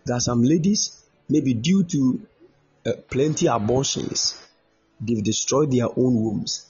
There 0.05 0.17
are 0.17 0.21
some 0.21 0.43
ladies, 0.43 1.05
maybe 1.29 1.55
due 1.55 1.85
to 1.85 2.21
uh, 2.87 2.93
plenty 3.11 3.47
abortions, 3.47 4.35
They've 5.01 5.25
destroyed 5.25 5.73
their 5.73 5.87
own 5.87 6.15
wombs. 6.23 6.67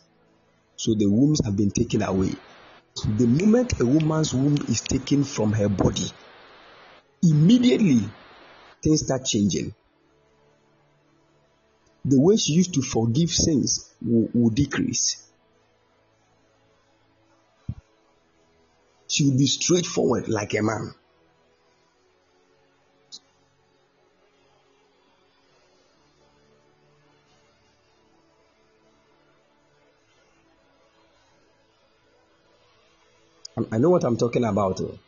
So 0.77 0.95
the 0.95 1.07
wombs 1.07 1.45
have 1.45 1.57
been 1.57 1.71
taken 1.71 2.03
away. 2.03 2.33
The 3.05 3.27
moment 3.27 3.81
a 3.81 3.87
woman's 3.87 4.35
womb 4.35 4.57
is 4.69 4.81
taken 4.81 5.25
from 5.25 5.53
her 5.53 5.69
body, 5.69 6.11
immediately 7.23 8.01
things 8.83 9.05
start 9.05 9.25
changing. 9.25 9.75
The 12.05 12.21
way 12.21 12.37
she 12.37 12.55
used 12.55 12.75
to 12.75 12.83
forgive 12.83 13.31
sins 13.31 13.91
will, 14.03 14.29
will 14.33 14.51
decrease. 14.51 15.23
She 19.07 19.29
will 19.29 19.37
be 19.37 19.47
straightforward 19.47 20.29
like 20.29 20.55
a 20.55 20.63
man. 20.63 20.95
I 33.73 33.79
know 33.79 33.91
what 33.91 34.05
I'm 34.05 34.17
talking 34.17 34.45
about. 34.45 34.81
Oh. 34.81 34.99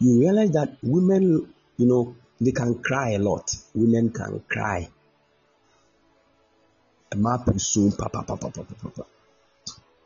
You 0.00 0.18
realize 0.20 0.50
that 0.52 0.76
women, 0.82 1.54
you 1.76 1.86
know, 1.86 2.16
they 2.40 2.50
can 2.52 2.82
cry 2.82 3.12
a 3.12 3.18
lot. 3.18 3.54
Women 3.74 4.10
can 4.10 4.42
cry. 4.48 4.88
A 7.12 7.16
man 7.16 7.58
soon, 7.58 7.92
pa, 7.92 8.08
pa, 8.08 8.22
pa, 8.22 8.36
pa, 8.36 8.50
pa, 8.50 8.62
pa, 8.62 8.88
pa. 8.88 9.02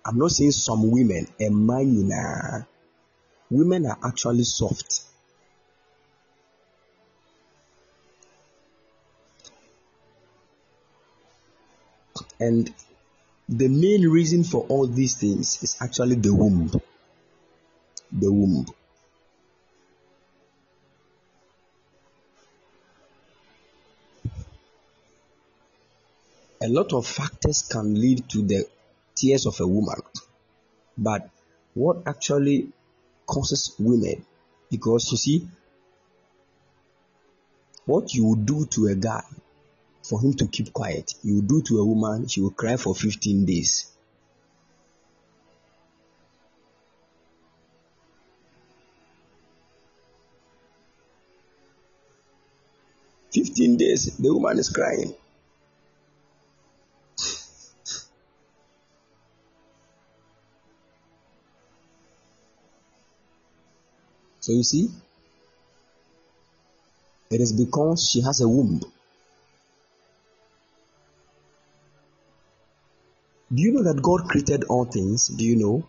I'm 0.04 0.18
not 0.18 0.30
saying 0.30 0.52
some 0.52 0.90
women, 0.90 1.26
a 1.40 1.48
man, 1.50 2.66
women 3.50 3.86
are 3.86 3.98
actually 4.04 4.44
soft. 4.44 5.02
And 12.40 12.72
the 13.48 13.68
main 13.68 14.06
reason 14.08 14.44
for 14.44 14.66
all 14.68 14.86
these 14.86 15.14
things 15.14 15.62
is 15.62 15.76
actually 15.80 16.16
the 16.16 16.34
womb. 16.34 16.70
The 18.12 18.30
womb. 18.30 18.66
A 26.60 26.68
lot 26.68 26.92
of 26.92 27.06
factors 27.06 27.62
can 27.62 27.98
lead 27.98 28.28
to 28.30 28.42
the 28.42 28.68
tears 29.14 29.46
of 29.46 29.58
a 29.60 29.66
woman. 29.66 30.00
But 30.98 31.30
what 31.74 32.02
actually 32.06 32.68
causes 33.26 33.74
women? 33.78 34.26
Because 34.70 35.10
you 35.10 35.16
see, 35.16 35.48
what 37.86 38.12
you 38.12 38.36
do 38.36 38.66
to 38.66 38.88
a 38.88 38.94
guy 38.94 39.22
for 40.08 40.20
him 40.22 40.32
to 40.32 40.46
keep 40.46 40.72
quiet. 40.72 41.12
You 41.22 41.42
do 41.42 41.60
to 41.62 41.80
a 41.80 41.84
woman, 41.84 42.26
she 42.28 42.40
will 42.40 42.50
cry 42.50 42.76
for 42.76 42.94
15 42.94 43.44
days. 43.44 43.92
Fifteen 53.30 53.76
days, 53.76 54.16
the 54.16 54.32
woman 54.32 54.58
is 54.58 54.70
crying. 54.70 55.14
So 64.40 64.52
you 64.52 64.62
see, 64.62 64.88
it 67.30 67.40
is 67.42 67.52
because 67.52 68.08
she 68.08 68.22
has 68.22 68.40
a 68.40 68.48
womb. 68.48 68.80
Do 73.58 73.64
you 73.64 73.72
know 73.72 73.82
that 73.82 74.00
God 74.00 74.28
created 74.28 74.62
all 74.68 74.84
things? 74.84 75.26
Do 75.26 75.44
you 75.44 75.56
know? 75.56 75.82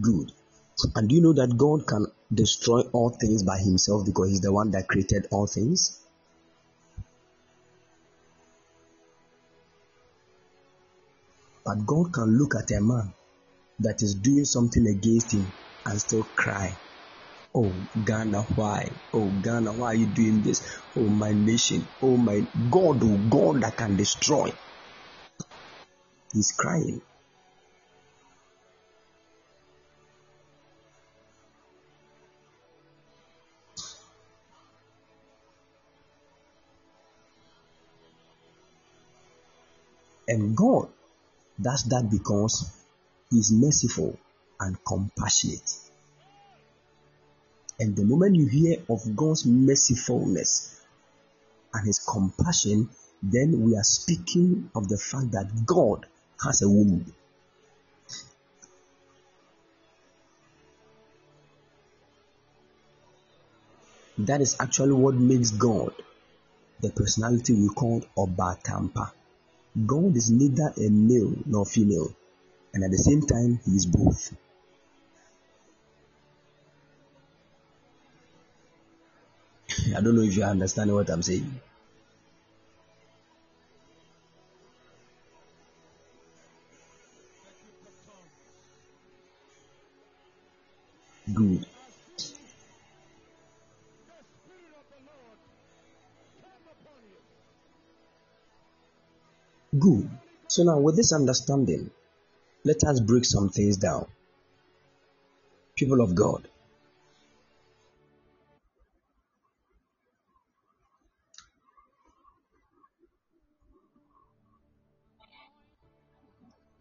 Good. 0.00 0.32
And 0.96 1.08
do 1.08 1.14
you 1.14 1.22
know 1.22 1.32
that 1.34 1.56
God 1.56 1.86
can 1.86 2.06
destroy 2.34 2.80
all 2.92 3.10
things 3.10 3.44
by 3.44 3.58
himself 3.58 4.06
because 4.06 4.30
he's 4.30 4.40
the 4.40 4.52
one 4.52 4.72
that 4.72 4.88
created 4.88 5.28
all 5.30 5.46
things? 5.46 6.00
But 11.64 11.86
God 11.86 12.12
can 12.12 12.36
look 12.36 12.56
at 12.56 12.72
a 12.72 12.80
man 12.80 13.14
that 13.80 14.02
is 14.02 14.14
doing 14.14 14.44
something 14.44 14.86
against 14.86 15.32
him 15.32 15.52
and 15.86 16.00
still 16.00 16.24
cry. 16.36 16.76
Oh, 17.54 17.72
Ghana, 18.04 18.42
why? 18.54 18.90
Oh, 19.14 19.30
Ghana, 19.30 19.72
why 19.72 19.88
are 19.88 19.94
you 19.94 20.06
doing 20.06 20.42
this? 20.42 20.80
Oh, 20.96 21.08
my 21.08 21.32
nation. 21.32 21.86
Oh, 22.02 22.16
my 22.16 22.40
God, 22.70 23.02
oh, 23.02 23.18
God 23.30 23.62
that 23.62 23.76
can 23.76 23.96
destroy. 23.96 24.50
He's 26.32 26.52
crying. 26.52 27.00
And 40.28 40.54
God 40.54 40.88
does 41.60 41.84
that 41.84 42.08
because 42.10 42.70
is 43.32 43.52
merciful 43.52 44.18
and 44.60 44.76
compassionate. 44.84 45.70
And 47.80 47.94
the 47.94 48.04
moment 48.04 48.36
you 48.36 48.46
hear 48.46 48.78
of 48.88 49.14
God's 49.14 49.46
mercifulness 49.46 50.80
and 51.72 51.86
his 51.86 51.98
compassion, 52.00 52.88
then 53.22 53.62
we 53.62 53.76
are 53.76 53.84
speaking 53.84 54.70
of 54.74 54.88
the 54.88 54.98
fact 54.98 55.32
that 55.32 55.66
God 55.66 56.06
has 56.42 56.62
a 56.62 56.68
womb. 56.68 57.12
That 64.18 64.40
is 64.40 64.56
actually 64.58 64.94
what 64.94 65.14
makes 65.14 65.50
God 65.52 65.94
the 66.80 66.90
personality 66.90 67.54
we 67.54 67.68
call 67.68 68.02
Obatampa. 68.16 69.12
God 69.86 70.16
is 70.16 70.30
neither 70.30 70.72
a 70.76 70.88
male 70.88 71.34
nor 71.46 71.64
female 71.64 72.12
and 72.74 72.84
at 72.84 72.90
the 72.90 72.98
same 72.98 73.22
time 73.22 73.60
he 73.64 73.72
is 73.72 73.86
both. 73.86 74.34
I 79.96 80.00
don't 80.00 80.16
know 80.16 80.22
if 80.22 80.36
you 80.36 80.44
understand 80.44 80.94
what 80.94 81.10
i'm 81.10 81.22
saying. 81.22 81.60
Good. 91.34 91.66
Good. 99.78 100.08
So 100.48 100.62
now 100.62 100.78
with 100.78 100.96
this 100.96 101.12
understanding 101.12 101.90
let 102.64 102.84
us 102.84 103.00
break 103.00 103.24
some 103.24 103.48
things 103.50 103.76
down. 103.76 104.06
People 105.76 106.00
of 106.00 106.14
God, 106.14 106.48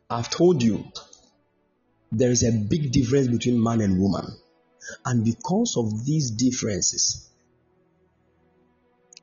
I've 0.09 0.29
told 0.29 0.63
you 0.63 0.85
there 2.11 2.31
is 2.31 2.43
a 2.43 2.51
big 2.51 2.91
difference 2.91 3.27
between 3.27 3.61
man 3.61 3.81
and 3.81 3.99
woman. 3.99 4.25
And 5.05 5.25
because 5.25 5.75
of 5.77 6.05
these 6.05 6.31
differences, 6.31 7.29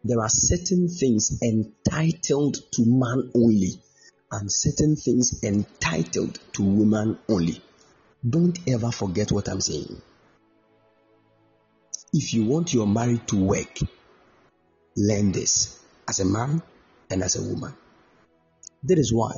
there 0.05 0.20
are 0.20 0.28
certain 0.28 0.88
things 0.88 1.40
entitled 1.42 2.57
to 2.72 2.84
man 2.84 3.30
only 3.34 3.80
and 4.31 4.51
certain 4.51 4.97
things 4.97 5.43
entitled 5.43 6.39
to 6.53 6.62
woman 6.62 7.18
only. 7.29 7.62
Don't 8.29 8.59
ever 8.68 8.91
forget 8.91 9.31
what 9.31 9.49
I'm 9.49 9.61
saying. 9.61 10.01
If 12.12 12.33
you 12.33 12.45
want 12.45 12.72
your 12.72 12.87
marriage 12.87 13.27
to 13.27 13.37
work, 13.45 13.79
learn 14.97 15.33
this 15.33 15.79
as 16.09 16.20
a 16.20 16.25
man 16.25 16.62
and 17.11 17.22
as 17.22 17.37
a 17.37 17.43
woman. 17.43 17.75
That 18.85 18.99
is 18.99 19.12
why, 19.12 19.33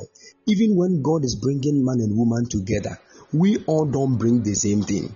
even 0.45 0.75
when 0.75 1.01
God 1.01 1.23
is 1.23 1.35
bringing 1.35 1.83
man 1.83 1.99
and 1.99 2.17
woman 2.17 2.47
together, 2.47 2.99
we 3.33 3.63
all 3.65 3.85
don't 3.85 4.17
bring 4.17 4.43
the 4.43 4.53
same 4.53 4.83
thing. 4.83 5.15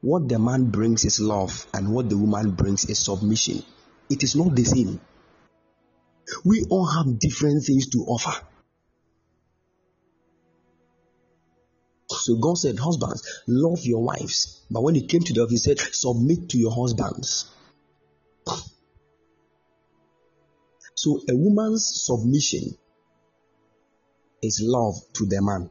What 0.00 0.28
the 0.28 0.38
man 0.38 0.70
brings 0.70 1.04
is 1.04 1.20
love, 1.20 1.66
and 1.74 1.92
what 1.92 2.08
the 2.08 2.16
woman 2.16 2.52
brings 2.52 2.84
is 2.84 3.04
submission. 3.04 3.62
It 4.08 4.22
is 4.22 4.36
not 4.36 4.54
the 4.54 4.64
same. 4.64 5.00
We 6.44 6.64
all 6.70 6.86
have 6.86 7.18
different 7.18 7.64
things 7.64 7.88
to 7.88 7.98
offer. 8.06 8.44
So 12.28 12.36
God 12.36 12.58
said, 12.58 12.78
Husbands, 12.78 13.42
love 13.46 13.86
your 13.86 14.02
wives. 14.02 14.60
But 14.70 14.82
when 14.82 14.94
he 14.94 15.06
came 15.06 15.22
to 15.22 15.32
the 15.32 15.46
he 15.48 15.56
said, 15.56 15.78
Submit 15.78 16.50
to 16.50 16.58
your 16.58 16.74
husbands. 16.74 17.50
So 20.94 21.22
a 21.30 21.34
woman's 21.34 21.86
submission 22.04 22.76
is 24.42 24.60
love 24.62 24.96
to 25.14 25.26
the 25.26 25.40
man. 25.40 25.70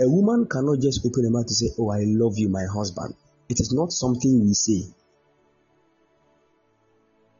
A 0.00 0.08
woman 0.08 0.48
cannot 0.48 0.80
just 0.80 1.06
open 1.06 1.24
her 1.24 1.30
mouth 1.30 1.46
to 1.46 1.54
say, 1.54 1.68
Oh, 1.78 1.90
I 1.90 2.02
love 2.04 2.36
you, 2.36 2.48
my 2.48 2.64
husband. 2.64 3.14
It 3.48 3.60
is 3.60 3.72
not 3.72 3.92
something 3.92 4.40
we 4.40 4.54
say. 4.54 4.86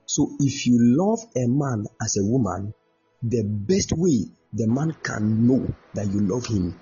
So 0.07 0.37
if 0.39 0.67
you 0.69 0.77
love 0.79 1.21
a 1.35 1.49
man 1.49 1.87
as 2.01 2.17
a 2.19 2.25
woman, 2.25 2.75
the 3.23 3.43
best 3.45 3.93
way 3.93 4.27
the 4.53 4.67
man 4.67 4.95
can 5.03 5.47
know 5.47 5.75
that 5.95 6.07
you 6.07 6.21
love 6.21 6.47
him 6.47 6.79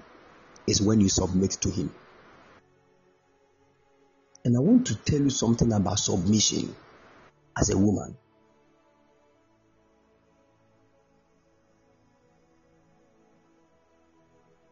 is 0.66 0.80
when 0.80 1.00
you 1.00 1.08
submit 1.08 1.52
to 1.52 1.70
him. 1.70 1.92
And 4.44 4.56
I 4.56 4.60
want 4.60 4.86
to 4.86 4.94
tell 4.94 5.20
you 5.20 5.30
something 5.30 5.72
about 5.72 5.98
submission 5.98 6.74
as 7.56 7.70
a 7.70 7.78
woman. 7.78 8.16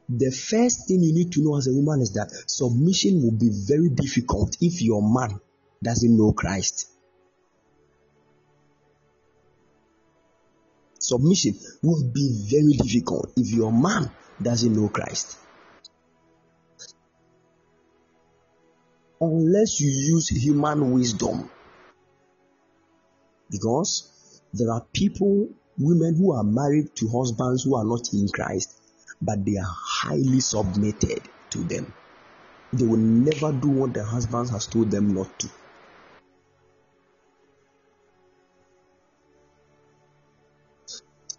the 0.08 0.30
first 0.30 0.86
thing 0.86 1.02
you 1.02 1.12
need 1.12 1.32
to 1.32 1.42
know 1.42 1.56
as 1.56 1.66
a 1.66 1.72
woman 1.72 2.00
is 2.00 2.12
that 2.12 2.30
submission 2.46 3.22
will 3.22 3.32
be 3.32 3.50
very 3.52 3.88
difficult 3.88 4.56
if 4.60 4.80
your 4.80 5.02
man 5.02 5.40
doesn't 5.82 6.16
know 6.16 6.32
Christ. 6.32 6.86
Submission 11.06 11.54
will 11.84 12.02
be 12.12 12.46
very 12.50 12.72
difficult 12.72 13.32
if 13.36 13.52
your 13.52 13.72
man 13.72 14.10
doesn't 14.42 14.74
know 14.74 14.88
Christ. 14.88 15.38
Unless 19.20 19.80
you 19.80 19.88
use 19.88 20.28
human 20.30 20.90
wisdom. 20.90 21.48
Because 23.48 24.42
there 24.52 24.72
are 24.72 24.84
people, 24.92 25.48
women 25.78 26.16
who 26.16 26.32
are 26.32 26.42
married 26.42 26.96
to 26.96 27.08
husbands 27.08 27.62
who 27.62 27.76
are 27.76 27.84
not 27.84 28.12
in 28.12 28.28
Christ, 28.28 28.82
but 29.22 29.44
they 29.44 29.58
are 29.58 29.74
highly 30.02 30.40
submitted 30.40 31.22
to 31.50 31.58
them. 31.58 31.94
They 32.72 32.84
will 32.84 32.96
never 32.96 33.52
do 33.52 33.68
what 33.68 33.94
the 33.94 34.02
husband 34.04 34.50
has 34.50 34.66
told 34.66 34.90
them 34.90 35.14
not 35.14 35.38
to. 35.38 35.48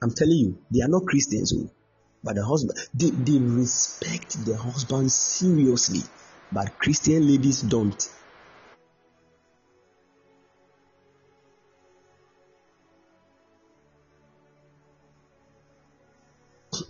I'm 0.01 0.11
telling 0.11 0.37
you, 0.37 0.57
they 0.71 0.81
are 0.81 0.87
not 0.87 1.05
Christians, 1.05 1.53
oh, 1.55 1.69
but 2.23 2.35
the 2.35 2.45
husband 2.45 2.77
they, 2.93 3.09
they 3.09 3.39
respect 3.39 4.45
the 4.45 4.55
husband 4.57 5.11
seriously, 5.11 6.01
but 6.51 6.77
Christian 6.77 7.27
ladies 7.27 7.61
don't. 7.61 8.07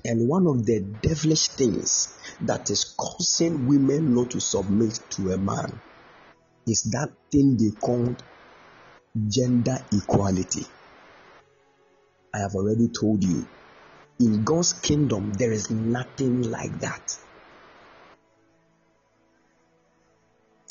And 0.03 0.27
one 0.27 0.47
of 0.47 0.65
the 0.65 0.79
devilish 0.79 1.49
things 1.49 2.17
that 2.41 2.69
is 2.69 2.95
causing 2.97 3.67
women 3.67 4.15
not 4.15 4.31
to 4.31 4.39
submit 4.41 4.99
to 5.11 5.31
a 5.31 5.37
man 5.37 5.79
is 6.65 6.83
that 6.91 7.11
thing 7.31 7.57
they 7.57 7.71
call 7.79 8.15
gender 9.29 9.77
equality. 9.93 10.65
I 12.37 12.41
have 12.41 12.53
already 12.53 12.87
told 12.89 13.23
you. 13.23 13.47
In 14.19 14.43
God's 14.43 14.73
kingdom, 14.73 15.33
there 15.33 15.51
is 15.51 15.71
nothing 15.71 16.43
like 16.43 16.79
that. 16.81 17.17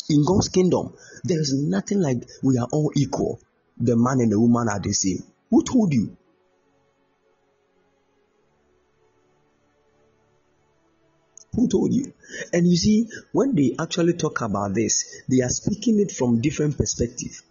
In 0.08 0.24
God's 0.24 0.48
kingdom, 0.48 0.94
there 1.24 1.40
is 1.40 1.52
nothing 1.52 2.00
like 2.00 2.18
we 2.44 2.56
are 2.58 2.68
all 2.72 2.92
equal. 2.94 3.40
The 3.78 3.96
man 3.96 4.20
and 4.20 4.30
the 4.30 4.38
woman 4.38 4.68
are 4.68 4.78
the 4.78 4.92
same. 4.92 5.24
Who 5.50 5.64
told 5.64 5.92
you? 5.92 6.16
Who 11.54 11.66
told 11.68 11.92
you? 11.92 12.12
And 12.52 12.68
you 12.68 12.76
see, 12.76 13.08
when 13.32 13.56
they 13.56 13.74
actually 13.80 14.12
talk 14.12 14.40
about 14.42 14.74
this, 14.74 15.22
they 15.28 15.40
are 15.40 15.48
speaking 15.48 15.98
it 15.98 16.12
from 16.12 16.40
different 16.40 16.78
perspective. 16.78 17.42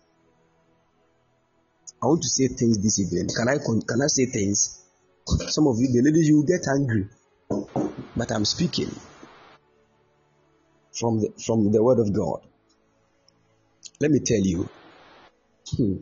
I 2.06 2.08
want 2.08 2.22
to 2.22 2.30
say 2.30 2.48
things 2.50 2.78
this 2.84 3.00
evening. 3.00 3.30
Can 3.36 3.50
I 3.50 3.58
can 3.58 4.00
I 4.00 4.06
say 4.06 4.28
things? 4.28 4.80
Some 5.48 5.66
of 5.66 5.80
you, 5.80 5.88
the 5.88 6.04
ladies, 6.04 6.28
you 6.28 6.36
will 6.36 6.46
get 6.46 6.62
angry, 6.70 7.08
but 8.16 8.32
I'm 8.32 8.46
speaking 8.46 8.92
from 10.94 11.20
the 11.20 11.34
from 11.44 11.72
the 11.72 11.84
word 11.84 11.98
of 11.98 12.14
God. 12.14 12.46
Let 14.00 14.12
me 14.12 14.20
tell 14.20 14.40
you. 14.40 14.70
Hmm. 15.76 15.96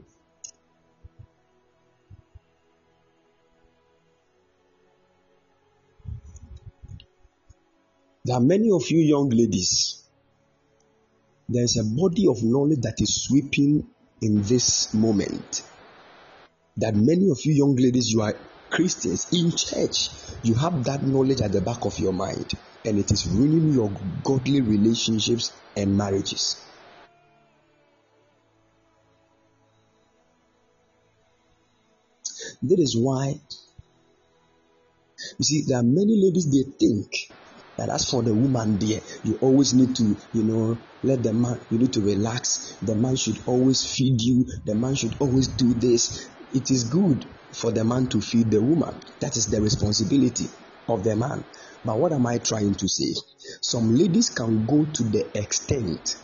There 8.25 8.35
are 8.35 8.41
many 8.41 8.71
of 8.71 8.91
you 8.91 8.99
young 8.99 9.29
ladies. 9.29 10.03
There's 11.47 11.77
a 11.77 11.85
body 11.85 12.27
of 12.27 12.43
knowledge 12.43 12.81
that 12.81 12.99
is 12.99 13.23
sweeping 13.23 13.87
in 14.19 14.43
this 14.43 14.93
moment. 14.93 15.63
That 16.78 16.95
many 16.95 17.30
of 17.30 17.39
you 17.45 17.53
young 17.53 17.76
ladies, 17.76 18.11
you 18.11 18.21
are 18.21 18.34
Christians 18.69 19.28
in 19.32 19.51
church, 19.55 20.09
you 20.43 20.55
have 20.55 20.84
that 20.86 21.03
knowledge 21.03 21.41
at 21.41 21.51
the 21.51 21.61
back 21.61 21.86
of 21.86 21.99
your 21.99 22.13
mind, 22.13 22.51
and 22.84 22.97
it 22.97 23.11
is 23.11 23.28
ruining 23.28 23.71
your 23.71 23.91
godly 24.24 24.61
relationships 24.61 25.53
and 25.78 25.95
marriages. 25.95 26.59
That 32.63 32.80
is 32.80 32.97
why, 32.97 33.36
you 35.38 35.43
see, 35.43 35.63
there 35.67 35.78
are 35.78 35.84
many 35.84 36.19
ladies 36.24 36.49
they 36.51 36.71
think 36.80 37.34
that 37.78 37.89
as 37.89 38.09
for 38.09 38.24
the 38.24 38.34
woman 38.34 38.80
there, 38.80 39.01
you 39.24 39.38
always 39.41 39.74
need 39.74 39.95
to, 39.95 40.17
you 40.34 40.43
know, 40.43 40.78
let 41.03 41.21
the 41.24 41.34
man, 41.34 41.59
you 41.69 41.78
need 41.78 41.93
to 41.93 42.01
relax. 42.01 42.78
The 42.82 42.95
man 42.95 43.15
should 43.15 43.38
always 43.45 43.85
feed 43.85 44.22
you. 44.22 44.45
The 44.65 44.76
man 44.76 44.95
should 44.95 45.15
always 45.19 45.47
do 45.47 45.73
this. 45.73 46.30
It 46.53 46.69
is 46.69 46.85
good 46.85 47.25
for 47.53 47.71
the 47.71 47.84
man 47.84 48.07
to 48.09 48.21
feed 48.21 48.51
the 48.51 48.61
woman. 48.61 49.01
That 49.19 49.35
is 49.35 49.47
the 49.47 49.61
responsibility 49.61 50.47
of 50.88 51.03
the 51.03 51.15
man. 51.15 51.43
But 51.84 51.99
what 51.99 52.13
am 52.13 52.27
I 52.27 52.38
trying 52.38 52.75
to 52.75 52.88
say? 52.88 53.13
Some 53.61 53.95
ladies 53.95 54.30
can 54.30 54.65
go 54.65 54.85
to 54.85 55.03
the 55.03 55.31
extent 55.35 56.15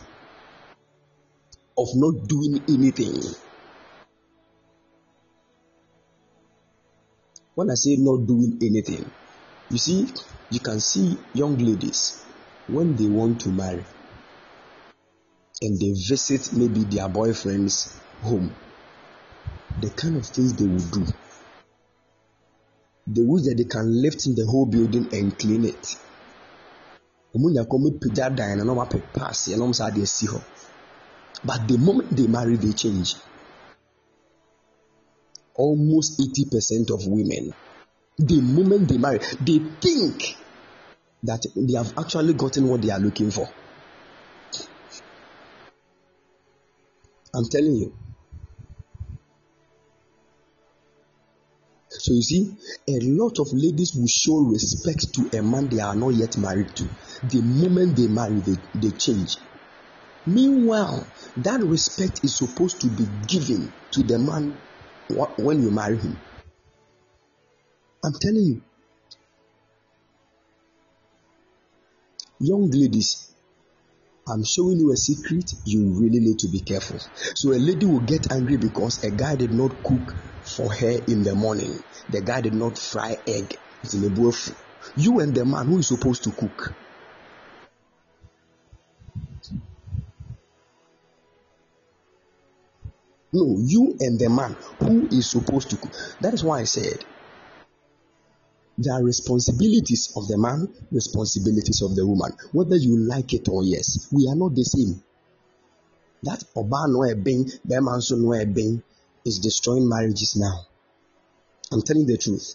of 1.76 1.88
not 1.94 2.28
doing 2.28 2.64
anything. 2.68 3.14
When 7.54 7.70
I 7.70 7.74
say 7.74 7.96
not 7.96 8.26
doing 8.26 8.58
anything, 8.62 9.10
you 9.68 9.78
see, 9.78 10.08
you 10.50 10.60
can 10.60 10.80
see 10.80 11.18
young 11.34 11.58
ladies 11.58 12.24
when 12.66 12.96
they 12.96 13.06
want 13.06 13.40
to 13.40 13.50
marry 13.50 13.84
and 15.62 15.78
they 15.78 15.92
visit 15.92 16.52
maybe 16.52 16.84
their 16.84 17.08
boyfriend's 17.08 18.00
home, 18.22 18.54
the 19.78 19.90
kind 19.90 20.16
of 20.16 20.26
things 20.26 20.54
they 20.54 20.66
will 20.66 20.78
do. 20.78 21.06
They 23.06 23.22
wish 23.22 23.44
that 23.44 23.56
they 23.56 23.64
can 23.64 24.02
lift 24.02 24.26
in 24.26 24.34
the 24.34 24.46
whole 24.46 24.66
building 24.66 25.08
and 25.12 25.36
clean 25.38 25.64
it. 25.64 25.96
But 31.44 31.68
the 31.68 31.78
moment 31.78 32.16
they 32.16 32.26
marry, 32.26 32.56
they 32.56 32.72
change. 32.72 33.14
Almost 35.54 36.20
80% 36.20 36.90
of 36.90 37.06
women, 37.06 37.52
the 38.18 38.40
moment 38.40 38.88
they 38.88 38.98
marry, 38.98 39.18
they 39.40 39.58
think 39.80 40.36
that 41.22 41.46
they 41.54 41.74
have 41.76 41.92
actually 41.98 42.34
gotten 42.34 42.68
what 42.68 42.82
they 42.82 42.90
are 42.90 42.98
looking 42.98 43.30
for. 43.30 43.48
I'm 47.34 47.48
telling 47.48 47.76
you. 47.76 47.92
So 52.02 52.14
you 52.14 52.22
see, 52.22 52.56
a 52.88 52.98
lot 53.00 53.38
of 53.40 53.48
ladies 53.52 53.94
will 53.94 54.06
show 54.08 54.38
respect 54.38 55.12
to 55.14 55.38
a 55.38 55.42
man 55.42 55.68
they 55.68 55.80
are 55.80 55.94
not 55.94 56.14
yet 56.14 56.38
married 56.38 56.74
to. 56.76 56.84
The 57.24 57.42
moment 57.42 57.94
they 57.96 58.06
marry, 58.08 58.40
they, 58.40 58.56
they 58.74 58.96
change. 58.96 59.36
Meanwhile, 60.24 61.06
that 61.36 61.60
respect 61.62 62.20
is 62.24 62.38
supposed 62.38 62.80
to 62.80 62.88
be 62.88 63.04
given 63.26 63.70
to 63.92 64.02
the 64.02 64.18
man 64.18 64.56
when 65.38 65.60
you 65.60 65.70
marry 65.70 65.98
him. 65.98 66.18
I'm 68.02 68.14
telling 68.18 68.44
you. 68.44 68.62
Young 72.38 72.70
ladies, 72.70 73.30
I'm 74.26 74.42
showing 74.44 74.78
you 74.78 74.90
a 74.92 74.96
secret. 74.96 75.52
You 75.66 76.00
really 76.00 76.20
need 76.20 76.38
to 76.38 76.48
be 76.48 76.60
careful. 76.60 76.98
So 77.34 77.52
a 77.52 77.60
lady 77.60 77.84
will 77.84 78.00
get 78.00 78.32
angry 78.32 78.56
because 78.56 79.04
a 79.04 79.10
guy 79.10 79.36
did 79.36 79.52
not 79.52 79.82
cook 79.84 80.14
for 80.44 80.72
her 80.72 80.98
in 81.06 81.22
the 81.22 81.34
morning. 81.34 81.78
The 82.08 82.22
guy 82.22 82.40
did 82.40 82.54
not 82.54 82.78
fry 82.78 83.16
egg. 83.26 83.56
It's 83.82 83.94
in 83.94 84.04
a 84.04 84.96
You 84.96 85.20
and 85.20 85.34
the 85.34 85.44
man 85.44 85.66
who 85.66 85.78
is 85.78 85.88
supposed 85.88 86.24
to 86.24 86.30
cook. 86.32 86.74
No, 93.32 93.56
you 93.58 93.96
and 94.00 94.18
the 94.18 94.28
man 94.28 94.56
who 94.80 95.06
is 95.12 95.30
supposed 95.30 95.70
to 95.70 95.76
cook. 95.76 95.92
That 96.20 96.34
is 96.34 96.42
why 96.42 96.60
I 96.60 96.64
said 96.64 97.04
there 98.76 98.94
are 98.94 99.04
responsibilities 99.04 100.12
of 100.16 100.26
the 100.26 100.38
man, 100.38 100.66
responsibilities 100.90 101.82
of 101.82 101.94
the 101.94 102.06
woman, 102.06 102.32
whether 102.52 102.76
you 102.76 102.96
like 102.98 103.32
it 103.34 103.48
or 103.48 103.62
yes. 103.62 104.08
We 104.10 104.26
are 104.28 104.34
not 104.34 104.54
the 104.54 104.64
same. 104.64 105.02
That 106.22 106.42
Oba 106.56 106.88
no 106.88 107.00
ebin, 107.00 107.60
Beman 107.64 108.00
so 108.00 108.16
no 108.16 108.30
ebin 108.30 108.82
is 109.24 109.38
destroying 109.38 109.88
marriages 109.88 110.36
now. 110.36 110.66
I'm 111.72 111.82
telling 111.82 112.06
the 112.06 112.16
truth. 112.16 112.54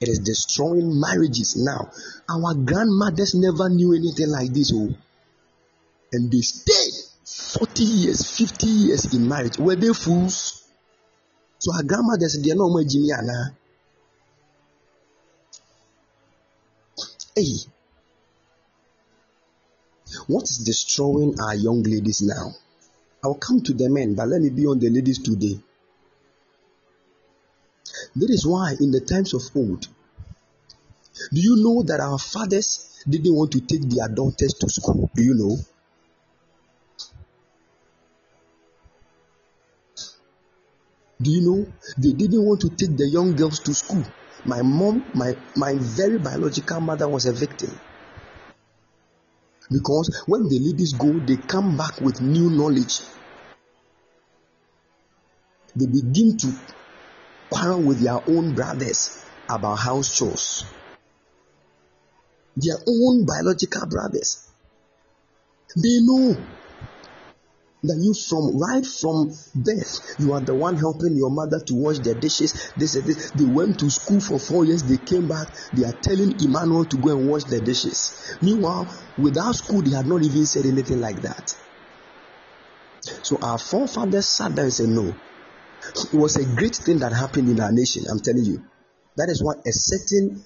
It 0.00 0.08
is 0.08 0.20
destroying 0.20 0.98
marriages 0.98 1.56
now. 1.56 1.90
Our 2.28 2.54
grandmothers 2.54 3.34
never 3.34 3.68
knew 3.68 3.92
anything 3.94 4.30
like 4.30 4.52
this. 4.52 4.72
Oh. 4.74 4.88
And 6.12 6.32
they 6.32 6.40
stayed 6.40 6.94
40 7.58 7.82
years, 7.82 8.38
50 8.38 8.66
years 8.66 9.14
in 9.14 9.28
marriage. 9.28 9.58
Were 9.58 9.76
they 9.76 9.92
fools? 9.92 10.60
so 11.62 11.68
our 11.76 11.84
grandmothers 11.88 12.34
deɛ 12.42 12.54
na 12.56 12.64
wɔn 12.72 12.82
agyini 12.84 13.10
anaa 13.20 13.46
Hey, 17.36 17.54
what 20.26 20.42
is 20.50 20.58
destroying 20.70 21.32
our 21.40 21.54
young 21.54 21.82
ladies 21.84 22.20
now? 22.22 22.46
I'll 23.22 23.34
come 23.34 23.60
to 23.62 23.74
the 23.74 23.88
men, 23.90 24.14
but 24.14 24.28
let 24.28 24.40
me 24.40 24.50
be 24.50 24.66
on 24.66 24.78
the 24.78 24.88
ladies 24.88 25.18
today. 25.18 25.60
That 28.16 28.30
is 28.30 28.46
why, 28.46 28.76
in 28.80 28.90
the 28.90 29.00
times 29.00 29.34
of 29.34 29.42
old, 29.54 29.86
do 31.32 31.40
you 31.40 31.56
know 31.56 31.82
that 31.82 32.00
our 32.00 32.18
fathers 32.18 33.04
didn't 33.08 33.34
want 33.34 33.52
to 33.52 33.60
take 33.60 33.82
their 33.90 34.08
daughters 34.08 34.54
to 34.54 34.68
school? 34.70 35.10
Do 35.14 35.22
you 35.22 35.34
know? 35.34 35.56
Do 41.20 41.30
you 41.30 41.42
know 41.42 41.66
they 41.98 42.12
didn't 42.12 42.42
want 42.42 42.62
to 42.62 42.70
take 42.70 42.96
the 42.96 43.06
young 43.06 43.36
girls 43.36 43.60
to 43.60 43.74
school? 43.74 44.04
My 44.46 44.62
mom, 44.62 45.04
my, 45.12 45.36
my 45.54 45.74
very 45.78 46.18
biological 46.18 46.80
mother 46.80 47.06
was 47.06 47.26
a 47.26 47.32
victim. 47.32 47.78
Because 49.70 50.24
when 50.26 50.48
the 50.48 50.58
ladies 50.58 50.94
go, 50.94 51.12
they 51.20 51.36
come 51.36 51.76
back 51.76 52.00
with 52.00 52.20
new 52.20 52.50
knowledge. 52.50 53.00
They 55.76 55.86
begin 55.86 56.36
to 56.38 56.52
quarrel 57.50 57.86
with 57.86 58.02
their 58.02 58.18
own 58.26 58.54
brothers 58.54 59.24
about 59.48 59.76
house 59.76 60.16
chores. 60.16 60.64
Their 62.56 62.76
own 62.86 63.24
biological 63.24 63.86
brothers. 63.86 64.48
They 65.76 66.00
know 66.02 66.34
that 67.82 67.96
you 67.96 68.12
from 68.12 68.58
right 68.60 68.84
from 68.84 69.32
birth 69.54 70.16
you 70.18 70.32
are 70.32 70.44
the 70.44 70.54
one 70.54 70.76
helping 70.76 71.16
your 71.16 71.30
mother 71.30 71.60
to 71.64 71.74
wash 71.74 71.98
the 72.00 72.14
dishes 72.14 72.72
this 72.76 72.94
and 72.94 73.06
this. 73.06 73.32
They 73.32 73.44
went 73.44 73.80
to 73.80 73.88
school 73.88 74.20
for 74.20 74.38
four 74.38 74.64
years 74.64 74.84
they 74.84 74.98
came 74.98 75.28
back 75.28 75.48
they 75.72 75.84
are 75.84 75.96
telling 76.02 76.36
emmanuel 76.40 76.84
to 76.84 76.96
go 76.98 77.16
and 77.16 77.26
wash 77.26 77.44
the 77.44 77.60
dishes. 77.60 78.36
Meanwhile 78.42 78.92
without 79.16 79.54
school 79.54 79.82
they 79.82 79.96
had 79.96 80.06
not 80.06 80.22
even 80.22 80.44
said 80.44 80.66
anything 80.66 81.00
like 81.00 81.22
that. 81.22 81.54
So 83.24 83.38
our 83.40 83.58
forefathers 83.58 84.28
sat 84.28 84.54
down 84.54 84.68
and 84.68 84.74
said 84.74 84.88
no. 84.88 85.16
It 86.12 86.16
was 86.16 86.36
a 86.36 86.44
great 86.44 86.76
thing 86.76 86.98
that 86.98 87.12
happened 87.12 87.48
in 87.48 87.60
our 87.60 87.72
nation 87.72 88.04
i'm 88.10 88.20
telling 88.20 88.44
you. 88.44 88.62
That 89.16 89.30
is 89.30 89.42
why 89.42 89.54
a 89.64 89.72
certain 89.72 90.44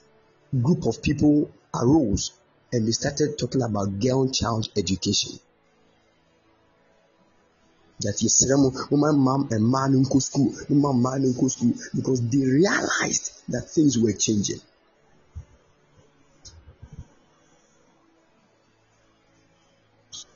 group 0.62 0.86
of 0.86 1.02
people 1.02 1.50
arose 1.74 2.30
and 2.72 2.86
they 2.86 2.92
started 2.92 3.36
talking 3.38 3.62
about 3.62 3.98
girl 3.98 4.30
child 4.30 4.68
education 4.76 5.40
that 8.04 8.16
yɛsrɛ 8.24 8.54
mo 8.62 8.68
moma 8.90 9.08
mma 9.12 9.32
mmaa 9.64 9.86
no 9.90 9.98
nkɔ 10.04 10.18
school 10.28 10.48
moma 10.68 10.90
mmaa 10.92 11.16
no 11.20 11.26
nkɔ 11.32 11.46
school 11.54 11.72
because 11.94 12.20
they 12.30 12.44
realized 12.60 13.32
that 13.48 13.64
things 13.74 13.98
were 13.98 14.12
changing. 14.12 14.60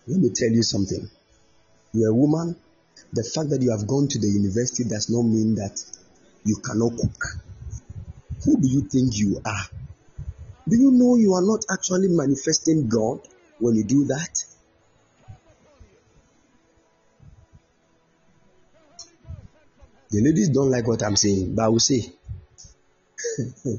Let 0.08 0.20
me 0.20 0.30
tell 0.34 0.50
you 0.50 0.62
something. 0.62 1.10
You're 1.92 2.10
a 2.10 2.14
woman. 2.14 2.56
The 3.12 3.22
fact 3.22 3.50
that 3.50 3.60
you 3.60 3.70
have 3.70 3.86
gone 3.86 4.08
to 4.08 4.18
the 4.18 4.28
university 4.28 4.84
does 4.84 5.10
not 5.10 5.22
mean 5.22 5.54
that 5.56 5.76
you 6.44 6.56
cannot 6.56 6.96
cook. 6.96 7.22
Who 8.44 8.56
do 8.60 8.68
you 8.68 8.82
think 8.88 9.16
you 9.16 9.40
are? 9.44 9.66
Do 10.68 10.76
you 10.76 10.90
know 10.92 11.16
you 11.16 11.34
are 11.34 11.44
not 11.44 11.64
actually 11.70 12.08
manifesting 12.08 12.88
god 12.88 13.20
when 13.58 13.74
you 13.74 13.84
do 13.84 14.04
that 14.06 14.44
The 20.10 20.22
ladies 20.22 20.48
don't 20.48 20.70
like 20.70 20.86
what 20.86 21.02
I'm 21.02 21.16
saying, 21.16 21.54
but 21.54 21.64
I 21.64 21.68
will 21.68 21.80
say. 21.80 22.12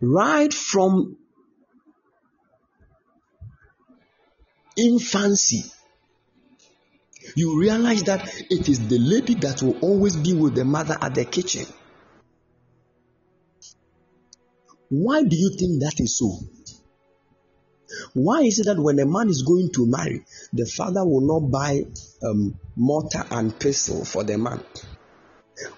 right 0.00 0.52
from 0.52 1.16
infancy, 4.76 5.64
you 7.36 7.58
realize 7.58 8.02
that 8.04 8.28
it 8.50 8.68
is 8.68 8.88
the 8.88 8.98
lady 8.98 9.34
that 9.34 9.62
will 9.62 9.78
always 9.80 10.16
be 10.16 10.34
with 10.34 10.54
the 10.54 10.64
mother 10.64 10.96
at 11.00 11.14
the 11.14 11.24
kitchen. 11.24 11.66
Why 14.88 15.22
do 15.22 15.36
you 15.36 15.50
think 15.58 15.80
that 15.82 15.94
is 15.98 16.18
so? 16.18 16.38
Why 18.14 18.42
is 18.42 18.58
it 18.60 18.66
that 18.66 18.80
when 18.80 18.98
a 18.98 19.06
man 19.06 19.28
is 19.28 19.42
going 19.42 19.70
to 19.72 19.86
marry, 19.86 20.24
the 20.52 20.66
father 20.66 21.04
will 21.04 21.20
not 21.20 21.50
buy 21.50 21.84
um, 22.22 22.58
mortar 22.76 23.24
and 23.30 23.58
pestle 23.58 24.04
for 24.04 24.24
the 24.24 24.38
man? 24.38 24.62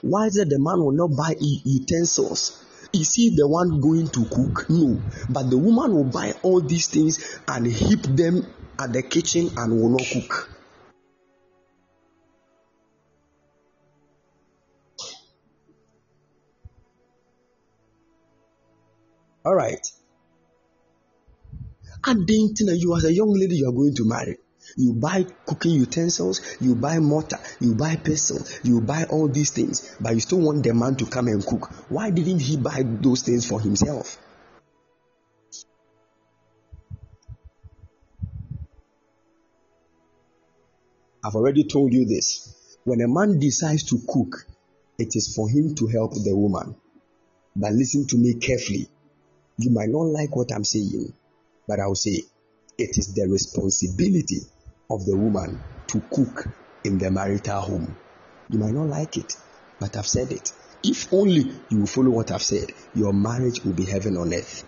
Why 0.01 0.26
is 0.26 0.36
it 0.36 0.48
the 0.48 0.59
man 0.59 0.78
will 0.78 0.93
not 0.93 1.16
buy 1.16 1.34
utensils? 1.38 2.64
Is 2.93 3.14
he 3.14 3.36
the 3.36 3.47
one 3.47 3.80
going 3.80 4.09
to 4.09 4.24
cook? 4.24 4.70
No. 4.70 5.02
But 5.28 5.51
the 5.51 5.59
woman 5.59 5.94
will 5.94 6.05
buy 6.05 6.34
all 6.43 6.60
these 6.60 6.88
things 6.88 7.38
and 7.47 7.66
heap 7.66 8.02
them 8.02 8.47
at 8.78 8.93
the 8.93 9.02
kitchen 9.02 9.51
and 9.56 9.80
will 9.80 9.90
not 9.90 10.06
cook. 10.10 10.51
All 19.44 19.55
right 19.55 19.86
adding 22.07 22.55
thing 22.55 22.69
you 22.69 22.97
as 22.97 23.05
a 23.05 23.12
young 23.12 23.33
lady 23.33 23.57
you 23.57 23.69
are 23.69 23.73
going 23.73 23.95
to 23.95 24.05
marry? 24.05 24.39
You 24.77 24.95
buy 24.95 25.24
cooking 25.47 25.73
utensils 25.73 26.41
you 26.61 26.74
buy 26.74 26.99
mortar 26.99 27.39
you 27.61 27.74
buy 27.74 27.97
pestle 27.97 28.45
you 28.62 28.81
buy 28.81 29.05
all 29.05 29.28
these 29.28 29.51
things 29.51 29.97
but 30.01 30.15
you 30.15 30.20
still 30.20 30.41
want 30.41 30.62
the 30.62 30.74
man 30.74 30.97
to 30.97 31.07
come 31.07 31.28
and 31.28 31.45
cook. 31.45 31.70
Why 31.89 32.11
didn't 32.11 32.41
he 32.41 32.57
buy 32.57 32.83
those 32.85 33.23
things 33.23 33.47
for 33.47 33.61
himself? 33.61 34.19
I've 41.24 41.35
already 41.35 41.65
told 41.65 41.93
you 41.93 42.07
this. 42.07 42.78
When 42.85 43.01
a 43.01 43.09
man 43.09 43.41
decides 43.41 43.83
to 43.85 43.99
cook 44.09 44.47
it 44.99 45.15
is 45.16 45.35
for 45.35 45.49
him 45.49 45.74
to 45.74 45.87
help 45.89 46.12
the 46.15 46.35
woman. 46.35 46.77
But 47.55 47.73
listen 47.73 48.07
to 48.09 48.16
me 48.16 48.35
carefully. 48.35 48.89
You 49.59 49.70
might 49.70 49.89
not 49.89 50.07
like 50.07 50.37
what 50.37 50.53
i'm 50.53 50.65
saying 50.65 51.12
but 51.66 51.80
I'll 51.80 51.94
say 51.94 52.22
it 52.78 52.98
is 52.98 53.14
the 53.14 53.26
responsibility 53.28 54.40
of 54.90 55.05
the 55.05 55.16
woman 55.16 55.60
to 55.88 56.01
cook 56.12 56.47
in 56.84 56.98
the 56.98 57.10
marital 57.10 57.60
home. 57.60 57.97
You 58.51 58.59
might 58.59 58.74
not 58.74 58.86
like 58.86 59.16
it, 59.16 59.36
but 59.80 59.97
I've 59.97 60.06
said 60.06 60.30
it. 60.30 60.52
If 60.84 61.12
only 61.12 61.51
you 61.68 61.80
will 61.80 61.86
follow 61.86 62.10
what 62.10 62.30
I've 62.30 62.43
said, 62.43 62.70
your 62.94 63.12
marriage 63.12 63.64
will 63.64 63.72
be 63.72 63.84
heaven 63.84 64.16
on 64.16 64.32
earth. 64.32 64.64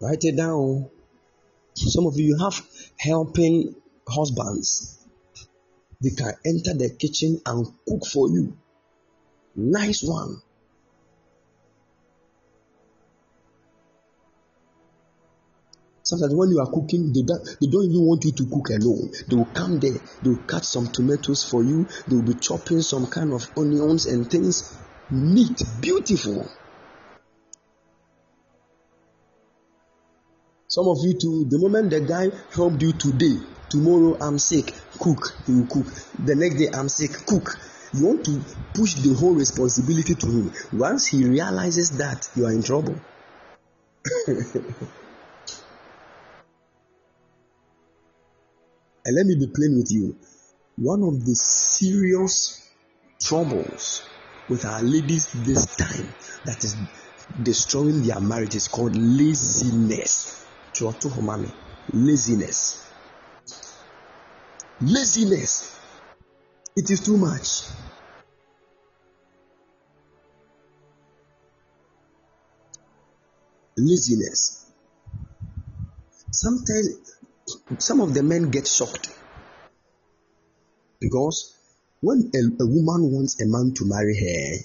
Write 0.00 0.24
it 0.24 0.36
down. 0.36 0.88
Some 1.74 2.06
of 2.06 2.16
you 2.16 2.36
have 2.38 2.60
helping 2.98 3.74
husbands 4.08 4.99
they 6.00 6.10
can 6.10 6.32
enter 6.44 6.74
the 6.74 6.90
kitchen 6.98 7.40
and 7.44 7.66
cook 7.86 8.06
for 8.06 8.28
you. 8.28 8.56
Nice 9.54 10.02
one. 10.02 10.40
Sometimes 16.02 16.34
when 16.34 16.50
you 16.50 16.58
are 16.58 16.66
cooking, 16.66 17.12
they 17.12 17.22
don't, 17.22 17.44
they 17.60 17.68
don't 17.68 17.84
even 17.84 18.04
want 18.04 18.24
you 18.24 18.32
to 18.32 18.46
cook 18.46 18.70
alone. 18.70 19.12
They 19.28 19.36
will 19.36 19.44
come 19.44 19.78
there, 19.78 20.00
they 20.22 20.30
will 20.30 20.42
cut 20.44 20.64
some 20.64 20.88
tomatoes 20.88 21.44
for 21.44 21.62
you, 21.62 21.86
they 22.08 22.16
will 22.16 22.24
be 22.24 22.34
chopping 22.34 22.80
some 22.80 23.06
kind 23.06 23.32
of 23.32 23.48
onions 23.56 24.06
and 24.06 24.28
things. 24.28 24.76
Neat, 25.10 25.62
beautiful. 25.80 26.50
Some 30.66 30.88
of 30.88 30.98
you 31.02 31.14
too, 31.14 31.46
the 31.48 31.58
moment 31.58 31.90
the 31.90 32.00
guy 32.00 32.30
helped 32.54 32.82
you 32.82 32.92
today, 32.92 33.36
tomorrow 33.70 34.18
I'm 34.20 34.38
sick, 34.38 34.74
cook, 34.98 35.36
he 35.46 35.54
will 35.54 35.66
cook. 35.66 35.86
The 36.18 36.34
next 36.34 36.58
day 36.58 36.68
I'm 36.76 36.88
sick, 36.88 37.12
cook. 37.26 37.56
You 37.92 38.06
want 38.06 38.24
to 38.26 38.44
push 38.74 38.94
the 38.94 39.14
whole 39.14 39.34
responsibility 39.34 40.14
to 40.14 40.26
him. 40.26 40.52
Once 40.72 41.06
he 41.06 41.24
realizes 41.24 41.98
that, 41.98 42.28
you 42.36 42.46
are 42.46 42.52
in 42.52 42.62
trouble. 42.62 42.94
and 44.26 44.36
let 49.16 49.26
me 49.26 49.36
be 49.38 49.46
plain 49.46 49.76
with 49.76 49.90
you. 49.90 50.16
One 50.76 51.02
of 51.02 51.24
the 51.24 51.34
serious 51.34 52.68
troubles 53.22 54.08
with 54.48 54.64
our 54.64 54.82
ladies 54.82 55.32
this 55.44 55.76
time 55.76 56.14
that 56.44 56.64
is 56.64 56.76
destroying 57.42 58.06
their 58.06 58.20
marriage 58.20 58.54
is 58.54 58.68
called 58.68 58.96
laziness. 58.96 60.46
Laziness 61.92 62.89
laziness. 64.80 65.78
It 66.76 66.90
is 66.90 67.00
too 67.00 67.16
much. 67.16 67.62
Laziness. 73.76 74.70
Sometimes 76.32 76.88
some 77.78 78.00
of 78.00 78.14
the 78.14 78.22
men 78.22 78.50
get 78.50 78.66
shocked. 78.66 79.10
Because 81.00 81.56
when 82.00 82.30
a, 82.34 82.62
a 82.62 82.66
woman 82.66 83.12
wants 83.12 83.40
a 83.42 83.46
man 83.46 83.74
to 83.74 83.84
marry 83.86 84.16
her, 84.16 84.64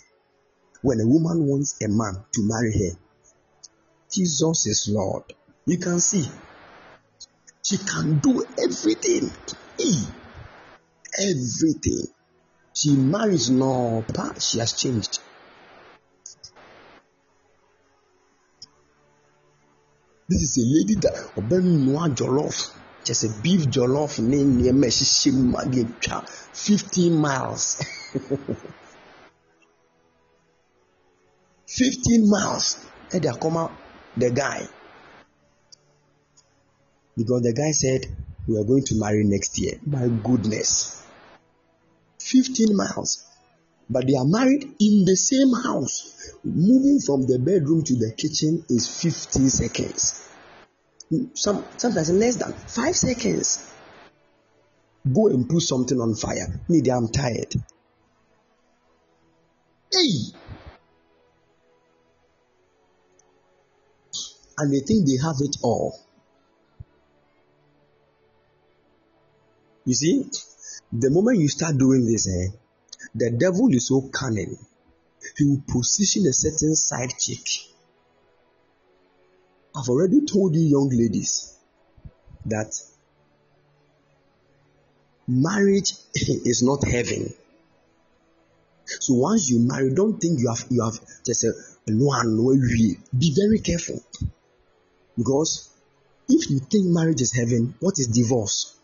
when 0.81 0.99
a 0.99 1.07
woman 1.07 1.47
wants 1.47 1.81
a 1.81 1.87
man 1.87 2.23
to 2.33 2.41
marry 2.43 2.71
her, 2.71 2.97
Jesus 4.11 4.67
is 4.67 4.89
Lord. 4.93 5.23
You 5.65 5.77
can 5.77 5.99
see. 5.99 6.29
She 7.63 7.77
can 7.77 8.19
do 8.19 8.45
everything. 8.63 9.31
Everything. 11.19 12.07
She 12.73 12.95
marries 12.95 13.49
no, 13.49 14.05
she 14.39 14.59
has 14.59 14.73
changed. 14.73 15.19
This 20.27 20.41
is 20.41 20.57
a 20.57 20.65
lady 20.75 20.95
that 21.01 21.13
ɔbɛnoa 21.37 22.03
jollof 22.17 22.57
kyɛ 23.05 23.13
sɛ 23.21 23.27
beef 23.43 23.61
jollof 23.73 24.13
ne 24.29 24.37
nneɛma 24.43 24.87
ɛhyehyɛ 24.89 25.29
mu 25.37 25.43
ma 25.51 25.61
de 25.73 25.81
atwa 25.83 26.17
fifteen 26.65 27.13
miles 27.25 27.65
fifteen 31.77 32.21
miles 32.33 32.65
ɛde 33.13 33.27
akɔma 33.33 33.63
the 34.17 34.29
guy 34.31 34.67
because 37.17 37.41
the 37.41 37.53
guy 37.53 37.71
said 37.71 38.05
we 38.47 38.57
are 38.57 38.63
going 38.63 38.83
to 38.83 38.95
marry 38.99 39.23
next 39.23 39.59
year 39.59 39.73
my 39.85 40.07
goodness 40.23 41.03
fifteen 42.19 42.75
miles 42.75 43.25
but 43.89 44.07
they 44.07 44.15
are 44.15 44.25
married 44.25 44.63
in 44.79 45.05
the 45.05 45.15
same 45.15 45.53
house. 45.53 46.33
Moving 46.43 46.99
from 46.99 47.27
the 47.27 47.37
bedroom 47.39 47.83
to 47.83 47.95
the 47.95 48.13
kitchen 48.17 48.63
is 48.69 49.01
15 49.01 49.49
seconds. 49.49 50.27
Some 51.35 51.63
sometimes 51.77 52.09
less 52.09 52.37
than 52.37 52.53
five 52.53 52.95
seconds. 52.95 53.71
Go 55.13 55.27
and 55.27 55.47
put 55.47 55.61
something 55.61 55.99
on 55.99 56.15
fire. 56.15 56.59
Maybe 56.67 56.91
I'm 56.91 57.09
tired. 57.09 57.53
Hey! 59.93 60.33
And 64.57 64.73
they 64.73 64.79
think 64.79 65.05
they 65.05 65.17
have 65.23 65.35
it 65.41 65.57
all. 65.61 65.99
You 69.85 69.93
see, 69.93 70.25
the 70.91 71.11
moment 71.11 71.39
you 71.39 71.47
start 71.47 71.77
doing 71.77 72.05
this, 72.05 72.27
eh, 72.27 72.47
the 73.13 73.31
devil 73.31 73.71
is 73.73 73.87
so 73.87 74.01
cunning. 74.01 74.57
He 75.37 75.45
will 75.45 75.61
position 75.67 76.25
a 76.27 76.33
certain 76.33 76.75
side 76.75 77.13
chick. 77.19 77.47
I've 79.75 79.89
already 79.89 80.25
told 80.25 80.55
you, 80.55 80.61
young 80.61 80.89
ladies, 80.89 81.57
that 82.45 82.73
marriage 85.27 85.93
is 86.13 86.63
not 86.63 86.87
heaven. 86.87 87.33
So 88.85 89.15
once 89.15 89.49
you 89.49 89.59
marry, 89.59 89.93
don't 89.93 90.19
think 90.19 90.39
you 90.39 90.49
have 90.49 90.65
you 90.69 90.83
have 90.83 90.99
just 91.25 91.43
a 91.43 91.53
one 91.87 92.43
way. 92.43 92.97
Be 93.17 93.35
very 93.35 93.59
careful. 93.59 94.01
Because 95.17 95.69
if 96.29 96.49
you 96.49 96.59
think 96.59 96.85
marriage 96.87 97.21
is 97.21 97.33
heaven, 97.33 97.75
what 97.79 97.99
is 97.99 98.07
divorce? 98.07 98.74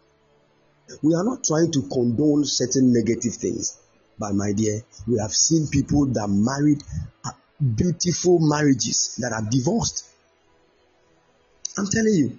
We 1.01 1.13
are 1.13 1.23
not 1.23 1.43
trying 1.43 1.71
to 1.71 1.81
condone 1.83 2.45
certain 2.45 2.93
negative 2.93 3.35
things. 3.35 3.77
But 4.19 4.33
my 4.35 4.51
dear, 4.53 4.83
we 5.07 5.17
have 5.19 5.33
seen 5.33 5.67
people 5.67 6.05
that 6.07 6.27
married 6.27 6.83
uh, 7.25 7.31
beautiful 7.75 8.39
marriages 8.39 9.15
that 9.19 9.33
are 9.33 9.41
divorced. 9.49 10.05
I'm 11.77 11.87
telling 11.87 12.13
you. 12.13 12.37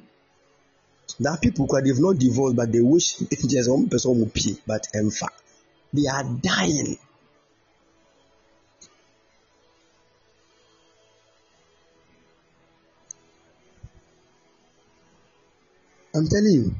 There 1.18 1.32
are 1.32 1.38
people 1.38 1.66
who 1.66 1.82
they've 1.82 2.00
not 2.00 2.18
divorced, 2.18 2.56
but 2.56 2.72
they 2.72 2.80
wish 2.80 3.16
just 3.48 3.70
one 3.70 3.88
person 3.88 4.18
will 4.18 4.28
pay, 4.28 4.56
but 4.66 4.86
in 4.94 5.10
fact, 5.10 5.40
they 5.92 6.06
are 6.06 6.24
dying. 6.24 6.98
I'm 16.14 16.28
telling 16.28 16.52
you, 16.52 16.74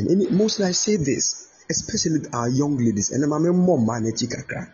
and 0.00 0.10
any, 0.10 0.30
mostly 0.30 0.64
I 0.64 0.72
say 0.72 0.96
this 0.96 1.48
especially 1.70 2.20
our 2.32 2.48
young 2.48 2.76
ladies 2.76 3.10
and 3.12 3.22
mmɔ 3.24 3.54
more 3.54 3.78
n'akyi 3.78 4.26
kakra. 4.28 4.72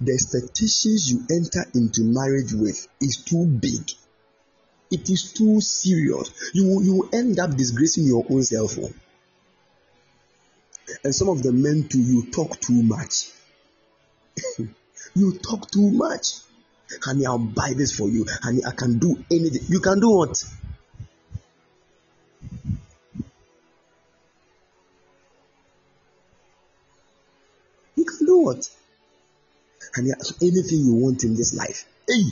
The 0.00 0.12
expectations 0.12 1.10
you 1.10 1.18
enter 1.30 1.64
into 1.74 2.02
marriage 2.02 2.52
with 2.54 2.88
is 3.00 3.16
too 3.16 3.44
big. 3.46 3.90
It 4.90 5.10
is 5.10 5.32
too 5.32 5.60
serious. 5.60 6.30
You 6.54 6.64
will 6.68 6.82
you 6.82 7.08
end 7.12 7.38
up 7.38 7.56
disgracing 7.56 8.04
your 8.04 8.24
own 8.30 8.42
self 8.42 8.78
oh. 8.78 8.92
and 11.04 11.14
some 11.14 11.28
of 11.28 11.42
the 11.42 11.52
men 11.52 11.88
too 11.88 12.00
you 12.00 12.30
talk 12.30 12.60
too 12.60 12.82
much. 12.82 13.30
You 15.14 15.32
talk 15.38 15.70
too 15.70 15.90
much. 15.90 16.36
Honey 17.02 17.26
i'll 17.26 17.38
buy 17.38 17.74
this 17.76 17.92
for 17.92 18.08
you. 18.08 18.24
Honey 18.42 18.62
i 18.64 18.70
can 18.70 18.98
do 18.98 19.22
anything. 19.30 19.62
You 19.68 19.80
can 19.80 20.00
do 20.00 20.10
what 20.10 20.42
do 28.22 28.30
what? 28.42 28.68
And 29.94 30.08
anything 30.40 30.80
you 30.80 30.94
want 30.94 31.24
in 31.24 31.34
this 31.34 31.54
life, 31.54 31.86
hey, 32.08 32.22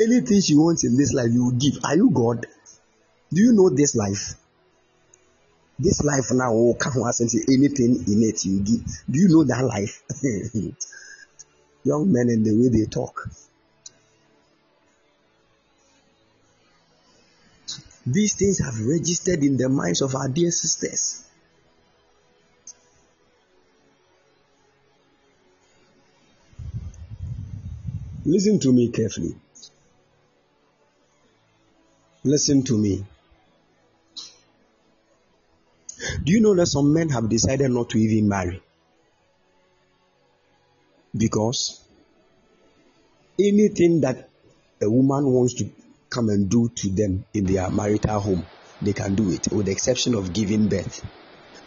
anything 0.00 0.40
she 0.40 0.56
wants 0.56 0.84
in 0.84 0.96
this 0.96 1.12
life, 1.12 1.28
you 1.30 1.44
will 1.44 1.52
give. 1.52 1.78
Are 1.84 1.96
you 1.96 2.10
God? 2.10 2.46
Do 3.32 3.40
you 3.40 3.52
know 3.52 3.70
this 3.70 3.94
life? 3.96 4.34
This 5.78 6.02
life 6.04 6.26
now 6.32 6.52
will 6.52 6.74
come 6.74 7.02
and 7.02 7.14
say 7.14 7.40
anything 7.48 8.04
in 8.06 8.22
it 8.22 8.44
you 8.44 8.60
give. 8.60 8.84
Do 9.10 9.18
you 9.18 9.28
know 9.28 9.44
that 9.44 9.64
life? 9.64 10.02
Young 11.84 12.12
men 12.12 12.28
and 12.28 12.44
the 12.44 12.54
way 12.54 12.68
they 12.68 12.86
talk. 12.88 13.28
These 18.06 18.34
things 18.34 18.58
have 18.58 18.78
registered 18.84 19.42
in 19.42 19.56
the 19.56 19.68
minds 19.68 20.02
of 20.02 20.14
our 20.14 20.28
dear 20.28 20.50
sisters. 20.50 21.24
Listen 28.24 28.60
to 28.60 28.72
me 28.72 28.88
carefully. 28.88 29.34
Listen 32.24 32.62
to 32.62 32.78
me. 32.78 33.04
Do 36.24 36.32
you 36.32 36.40
know 36.40 36.54
that 36.54 36.66
some 36.66 36.92
men 36.92 37.08
have 37.08 37.28
decided 37.28 37.70
not 37.70 37.90
to 37.90 37.98
even 37.98 38.28
marry? 38.28 38.62
Because 41.16 41.80
anything 43.38 44.00
that 44.02 44.28
a 44.80 44.88
woman 44.88 45.26
wants 45.26 45.54
to 45.54 45.68
come 46.08 46.28
and 46.28 46.48
do 46.48 46.68
to 46.68 46.90
them 46.90 47.24
in 47.34 47.44
their 47.44 47.70
marital 47.70 48.20
home, 48.20 48.46
they 48.80 48.92
can 48.92 49.14
do 49.16 49.30
it, 49.32 49.48
with 49.50 49.66
the 49.66 49.72
exception 49.72 50.14
of 50.14 50.32
giving 50.32 50.68
birth. 50.68 51.04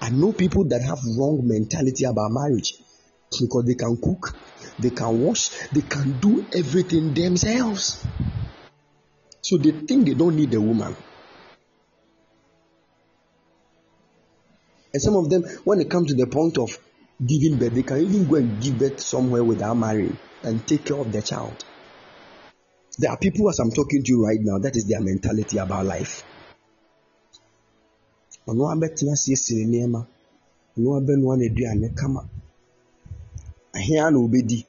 I 0.02 0.10
know 0.10 0.32
people 0.32 0.64
that 0.65 0.82
have 0.82 0.99
wrong 1.18 1.41
mentality 1.45 2.06
about 2.06 2.32
marriage 2.32 2.76
because 3.40 3.65
they 3.65 3.76
can 3.76 3.98
cook, 3.98 4.36
they 4.80 4.89
can 4.89 5.22
wash, 5.22 5.49
they 5.72 5.81
can 5.81 6.19
do 6.19 6.45
everything 6.53 7.14
themselves. 7.14 8.06
So 9.41 9.57
they 9.57 9.72
think 9.72 10.07
they 10.07 10.14
don't 10.14 10.35
need 10.35 10.53
a 10.53 10.61
woman. 10.61 10.95
And 14.93 15.02
some 15.02 15.15
of 15.15 15.30
them, 15.30 15.43
when 15.65 15.81
it 15.81 15.89
comes 15.89 16.10
to 16.10 16.15
the 16.15 16.27
point 16.27 16.57
of 16.57 16.77
giving 17.26 17.57
birth, 17.57 17.73
they 17.73 17.84
can 17.84 17.99
even 17.99 18.27
go 18.27 18.35
and 18.35 18.61
give 18.61 18.80
birth 18.80 18.99
somewhere 18.99 19.43
without 19.43 19.76
marrying 19.76 20.18
and 20.43 20.65
take 20.68 20.85
care 20.85 20.97
of 20.97 21.11
the 21.11 21.22
child. 21.22 21.64
There 22.97 23.11
are 23.11 23.18
people, 23.18 23.49
as 23.49 23.60
I'm 23.60 23.72
talking 23.72 24.03
to 24.03 24.11
you 24.11 24.26
right 24.26 24.39
now, 24.41 24.57
that 24.60 24.76
is 24.76 24.88
their 24.88 25.02
mentality 25.02 25.57
about 25.57 25.85
life. 25.85 26.23
Ahia 33.76 34.11
na 34.11 34.19
obedi. 34.19 34.65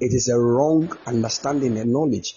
It 0.00 0.14
is 0.14 0.28
a 0.28 0.38
wrong 0.38 0.90
understanding 1.06 1.78
and 1.78 1.92
knowledge. 1.92 2.36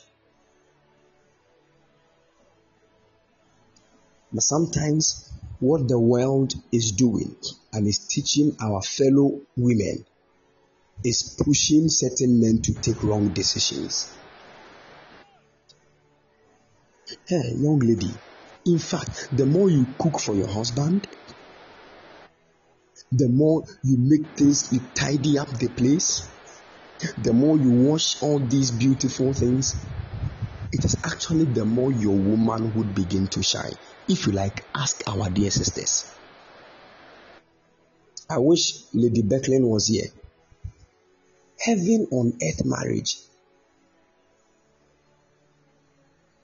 But 4.33 4.43
sometimes 4.43 5.29
what 5.59 5.87
the 5.87 5.99
world 5.99 6.53
is 6.71 6.91
doing 6.91 7.35
and 7.71 7.87
is 7.87 7.99
teaching 7.99 8.55
our 8.59 8.81
fellow 8.81 9.41
women 9.55 10.05
is 11.05 11.37
pushing 11.45 11.87
certain 11.87 12.41
men 12.41 12.61
to 12.63 12.73
take 12.73 13.01
wrong 13.03 13.29
decisions. 13.29 14.11
Hey 17.25 17.53
young 17.55 17.79
lady 17.79 18.13
in 18.65 18.79
fact 18.79 19.29
the 19.31 19.45
more 19.45 19.69
you 19.69 19.85
cook 19.97 20.19
for 20.19 20.35
your 20.35 20.47
husband 20.47 21.07
the 23.15 23.29
more 23.29 23.63
you 23.83 23.97
make 23.99 24.37
things, 24.37 24.71
you 24.71 24.79
tidy 24.95 25.37
up 25.37 25.49
the 25.49 25.69
place, 25.69 26.29
the 27.17 27.33
more 27.33 27.57
you 27.57 27.71
wash 27.71 28.21
all 28.21 28.39
these 28.39 28.71
beautiful 28.71 29.33
things, 29.33 29.85
it 30.71 30.83
is 30.83 30.95
actually 31.05 31.45
the 31.45 31.65
more 31.65 31.91
your 31.91 32.17
woman 32.17 32.73
would 32.73 32.95
begin 32.95 33.27
to 33.27 33.43
shine. 33.43 33.73
If 34.07 34.25
you 34.25 34.33
like, 34.33 34.65
ask 34.75 35.03
our 35.07 35.29
dear 35.29 35.51
sisters. 35.51 36.17
I 38.29 38.39
wish 38.39 38.73
Lady 38.93 39.21
Becklin 39.21 39.67
was 39.69 39.87
here. 39.87 40.07
Heaven 41.59 42.07
on 42.11 42.33
earth 42.41 42.65
marriage. 42.65 43.17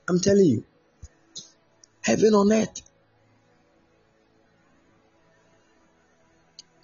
I'm 0.08 0.20
telling 0.20 0.46
you, 0.46 0.64
heaven 2.04 2.34
on 2.34 2.52
earth. 2.52 2.82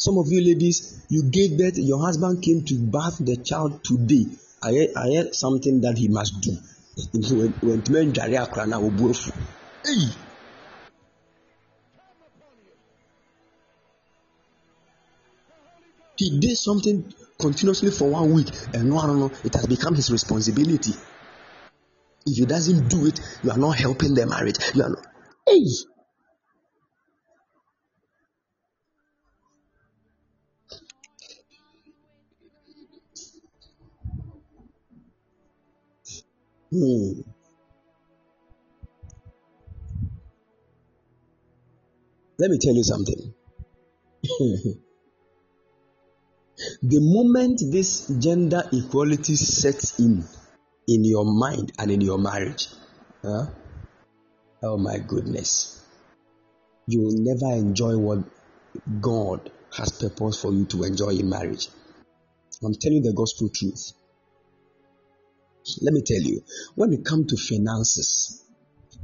Some 0.06 0.20
of 0.20 0.28
you 0.32 0.40
ladies, 0.40 1.04
you 1.10 1.24
gave 1.24 1.58
birth, 1.58 1.80
your 1.80 2.00
husband 2.00 2.44
came 2.44 2.64
to 2.66 2.76
bath 2.76 3.18
the 3.18 3.38
child 3.38 3.84
today. 3.84 4.28
I 4.62 4.72
heard, 4.72 4.90
I 4.96 5.32
something 5.32 5.82
that 5.82 5.98
he 5.98 6.10
must 6.10 6.42
do. 6.42 6.52
When 7.66 7.82
men 7.90 8.14
akora 8.14 8.68
na! 8.68 8.80
He 16.18 16.40
did 16.40 16.56
something 16.56 17.12
continuously 17.40 17.90
for 17.90 18.08
one 18.08 18.32
week, 18.32 18.50
and 18.76 18.90
no, 18.92 19.08
no, 19.08 19.16
no, 19.16 19.32
it 19.44 19.56
has 19.56 19.66
become 19.66 19.96
his 19.96 20.12
responsibility. 20.12 20.94
If 22.28 22.38
he 22.38 22.46
doesn't 22.46 22.90
do 22.90 23.08
it, 23.08 23.20
you 23.42 23.50
are 23.50 23.58
not 23.58 23.76
helping 23.76 24.14
the 24.14 24.28
marriage. 24.28 24.58
You 24.76 24.84
are 24.84 24.90
not. 24.90 25.08
Hey! 25.50 25.66
Hmm. 36.76 37.22
Let 42.38 42.52
me 42.52 42.58
tell 42.62 42.76
you 42.76 42.84
something. 42.84 43.34
the 46.84 47.00
moment 47.00 47.62
this 47.72 48.08
gender 48.20 48.64
equality 48.74 49.38
sets 49.38 50.00
in 50.00 50.26
in 50.90 51.06
your 51.06 51.24
mind 51.24 51.72
and 51.80 51.92
in 51.92 52.02
your 52.02 52.18
marriage, 52.18 52.68
huh? 53.24 53.46
oh 54.62 54.78
my 54.78 54.98
goodness, 55.00 55.82
you 56.88 57.04
will 57.04 57.16
never 57.16 57.56
enjoy 57.58 57.98
what 57.98 58.20
God 59.00 59.50
has 59.78 59.94
purposed 59.94 60.42
for 60.42 60.52
you 60.52 60.66
to 60.66 60.84
enjoy 60.84 61.12
in 61.12 61.30
marriage. 61.30 61.70
I'm 62.62 62.74
telling 62.74 62.98
you 62.98 63.12
the 63.12 63.14
gospel 63.16 63.50
truth. 63.56 63.94
Let 65.82 65.94
me 65.94 66.02
tell 66.02 66.22
you, 66.22 66.44
when 66.76 66.94
it 66.94 67.04
comes 67.06 67.28
to 67.28 67.38
finances, 67.38 68.44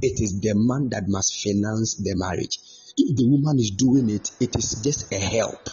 it 0.00 0.20
is 0.20 0.40
the 0.40 0.54
man 0.54 0.88
that 0.90 1.08
must 1.08 1.42
finance 1.42 1.94
the 1.96 2.14
marriage. 2.16 2.58
If 2.96 3.16
the 3.16 3.26
woman 3.28 3.58
is 3.58 3.70
doing 3.70 4.10
it, 4.10 4.30
it 4.40 4.54
is 4.56 4.80
just 4.82 5.12
a 5.12 5.18
help. 5.18 5.68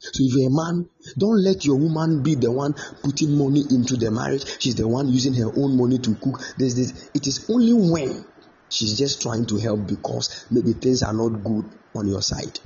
So 0.00 0.22
if 0.22 0.46
a 0.46 0.50
man, 0.50 0.88
don't 1.16 1.42
let 1.42 1.64
your 1.64 1.76
woman 1.76 2.22
be 2.22 2.34
the 2.34 2.52
one 2.52 2.74
putting 3.02 3.36
money 3.36 3.64
into 3.70 3.96
the 3.96 4.10
marriage. 4.10 4.44
She's 4.60 4.76
the 4.76 4.86
one 4.86 5.08
using 5.08 5.34
her 5.34 5.50
own 5.56 5.76
money 5.76 5.98
to 5.98 6.14
cook. 6.14 6.40
This, 6.56 6.74
this. 6.74 7.10
It 7.14 7.26
is 7.26 7.50
only 7.50 7.72
when 7.72 8.24
she's 8.68 8.96
just 8.96 9.20
trying 9.22 9.46
to 9.46 9.56
help 9.56 9.86
because 9.86 10.46
maybe 10.50 10.72
things 10.74 11.02
are 11.02 11.12
not 11.12 11.42
good 11.42 11.64
on 11.94 12.06
your 12.06 12.22
side. 12.22 12.60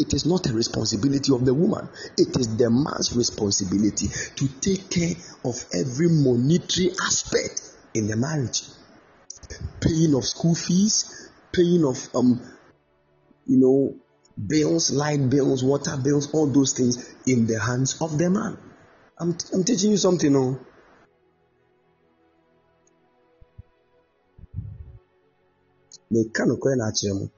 It 0.00 0.14
is 0.14 0.24
not 0.24 0.48
a 0.48 0.54
responsibility 0.54 1.30
of 1.30 1.44
the 1.44 1.52
woman. 1.52 1.86
It 2.16 2.34
is 2.38 2.56
the 2.56 2.70
man's 2.70 3.14
responsibility 3.14 4.08
to 4.36 4.48
take 4.60 4.88
care 4.88 5.14
of 5.44 5.62
every 5.74 6.08
monetary 6.08 6.92
aspect 7.04 7.60
in 7.92 8.06
the 8.06 8.16
marriage. 8.16 8.62
Paying 9.82 10.14
of 10.14 10.24
school 10.24 10.54
fees, 10.54 11.28
paying 11.52 11.84
of 11.84 11.98
um, 12.14 12.40
you 13.46 13.58
know, 13.58 13.94
bills, 14.40 14.90
light 14.90 15.28
bills, 15.28 15.62
water 15.62 15.98
bills, 16.02 16.32
all 16.32 16.46
those 16.46 16.72
things 16.72 16.96
in 17.26 17.46
the 17.46 17.60
hands 17.60 18.00
of 18.00 18.16
the 18.16 18.30
man. 18.30 18.56
I'm, 19.18 19.36
I'm 19.52 19.64
teaching 19.64 19.90
you 19.90 19.98
something, 19.98 20.32
no? 20.32 20.58
No 26.10 26.20
akyerɛ 26.24 27.12
mu 27.14 27.28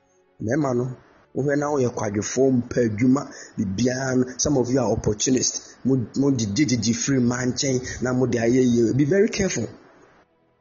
mmarima 0.41 0.75
no 0.77 0.97
wohwɛ 1.35 1.57
na 1.59 1.67
woyɛ 1.73 1.89
kwadwofoɔ 1.97 2.47
mpɛ 2.59 2.79
adwuma 2.87 3.23
biribiara 3.57 4.17
no 4.17 4.25
some 4.37 4.57
of 4.59 4.71
you 4.71 4.81
are 4.81 4.93
opportunist. 4.93 5.55
Mo 5.85 6.31
didi 6.31 6.65
didi 6.65 6.93
firi 6.93 7.21
mmaa 7.21 7.45
nkyɛn 7.47 8.03
na 8.03 8.13
mo 8.13 8.27
de 8.27 8.39
ayɛ 8.39 8.63
yie. 8.63 8.93
Be 8.95 9.05
very 9.05 9.29
careful. 9.29 9.67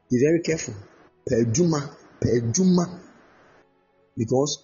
Be 0.09 0.17
very 0.25 0.41
careful. 0.41 0.73
Pɛ 1.27 1.33
adwuma 1.43 1.79
pɛ 2.21 2.27
adwuma. 2.37 2.85
Because 4.17 4.63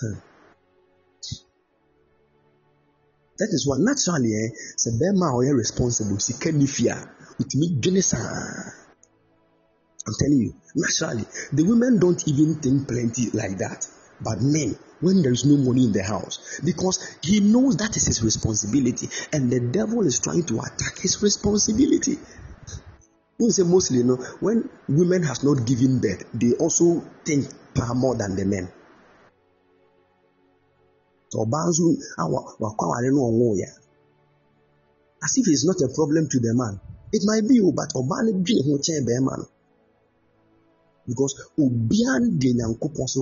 that 3.38 3.48
is 3.50 3.66
why 3.66 3.76
naturally 3.78 4.32
eh 4.32 4.50
sɛ 4.76 4.90
bɛrima 4.98 5.26
a 5.28 5.34
ɔyɛ 5.38 5.52
responsible 5.56 6.18
sika 6.20 6.52
ni 6.52 6.66
fi 6.66 6.88
a 6.88 6.96
otumi 7.40 7.80
dwene 7.80 8.02
saa. 8.02 8.72
I'm 10.06 10.14
telling 10.18 10.40
you 10.40 10.54
naturally 10.76 11.26
the 11.52 11.62
women 11.64 11.98
don't 11.98 12.26
even 12.28 12.60
think 12.60 12.88
plenty 12.88 13.30
like 13.30 13.58
that. 13.58 13.86
But 14.22 14.40
men 14.40 14.76
when 15.00 15.22
there 15.22 15.32
is 15.32 15.44
no 15.44 15.56
money 15.56 15.84
in 15.84 15.92
the 15.92 16.02
house. 16.02 16.60
Because 16.64 16.98
he 17.22 17.40
knows 17.40 17.76
that 17.78 17.96
is 17.96 18.06
his 18.06 18.22
responsibility 18.22 19.08
and 19.32 19.50
the 19.50 19.60
devil 19.60 20.06
is 20.06 20.20
trying 20.20 20.44
to 20.46 20.60
attack 20.60 20.98
his 20.98 21.22
responsibility. 21.22 22.18
You 23.38 23.50
say 23.50 23.62
mostly 23.62 23.98
you 23.98 24.04
know 24.04 24.16
when 24.40 24.68
women 24.88 25.22
has 25.22 25.42
not 25.42 25.66
given 25.66 26.00
birth 26.00 26.24
they 26.34 26.52
also 26.60 27.02
think 27.24 27.48
far 27.74 27.94
more 27.94 28.14
than 28.14 28.36
the 28.36 28.44
men. 28.44 28.70
Ya. 31.32 31.38
As 35.22 35.36
if 35.36 35.46
it's 35.48 35.64
not 35.64 35.80
a 35.80 35.88
problem 35.94 36.28
to 36.28 36.40
the 36.40 36.54
man. 36.54 36.80
It 37.12 37.22
might 37.24 37.48
be 37.48 37.60
but 37.60 37.94
ɔbaa 37.94 38.22
no 38.24 38.32
dwe 38.44 38.54
ne 38.54 38.62
ho 38.70 38.78
kyɛn 38.78 39.04
bɛrima 39.06 39.38
no 39.38 39.46
because 41.06 41.34
obiara 41.58 42.28
de 42.38 42.52
nyankopɔn 42.54 43.06
sɛ 43.08 43.18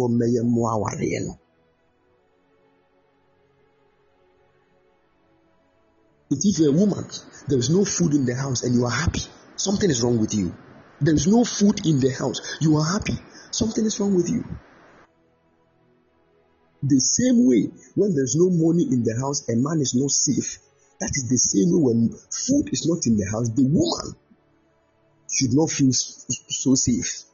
If 6.30 6.58
you're 6.58 6.70
a 6.70 6.72
woman, 6.72 7.06
there 7.48 7.58
is 7.58 7.70
no 7.70 7.84
food 7.84 8.12
in 8.12 8.26
the 8.26 8.34
house 8.34 8.62
and 8.62 8.74
you 8.74 8.84
are 8.84 8.90
happy, 8.90 9.22
something 9.56 9.88
is 9.88 10.02
wrong 10.02 10.18
with 10.18 10.34
you. 10.34 10.54
There 11.00 11.14
is 11.14 11.26
no 11.26 11.44
food 11.44 11.86
in 11.86 12.00
the 12.00 12.10
house, 12.10 12.58
you 12.60 12.76
are 12.76 12.84
happy, 12.84 13.18
something 13.50 13.84
is 13.84 13.98
wrong 13.98 14.14
with 14.14 14.28
you. 14.28 14.44
The 16.82 17.00
same 17.00 17.46
way, 17.46 17.70
when 17.94 18.14
there's 18.14 18.36
no 18.36 18.50
money 18.50 18.84
in 18.84 19.02
the 19.02 19.16
house, 19.20 19.48
a 19.48 19.56
man 19.56 19.80
is 19.80 19.94
not 19.94 20.10
safe. 20.10 20.58
That 21.00 21.10
is 21.14 21.28
the 21.28 21.38
same 21.38 21.70
way 21.72 21.94
when 21.94 22.10
food 22.10 22.72
is 22.72 22.86
not 22.86 23.06
in 23.06 23.16
the 23.16 23.26
house, 23.30 23.48
the 23.48 23.64
woman 23.64 24.14
should 25.30 25.54
not 25.54 25.70
feel 25.70 25.92
so 25.92 26.74
safe. 26.74 27.24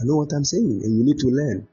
I 0.00 0.04
know 0.04 0.16
what 0.16 0.32
I'm 0.32 0.44
saying, 0.44 0.80
and 0.82 0.96
you 0.96 1.04
need 1.04 1.18
to 1.18 1.28
learn. 1.28 1.68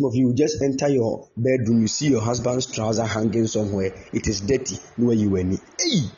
Some 0.00 0.08
of 0.08 0.14
you 0.14 0.32
just 0.32 0.62
enter 0.62 0.88
your 0.88 1.28
bedroom, 1.36 1.82
you 1.82 1.86
see 1.86 2.08
your 2.08 2.22
husband's 2.22 2.64
trouser 2.64 3.04
hanging 3.04 3.46
somewhere, 3.46 3.92
it 4.14 4.26
is 4.28 4.40
dirty, 4.40 4.78
where 4.96 5.14
you 5.14 5.28
were. 5.28 5.42
Hey! 5.42 6.08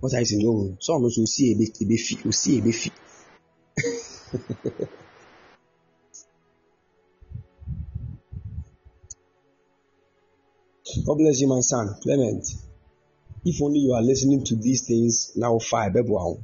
What 0.00 0.12
I 0.12 0.24
say, 0.24 0.38
no, 0.38 0.76
some 0.80 1.04
of 1.04 1.12
you 1.16 1.24
see 1.24 1.52
a 1.52 1.56
bit, 1.56 1.80
a 1.80 1.84
bit, 1.84 2.00
see 2.34 2.58
a 2.58 2.62
bit. 2.62 2.90
God 11.06 11.14
bless 11.14 11.40
you, 11.40 11.46
my 11.46 11.60
son, 11.60 11.94
Clement. 12.02 12.44
If 13.44 13.62
only 13.62 13.78
you 13.78 13.92
are 13.92 14.02
listening 14.02 14.42
to 14.46 14.56
these 14.56 14.84
things 14.84 15.30
now, 15.36 15.60
five, 15.60 15.94
you 15.94 16.40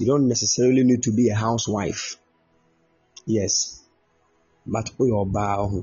don't 0.00 0.26
necessarily 0.26 0.82
need 0.82 1.04
to 1.04 1.12
be 1.12 1.28
a 1.28 1.36
housewife 1.36 2.16
yes. 3.26 3.80
But 4.66 4.86
woyɛ 4.96 5.14
ɔbaa 5.24 5.56
ho 5.70 5.78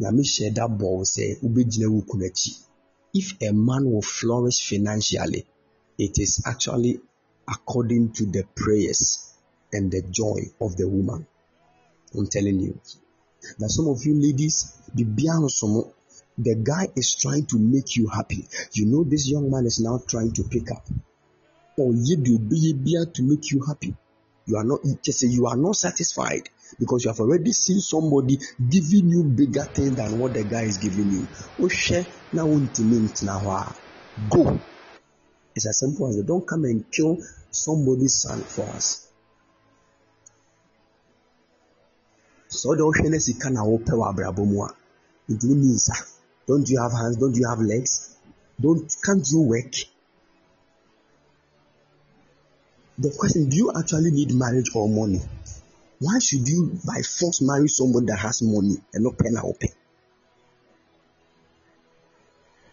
nyame 0.00 0.22
hyɛ 0.32 0.54
da 0.56 0.64
bɔ 0.78 0.86
wo 0.96 1.04
sɛ 1.14 1.24
wobɛgyina 1.42 1.86
wo 1.92 2.00
kunu 2.08 2.24
akyi 2.28 2.52
if 3.20 3.28
a 3.40 3.52
man 3.52 3.84
will 3.90 4.02
flourish 4.02 4.58
financially 4.68 5.42
it 5.98 6.18
is 6.18 6.42
actually 6.44 7.00
according 7.54 8.10
to 8.12 8.26
the 8.26 8.42
prayers 8.54 9.00
and 9.72 9.90
the 9.92 10.02
joy 10.02 10.40
of 10.60 10.76
the 10.76 10.88
woman. 10.88 11.26
I'm 12.14 12.26
telling 12.26 12.60
you. 12.60 12.80
Now 13.58 13.68
some 13.68 13.88
of 13.88 14.04
you 14.04 14.14
ladies 14.20 14.56
biribiara 14.94 15.40
nso 15.46 15.66
mo 15.68 15.80
the 16.38 16.54
guy 16.56 16.88
is 16.96 17.14
trying 17.14 17.46
to 17.46 17.58
make 17.58 17.96
you 17.96 18.08
happy. 18.08 18.48
You 18.72 18.86
know 18.86 19.04
this 19.04 19.28
young 19.28 19.50
man 19.50 19.66
is 19.66 19.78
now 19.80 19.98
trying 19.98 20.32
to 20.32 20.42
pick 20.44 20.70
up. 20.72 20.84
Or 21.76 21.92
you 21.92 22.16
do 22.16 22.38
be 22.38 22.74
to 23.14 23.22
make 23.22 23.50
you 23.52 23.62
happy 23.62 23.94
you 24.46 24.56
are 24.56 24.64
not 24.64 24.80
just 25.02 25.22
you 25.22 25.46
are 25.46 25.56
not 25.56 25.76
satisfied 25.76 26.48
because 26.78 27.04
you 27.04 27.10
have 27.10 27.20
already 27.20 27.52
seen 27.52 27.80
somebody 27.80 28.38
giving 28.68 29.08
you 29.08 29.24
bigger 29.24 29.64
things 29.64 29.96
than 29.96 30.18
what 30.18 30.34
the 30.34 30.44
guy 30.44 30.62
is 30.62 30.78
giving 30.78 31.10
you. 31.10 31.28
Wohwɛ 31.58 32.06
na 32.32 32.44
wontumi 32.44 32.98
ntena 33.08 33.40
hɔ 33.42 33.50
a 33.60 33.74
go. 34.28 34.60
It's 35.54 35.66
as 35.66 35.78
simple 35.78 36.08
as 36.08 36.16
that. 36.16 36.26
Don't 36.26 36.46
come 36.46 36.64
and 36.64 36.90
kill 36.90 37.18
somebody's 37.50 38.14
son 38.14 38.42
for 38.44 38.68
us. 38.74 39.06
So 42.48 42.70
ɔde 42.70 42.80
wohwɛ 42.80 43.10
na 43.10 43.18
sika 43.18 43.50
na 43.50 43.64
wopɛ 43.64 43.92
wɔ 43.92 44.10
abrabɔ 44.10 44.46
mu 44.46 44.62
a 44.62 44.74
ntumi. 45.30 45.78
Don't 46.46 46.68
you 46.68 46.78
have 46.80 46.92
hands? 46.92 47.16
Don't 47.16 47.34
you 47.34 47.48
have 47.48 47.60
legs? 47.60 48.16
Don't 48.60 48.94
can't 49.02 49.26
you 49.30 49.40
work? 49.40 49.74
The 52.96 53.10
question: 53.10 53.48
Do 53.48 53.56
you 53.56 53.72
actually 53.76 54.12
need 54.12 54.34
marriage 54.34 54.70
or 54.74 54.88
money? 54.88 55.20
Why 55.98 56.18
should 56.18 56.48
you 56.48 56.78
by 56.86 57.02
force 57.02 57.40
marry 57.40 57.68
somebody 57.68 58.06
that 58.06 58.18
has 58.18 58.42
money 58.42 58.76
and 58.92 59.04
not 59.04 59.18
pen 59.18 59.36
or 59.42 59.54
pay? 59.54 59.72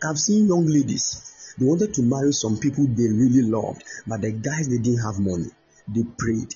I've 0.04 0.20
seen 0.20 0.48
young 0.48 0.66
ladies, 0.66 1.56
they 1.58 1.66
wanted 1.66 1.94
to 1.96 2.02
marry 2.02 2.34
some 2.34 2.58
people 2.58 2.86
they 2.86 3.08
really 3.08 3.44
loved, 3.44 3.84
but 4.08 4.22
the 4.22 4.32
guys 4.32 4.68
they 4.68 4.78
didn't 4.78 5.04
have 5.04 5.20
money. 5.20 5.50
They 5.88 6.04
prayed. 6.04 6.56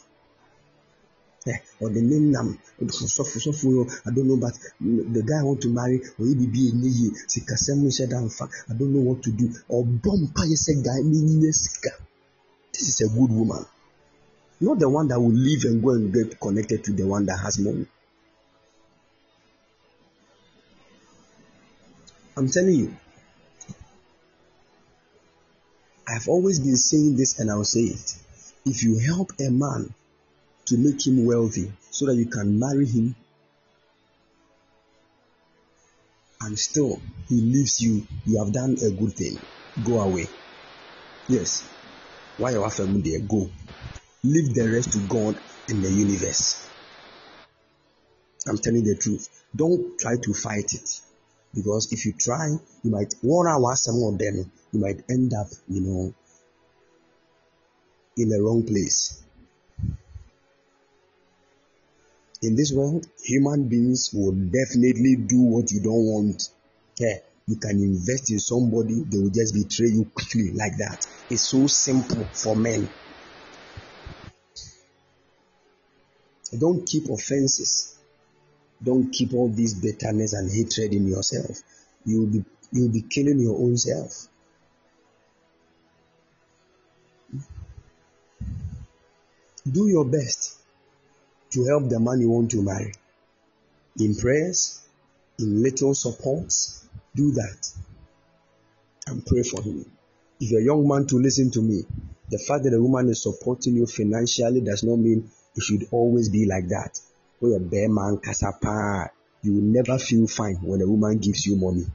Eh, 1.47 1.57
or 1.79 1.89
the 1.89 2.01
name 2.01 2.31
nam 2.31 2.57
I 2.81 2.85
don't 2.85 4.27
know 4.27 4.37
but 4.37 4.53
the 4.81 5.21
guy 5.21 5.39
I 5.41 5.43
want 5.43 5.61
to 5.61 5.69
marry 5.69 6.01
or 6.17 6.25
he 6.25 6.33
be 6.33 6.71
I 8.67 8.73
don't 8.73 8.93
know 8.93 9.01
what 9.01 9.21
to 9.23 9.31
do 9.31 9.53
or 9.69 9.85
bomb 9.85 10.33
guy 10.33 10.45
is 12.81 13.02
a 13.02 13.07
good 13.07 13.31
woman 13.31 13.65
not 14.60 14.80
the 14.80 14.89
one 14.89 15.07
that 15.10 15.19
will 15.19 15.34
leave 15.34 15.65
and 15.65 15.84
go 15.84 15.91
and 15.91 16.14
get 16.14 16.39
connected 16.39 16.84
to 16.85 16.93
the 16.93 17.06
one 17.06 17.26
that 17.26 17.38
has 17.38 17.60
money. 17.60 17.85
I'm 22.38 22.49
telling 22.49 22.76
you. 22.76 22.95
I've 26.07 26.27
always 26.27 26.60
been 26.60 26.76
saying 26.76 27.18
this 27.18 27.39
and 27.39 27.49
I'll 27.49 27.64
say 27.64 27.81
it. 27.81 28.15
If 28.65 28.84
you 28.84 28.99
help 28.99 29.31
a 29.39 29.49
man 29.49 29.93
to 30.65 30.77
make 30.77 31.06
him 31.06 31.26
wealthy 31.26 31.72
so 31.91 32.06
that 32.06 32.15
you 32.15 32.26
can 32.26 32.57
marry 32.60 32.85
him 32.85 33.15
and 36.41 36.57
still 36.57 37.02
he 37.27 37.41
leaves 37.41 37.81
you, 37.81 38.07
you 38.26 38.43
have 38.43 38.53
done 38.53 38.77
a 38.85 38.91
good 38.91 39.14
thing. 39.14 39.39
Go 39.84 39.99
away. 39.99 40.27
Yes. 41.27 41.74
Why 42.38 42.52
you 42.52 42.64
have 42.64 42.76
there? 42.78 43.20
Go. 43.28 43.49
Leave 44.24 44.53
the 44.53 44.70
rest 44.70 44.91
to 44.94 45.07
God 45.07 45.36
in 45.70 45.82
the 45.82 45.91
universe. 45.91 46.70
I'm 48.48 48.57
telling 48.57 48.84
the 48.84 48.95
truth. 48.95 49.30
Don't 49.56 49.98
try 49.99 50.16
to 50.22 50.34
fight 50.34 50.74
it. 50.74 51.02
Because 51.53 51.91
if 51.91 52.06
you 52.06 52.14
try, 52.14 52.49
you 52.84 52.91
might 52.91 53.14
one 53.22 53.48
hour 53.48 53.76
some 53.76 54.03
of 54.03 54.20
them, 54.20 54.52
you 54.72 54.80
might 54.80 55.02
end 55.10 55.34
up, 55.34 55.48
you 55.70 55.82
know, 55.82 56.14
in 58.18 58.30
the 58.30 58.41
wrong 58.41 58.64
place. 58.64 59.24
In 62.41 62.56
this 62.56 62.74
world, 62.74 63.07
human 63.24 63.70
beings 63.70 64.12
will 64.14 64.34
definitely 64.34 65.16
do 65.26 65.41
what 65.41 65.72
you 65.72 65.82
don't 65.82 66.06
want. 66.06 66.49
Yeah, 66.99 67.18
you 67.47 67.57
can 67.57 67.80
invest 67.81 68.31
in 68.31 68.39
somebody, 68.39 69.03
they 69.03 69.19
will 69.19 69.30
just 69.30 69.53
betray 69.53 69.88
you 69.88 70.05
quickly 70.05 70.51
like 70.53 70.77
that. 70.77 71.05
It's 71.30 71.43
so 71.49 71.67
simple 71.67 72.23
for 72.34 72.55
men. 72.55 72.89
Don't 76.57 76.88
keep 76.88 77.09
offenses. 77.09 77.97
Don't 78.84 79.11
keep 79.11 79.34
all 79.34 79.49
this 79.49 79.73
bitterness 79.73 80.34
and 80.34 80.51
hatred 80.51 80.93
in 80.93 81.07
yourself. 81.07 81.59
You'll 82.05 82.27
be 82.27 82.43
you'll 82.72 82.91
be 82.91 83.01
killing 83.01 83.39
your 83.39 83.57
own 83.57 83.77
self. 83.77 84.27
Do 89.72 89.88
your 89.88 90.05
best 90.05 90.57
to 91.51 91.65
help 91.65 91.89
the 91.89 91.99
man 91.99 92.22
you 92.22 92.30
want 92.30 92.51
to 92.51 92.61
marry. 92.61 92.93
In 93.99 94.15
prayers, 94.15 94.81
in 95.39 95.63
little 95.63 95.95
supports, 95.95 96.85
do 97.15 97.31
that. 97.31 97.69
And 99.07 99.25
pray 99.25 99.43
for 99.43 99.61
him. 99.61 99.85
If 100.39 100.51
you're 100.51 100.61
a 100.61 100.65
young 100.65 100.87
man 100.87 101.07
to 101.07 101.15
listen 101.17 101.51
to 101.51 101.61
me, 101.61 101.83
the 102.29 102.39
fact 102.39 102.63
that 102.63 102.73
a 102.73 102.81
woman 102.81 103.09
is 103.09 103.23
supporting 103.23 103.75
you 103.75 103.85
financially 103.85 104.61
does 104.61 104.83
not 104.83 104.97
mean 104.97 105.29
it 105.55 105.63
should 105.63 105.87
always 105.91 106.29
be 106.29 106.45
like 106.45 106.67
that. 106.69 106.99
When 107.39 107.53
a 107.53 107.59
bear 107.59 107.87
man 107.89 108.17
kasapa, 108.17 109.09
you 109.43 109.53
will 109.53 109.61
never 109.61 109.97
feel 109.99 110.27
fine 110.27 110.57
when 110.61 110.81
a 110.81 110.87
woman 110.87 111.19
gives 111.19 111.45
you 111.45 111.55
money. 111.55 111.85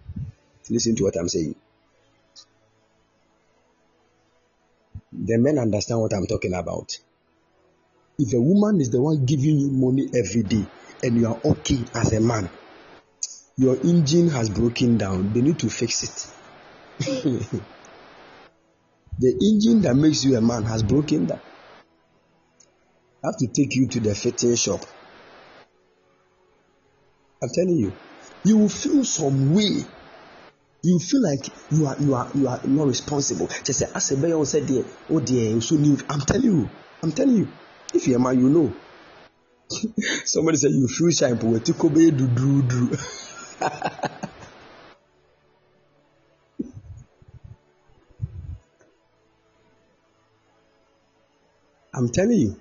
Listen 0.71 0.95
to 0.97 1.05
what 1.05 1.17
I'm 1.17 1.29
saying. 1.29 1.57
The 5.13 5.37
men 5.37 5.59
understand 5.59 6.01
what 6.01 6.15
I'm 6.15 6.27
talking 6.27 6.55
about. 6.55 6.97
If 8.19 8.33
a 8.33 8.41
woman 8.41 8.81
is 8.81 8.91
the 8.91 9.01
one 9.01 9.25
giving 9.25 9.59
you 9.59 9.71
money 9.71 10.09
every 10.15 10.45
day 10.45 10.65
and 11.03 11.17
you 11.17 11.27
are 11.27 11.41
okay 11.45 11.83
as 11.95 12.13
a 12.13 12.21
man, 12.21 12.49
your 13.57 13.77
engine 13.85 14.29
has 14.29 14.49
broken 14.49 14.97
down. 14.97 15.33
They 15.33 15.41
need 15.41 15.59
to 15.61 15.69
fix 15.69 16.03
it. 16.03 16.27
the 19.19 19.39
engine 19.43 19.83
that 19.83 19.95
makes 19.95 20.25
you 20.25 20.37
a 20.37 20.41
man 20.41 20.65
has 20.65 20.83
broken 20.83 21.27
down. 21.27 21.41
I 23.23 23.29
have 23.29 23.37
to 23.39 23.47
take 23.49 23.77
you 23.77 23.87
to 23.89 24.01
the 24.01 24.15
fitting 24.15 24.55
shop. 24.57 24.81
I'm 27.43 27.49
telling 27.55 27.77
you, 27.77 27.93
you 28.45 28.59
will 28.59 28.69
feel 28.69 29.05
some 29.05 29.55
way. 29.55 29.85
You 30.83 30.99
feel 30.99 31.23
like 31.23 31.47
you 31.71 31.87
are 31.87 31.97
you 32.01 32.15
are 32.15 32.31
you 32.35 32.49
are 32.49 32.61
not 32.67 32.87
responsible. 32.87 33.49
Just 33.65 33.81
say, 33.81 33.87
as 33.95 34.11
a 34.13 34.17
there, 34.17 34.85
oh 35.11 35.21
dear, 35.21 35.61
so 35.61 35.75
new. 35.77 35.99
I'm 36.09 36.21
telling 36.21 36.45
you, 36.45 36.71
I'm 37.03 37.13
telling 37.13 37.37
you. 37.37 37.49
If 37.93 38.07
you're 38.07 38.19
a 38.19 38.21
man, 38.21 38.39
you 38.39 38.49
know. 38.49 38.73
Somebody 40.25 40.57
said 40.57 40.71
you 40.71 40.89
feel 40.89 41.11
shy, 41.11 41.35
but 41.35 41.45
we 41.45 41.61
took 41.61 41.79
do 41.79 42.11
do 42.11 42.63
do. 42.63 42.97
I'm 51.95 52.09
telling 52.09 52.39
you. 52.39 52.61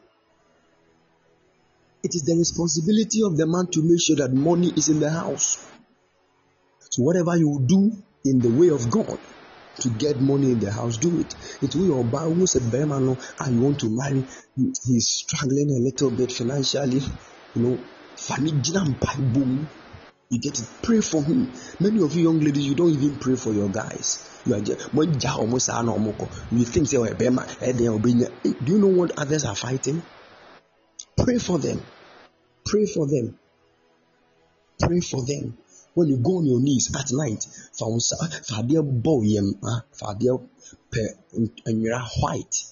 It 2.04 2.16
is 2.16 2.24
the 2.24 2.36
responsibility 2.36 3.22
of 3.24 3.38
the 3.38 3.48
man 3.48 3.68
to 3.72 3.82
make 3.84 4.02
sure 4.02 4.16
that 4.18 4.34
money 4.34 4.74
is 4.76 4.90
in 4.90 5.00
the 5.00 5.10
house. 5.10 5.70
So 6.90 7.04
whatever 7.04 7.38
you 7.38 7.62
do 7.66 7.92
in 8.26 8.42
the 8.42 8.50
way 8.50 8.70
of 8.70 8.90
God 8.90 9.20
to 9.82 9.90
get 9.90 10.20
money 10.20 10.52
in 10.52 10.60
the 10.60 10.72
house, 10.72 10.98
do 10.98 11.20
it. 11.20 11.34
It 11.62 11.76
will 11.76 11.86
your 11.86 12.06
bar 12.06 12.30
who's 12.30 12.56
a 12.56 12.62
man 12.72 12.92
and 12.92 13.56
you 13.56 13.62
want 13.62 13.80
to 13.80 13.90
marry, 13.90 14.26
he's 14.86 15.08
struggling 15.08 15.72
a 15.72 15.80
little 15.80 16.12
bit 16.12 16.32
financially, 16.32 17.02
you 17.56 17.62
know. 17.62 17.84
You 20.32 20.38
get 20.38 20.54
to 20.56 20.66
pray 20.84 21.02
for 21.02 21.24
him. 21.24 21.52
Many 21.80 22.04
of 22.04 22.14
you 22.14 22.22
young 22.22 22.40
ladies, 22.40 22.68
you 22.68 22.76
don't 22.76 22.92
even 22.92 23.18
pray 23.18 23.36
for 23.36 23.52
your 23.52 23.70
guys. 23.70 24.40
You 24.46 24.54
are 24.54 24.62
just 24.62 24.94
you 24.94 26.66
think 26.66 26.88
oh, 26.94 28.00
do 28.00 28.72
you 28.72 28.80
know 28.80 28.88
what 28.90 29.18
others 29.18 29.46
are 29.46 29.56
fighting? 29.56 30.04
Pray 31.18 31.40
for 31.40 31.58
them. 31.58 31.82
Pray 32.64 32.86
for 32.86 33.08
them. 33.08 33.40
Pray 34.80 35.00
for 35.00 35.26
them. 35.26 35.58
When 35.96 36.08
you 36.10 36.18
go 36.18 36.38
on 36.38 36.46
your 36.46 36.62
knees 36.62 36.96
at 36.96 37.12
night, 37.12 37.48
fadeɛ 37.80 39.02
bɔ 39.02 39.24
yam 39.26 39.56
ah 39.64 39.84
fadeɛ 40.00 40.48
white 42.22 42.66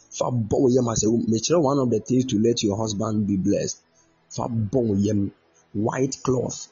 yam 0.75 0.85
asɛ 0.85 1.07
mekyerɛ 1.27 1.59
one 1.59 1.79
of 1.79 1.89
the 1.89 1.99
things 2.01 2.25
to 2.25 2.37
let 2.39 2.61
your 2.61 2.77
husband 2.77 3.25
be 3.25 3.35
blessed 3.35 3.79
bɔ 4.37 4.95
yam 5.03 5.31
white 5.73 6.21
cloth 6.21 6.67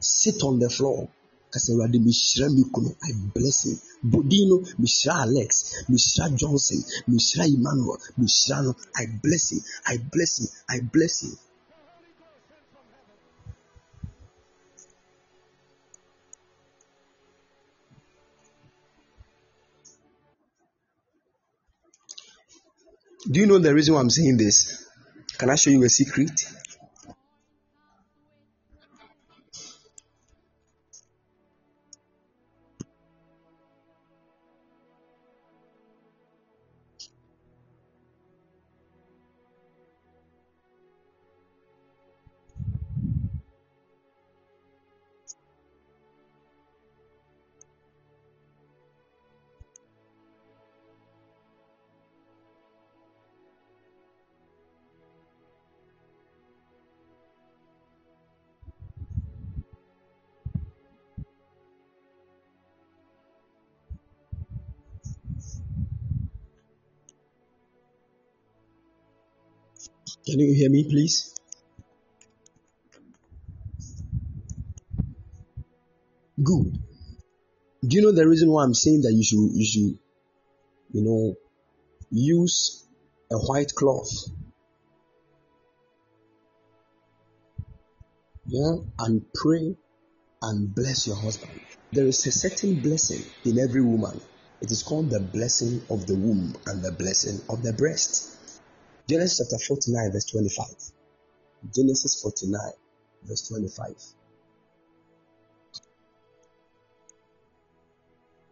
sit 0.00 0.42
on 0.42 0.58
the 0.58 0.68
floor 0.68 1.08
kasa 1.50 1.72
awurade 1.72 1.98
mehyira 1.98 2.48
me 2.50 2.64
i 3.08 3.12
bless 3.34 3.64
him 3.64 3.78
bodin 4.02 4.48
no 4.48 4.56
alex 5.24 5.50
mehyira 5.88 6.26
johnson 6.40 6.80
mehyira 7.08 7.44
emmanuel 7.46 7.98
mehyira 8.18 8.62
no 8.62 8.74
i 8.94 9.06
bless 9.22 9.52
him 9.52 9.62
i 9.86 9.98
bless 10.12 10.38
him 10.40 10.48
i 10.68 10.80
bless 10.80 11.22
him. 11.22 11.36
Do 23.30 23.38
you 23.38 23.46
know 23.46 23.58
the 23.58 23.74
reason 23.74 23.94
why 23.94 24.00
I'm 24.00 24.10
saying 24.10 24.38
this? 24.38 24.86
Can 25.38 25.50
I 25.50 25.54
show 25.54 25.70
you 25.70 25.84
a 25.84 25.88
secret? 25.88 26.30
Can 70.30 70.38
you 70.38 70.54
hear 70.54 70.70
me, 70.70 70.84
please? 70.84 71.34
Good. 76.40 76.78
Do 77.84 77.96
you 77.96 78.02
know 78.02 78.12
the 78.12 78.28
reason 78.28 78.48
why 78.52 78.62
I'm 78.62 78.74
saying 78.74 79.00
that 79.02 79.12
you 79.12 79.24
should 79.24 79.50
you 79.58 79.66
should 79.66 79.98
you 80.92 81.02
know 81.02 81.34
use 82.12 82.86
a 83.32 83.38
white 83.38 83.74
cloth 83.74 84.10
yeah 88.46 88.74
and 89.00 89.24
pray 89.34 89.76
and 90.42 90.74
bless 90.74 91.06
your 91.06 91.16
husband 91.16 91.60
there 91.92 92.06
is 92.06 92.26
a 92.26 92.32
certain 92.32 92.80
blessing 92.80 93.22
in 93.44 93.58
every 93.58 93.82
woman 93.82 94.20
it 94.60 94.70
is 94.70 94.82
called 94.82 95.10
the 95.10 95.20
blessing 95.20 95.80
of 95.90 96.06
the 96.06 96.14
womb 96.14 96.56
and 96.66 96.82
the 96.82 96.92
blessing 96.92 97.40
of 97.48 97.62
the 97.62 97.72
breast 97.72 98.39
genesis 99.10 99.38
chapter 99.38 99.58
49 99.58 100.12
verse 100.14 100.28
25 100.30 100.66
genesis 101.74 102.12
49 102.22 102.72
verse 103.28 103.42
25 103.48 104.20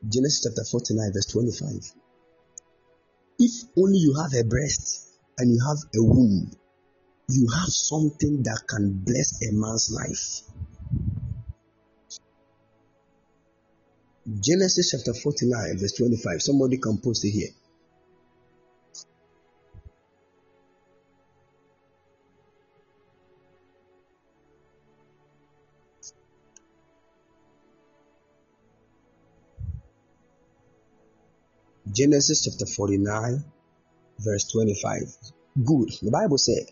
Genesis 0.06 0.44
chapter 0.44 0.64
49, 0.64 1.12
verse 1.12 1.26
25. 1.26 1.92
If 3.40 3.68
only 3.76 3.98
you 3.98 4.14
have 4.14 4.32
a 4.32 4.44
breast 4.44 5.08
and 5.38 5.50
you 5.50 5.60
have 5.66 5.78
a 5.94 6.02
womb, 6.04 6.50
you 7.28 7.48
have 7.52 7.68
something 7.68 8.42
that 8.44 8.62
can 8.68 9.02
bless 9.04 9.42
a 9.42 9.52
man's 9.52 9.90
life. 9.90 10.42
Genesis 14.40 14.92
chapter 14.92 15.12
49, 15.12 15.78
verse 15.78 15.92
25. 15.92 16.42
Somebody 16.42 16.78
can 16.78 16.98
post 16.98 17.24
it 17.24 17.30
here. 17.30 17.50
Genesis 31.98 32.44
chapter 32.44 32.64
49, 32.64 33.42
verse 34.20 34.52
25. 34.52 34.98
Good. 35.64 35.88
The 36.00 36.12
Bible 36.12 36.38
said, 36.38 36.70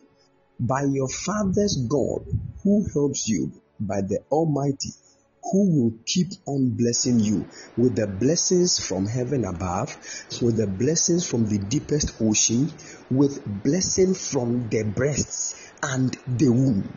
By 0.60 0.84
your 0.84 1.08
father's 1.08 1.84
God 1.88 2.22
who 2.62 2.86
helps 2.94 3.26
you, 3.26 3.50
by 3.80 4.02
the 4.02 4.20
Almighty 4.30 4.90
who 5.50 5.82
will 5.82 5.94
keep 6.06 6.28
on 6.46 6.76
blessing 6.76 7.18
you 7.18 7.44
with 7.76 7.96
the 7.96 8.06
blessings 8.06 8.78
from 8.78 9.04
heaven 9.06 9.44
above, 9.44 9.96
with 10.40 10.58
the 10.58 10.68
blessings 10.68 11.28
from 11.28 11.48
the 11.48 11.58
deepest 11.58 12.22
ocean, 12.22 12.70
with 13.10 13.42
blessing 13.64 14.14
from 14.14 14.68
the 14.68 14.84
breasts 14.84 15.72
and 15.82 16.16
the 16.38 16.50
womb. 16.52 16.88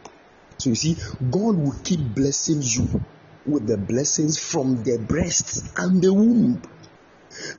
So 0.59 0.69
you 0.69 0.75
see, 0.75 0.97
God 1.31 1.57
will 1.57 1.79
keep 1.83 2.13
blessing 2.13 2.61
you 2.61 3.01
with 3.47 3.65
the 3.65 3.77
blessings 3.77 4.37
from 4.37 4.83
the 4.83 5.03
breasts 5.07 5.63
and 5.77 5.99
the 5.99 6.13
womb. 6.13 6.61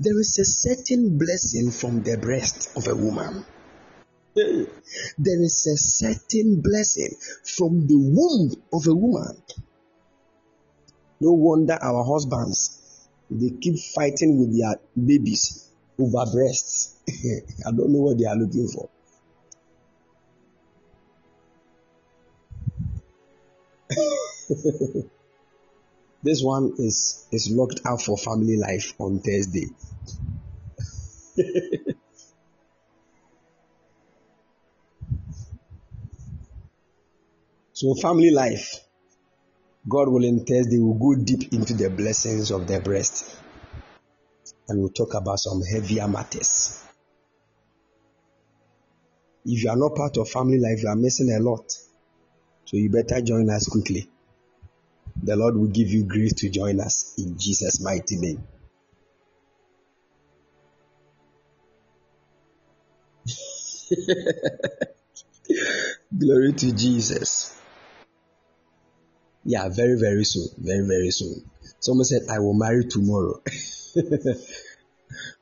There 0.00 0.18
is 0.18 0.38
a 0.38 0.44
certain 0.44 1.18
blessing 1.18 1.70
from 1.70 2.02
the 2.02 2.16
breast 2.16 2.70
of 2.76 2.88
a 2.88 2.94
woman. 2.94 3.44
There 4.34 5.42
is 5.42 5.66
a 5.66 5.76
certain 5.76 6.60
blessing 6.60 7.14
from 7.44 7.86
the 7.86 7.96
womb 7.96 8.62
of 8.72 8.86
a 8.86 8.94
woman. 8.94 9.42
No 11.20 11.32
wonder 11.32 11.78
our 11.80 12.04
husbands 12.04 12.80
they 13.30 13.50
keep 13.50 13.78
fighting 13.78 14.38
with 14.40 14.58
their 14.58 14.74
babies 14.96 15.68
over 15.98 16.24
breasts. 16.32 16.96
I 17.08 17.70
don't 17.70 17.92
know 17.92 18.00
what 18.00 18.18
they 18.18 18.24
are 18.24 18.36
looking 18.36 18.68
for. 18.68 18.88
This 26.22 26.42
one 26.42 26.74
is 26.78 27.24
is 27.32 27.50
locked 27.50 27.80
out 27.86 28.02
for 28.02 28.18
family 28.18 28.58
life 28.58 28.92
on 28.98 29.20
Thursday. 29.20 29.68
so 37.72 37.94
family 37.94 38.30
life, 38.30 38.80
God 39.88 40.10
willing, 40.10 40.44
Thursday 40.44 40.78
will 40.78 40.98
go 40.98 41.14
deep 41.14 41.54
into 41.54 41.72
the 41.72 41.88
blessings 41.88 42.50
of 42.50 42.66
the 42.66 42.80
breast, 42.80 43.34
and 44.68 44.78
we'll 44.78 44.90
talk 44.90 45.14
about 45.14 45.38
some 45.38 45.62
heavier 45.62 46.06
matters. 46.06 46.84
If 49.46 49.62
you 49.64 49.70
are 49.70 49.76
not 49.76 49.94
part 49.94 50.18
of 50.18 50.28
family 50.28 50.58
life, 50.60 50.82
you 50.82 50.88
are 50.90 50.96
missing 50.96 51.32
a 51.32 51.40
lot. 51.40 51.72
So 52.66 52.76
you 52.76 52.90
better 52.90 53.22
join 53.22 53.48
us 53.48 53.66
quickly. 53.66 54.06
The 55.22 55.36
Lord 55.36 55.56
will 55.56 55.68
give 55.68 55.88
you 55.88 56.04
grace 56.04 56.32
to 56.34 56.48
join 56.48 56.80
us 56.80 57.14
in 57.18 57.36
Jesus' 57.38 57.80
mighty 57.80 58.16
name. 58.16 58.42
Glory 66.18 66.52
to 66.52 66.72
Jesus. 66.72 67.60
Yeah, 69.44 69.68
very, 69.68 69.98
very 69.98 70.24
soon. 70.24 70.48
Very, 70.58 70.86
very 70.86 71.10
soon. 71.10 71.50
Someone 71.80 72.04
said, 72.04 72.22
I 72.30 72.38
will 72.38 72.54
marry 72.54 72.84
tomorrow. 72.84 73.42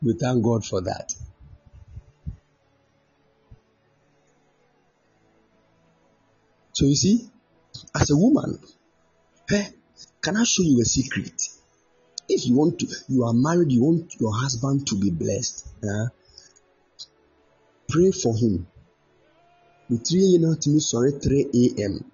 we 0.02 0.14
thank 0.14 0.42
God 0.42 0.64
for 0.64 0.80
that. 0.82 1.12
So 6.72 6.86
you 6.86 6.94
see, 6.94 7.28
as 7.94 8.10
a 8.10 8.16
woman, 8.16 8.58
Hey, 9.48 9.66
can 10.20 10.36
I 10.36 10.44
show 10.44 10.62
you 10.62 10.78
a 10.82 10.84
secret? 10.84 11.40
If 12.28 12.46
you 12.46 12.54
want 12.54 12.80
to, 12.80 12.86
you 13.08 13.24
are 13.24 13.32
married, 13.32 13.72
you 13.72 13.82
want 13.82 14.14
your 14.20 14.34
husband 14.34 14.86
to 14.88 14.94
be 15.00 15.10
blessed. 15.10 15.66
Uh, 15.82 16.08
pray 17.88 18.10
for 18.10 18.36
him. 18.36 18.66
Between 19.88 20.32
you 20.32 20.38
know 20.40 20.54
to 20.54 20.68
me, 20.68 20.80
sorry, 20.80 21.12
3 21.12 21.46
a.m. 21.54 22.04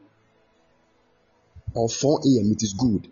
or 1.75 1.89
4 1.89 2.21
a.m. 2.21 2.53
It 2.53 2.63
is 2.63 2.75
good. 2.75 3.11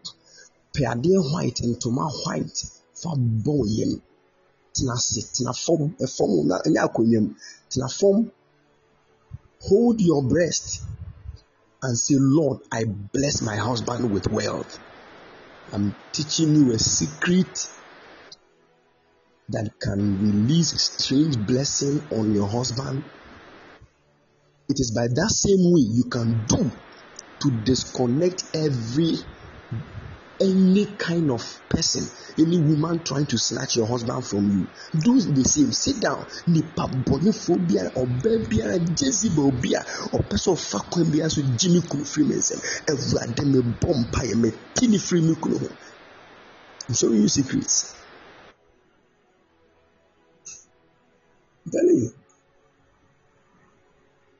Peadeɛ 0.73 1.33
white 1.33 1.57
ntoma 1.57 2.09
white 2.25 2.63
fa 2.95 3.11
bɔ 3.45 3.57
yam 3.77 4.01
tena 4.73 4.93
ase 4.95 5.21
mu 5.81 7.35
tena 7.71 7.89
fam 7.99 8.31
hold 9.67 10.01
your 10.01 10.23
breast 10.23 10.83
and 11.83 11.99
say, 11.99 12.15
Lord, 12.19 12.61
I 12.73 12.85
bless 12.85 13.43
my 13.43 13.57
husband 13.57 14.11
with 14.11 14.27
wealth. 14.31 14.79
I'm 15.73 15.95
teaching 16.13 16.55
you 16.55 16.73
a 16.73 16.79
secret 16.79 17.59
that 19.49 19.71
can 19.81 20.19
release 20.21 20.73
strange 20.81 21.37
blessing 21.47 22.09
on 22.11 22.33
your 22.33 22.49
husband. 22.49 23.05
It 24.69 24.81
is 24.81 24.93
by 24.95 25.09
that 25.09 25.31
same 25.31 25.73
way 25.73 25.81
you 25.81 26.05
can 26.05 26.45
do 26.47 26.71
to 27.43 27.51
disconnect 27.65 28.45
every 28.55 29.17
any 30.43 30.97
kind 30.99 31.31
of 31.31 31.43
person, 31.69 32.03
any 32.39 32.59
woman 32.59 33.05
trying 33.05 33.27
to 33.27 33.39
snatch 33.39 33.77
your 33.77 33.87
husband 33.87 34.27
from 34.27 34.51
you, 34.51 34.67
do 34.93 35.15
the 35.33 35.45
same. 35.47 35.71
Sit 35.73 36.03
down. 36.03 36.27
Nipa 36.47 36.85
bɔnefo 37.07 37.63
biara, 37.63 37.91
ɔbaa 37.95 38.39
biara, 38.51 38.77
Jezebel 38.99 39.51
biara, 39.63 39.87
ɔpɛ 40.19 40.37
sɛ 40.37 40.51
ɔfa 40.53 40.79
kwan 40.91 41.07
biara 41.13 41.31
so 41.31 41.41
gye 41.43 41.69
me 41.71 41.81
kunu 41.89 42.05
firi 42.05 42.27
me 42.29 42.35
nsam. 42.37 42.61
Awurade 42.91 43.45
me 43.47 43.59
bɔ 43.81 43.91
mpaeɛ, 44.03 44.35
me 44.43 44.51
ti 44.75 44.89
ne 44.89 44.99
firi. 44.99 45.23
I'm 46.89 46.95
showing 46.95 47.23
you 47.23 47.29
secrets. 47.29 47.95
I'm 51.67 51.89
you. 51.89 52.13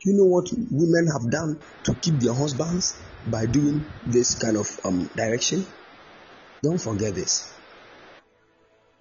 Do 0.03 0.11
you 0.11 0.17
know 0.17 0.25
what 0.25 0.49
women 0.53 1.07
have 1.13 1.31
done 1.31 1.61
to 1.85 1.95
keep 1.95 2.19
their 2.19 2.35
husbands 2.35 3.01
by 3.29 3.47
doing 3.47 3.87
this 4.05 4.35
kind 4.43 4.57
of 4.57 4.67
um, 4.85 5.09
direction? 5.15 5.65
Don't 6.63 6.79
forget 6.79 7.15
this. 7.15 7.53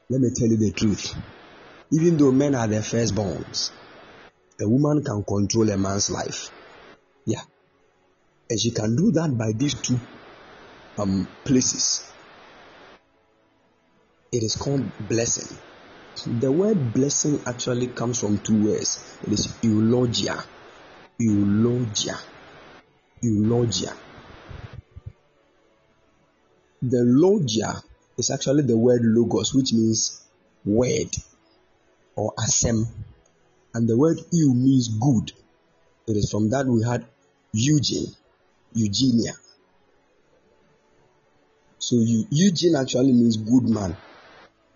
Let 0.10 0.20
me 0.20 0.30
tell 0.36 0.48
you 0.48 0.58
the 0.58 0.72
truth. 0.72 1.16
Even 1.92 2.18
though 2.18 2.32
men 2.32 2.56
are 2.56 2.68
the 2.68 2.78
firstborns, 2.78 3.72
a 4.60 4.68
woman 4.68 5.04
can 5.04 5.24
control 5.24 5.70
a 5.70 5.78
man's 5.78 6.10
life. 6.10 6.50
Yeah. 7.26 7.42
And 8.50 8.60
she 8.60 8.72
can 8.72 8.96
do 8.96 9.12
that 9.12 9.38
by 9.38 9.52
these 9.56 9.76
two 9.76 10.00
um, 10.98 11.28
places. 11.46 12.12
It 14.32 14.44
is 14.44 14.56
called 14.56 14.84
blessing. 15.08 15.58
The 16.42 16.52
word 16.52 16.94
blessing 16.94 17.42
actually 17.46 17.88
comes 17.88 18.20
from 18.20 18.40
two 18.40 18.66
words. 18.66 19.18
It 19.24 19.34
is 19.34 19.58
eulogia. 19.62 20.44
Eulogia. 21.20 22.18
Eulogia. 23.22 23.94
The 26.82 27.04
logia 27.04 27.82
is 28.18 28.32
actually 28.32 28.64
the 28.64 28.78
word 28.78 29.02
logos, 29.04 29.54
which 29.54 29.72
means 29.72 30.24
word 30.66 31.10
or 32.16 32.34
asem, 32.40 32.86
and 33.74 33.88
the 33.88 33.96
word 33.98 34.20
eu 34.32 34.54
means 34.54 34.88
good. 34.88 35.32
It 36.08 36.18
is 36.18 36.32
from 36.32 36.50
that 36.50 36.66
we 36.66 36.84
had 36.84 37.06
Eugene, 37.54 38.08
Eugenia. 38.74 39.34
So 41.78 41.98
Eugene 42.00 42.76
actually 42.76 43.14
means 43.14 43.38
good 43.38 43.70
man, 43.70 43.96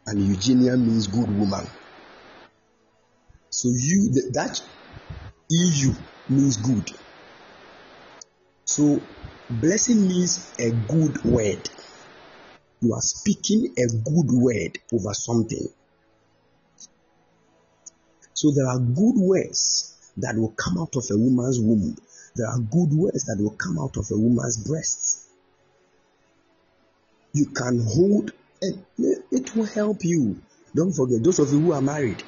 and 0.06 0.22
Eugenia 0.22 0.78
means 0.78 1.08
good 1.08 1.30
woman. 1.30 1.66
So 3.50 3.70
you 3.70 4.10
that 4.34 4.62
EU 5.50 5.94
means 6.30 6.58
good. 6.58 6.92
So 8.66 9.02
blessing 9.50 10.08
means 10.08 10.54
a 10.60 10.72
good 10.72 11.24
word. 11.24 11.70
You 12.82 12.94
are 12.94 13.02
speaking 13.02 13.74
a 13.78 13.88
good 13.88 14.32
word 14.32 14.78
over 14.94 15.14
something. 15.14 15.68
So 18.34 18.52
there 18.52 18.68
are 18.68 18.80
good 18.80 19.16
words 19.16 20.12
that 20.18 20.36
will 20.36 20.52
come 20.52 20.78
out 20.78 20.96
of 20.96 21.06
a 21.10 21.18
woman's 21.18 21.60
womb. 21.60 21.98
There 22.36 22.48
are 22.48 22.60
good 22.60 22.94
words 22.94 23.26
that 23.26 23.38
will 23.42 23.56
come 23.56 23.80
out 23.80 23.98
of 23.98 24.12
a 24.12 24.18
woman's 24.18 24.58
breasts. 24.58 25.28
You 27.34 27.48
can 27.48 27.86
hold 27.86 28.32
and 28.62 28.84
it 28.98 29.56
will 29.56 29.66
help 29.66 30.04
you. 30.04 30.42
Don't 30.76 30.92
forget, 30.92 31.24
those 31.24 31.40
of 31.40 31.52
you 31.52 31.60
who 31.60 31.72
are 31.72 31.82
married, 31.82 32.24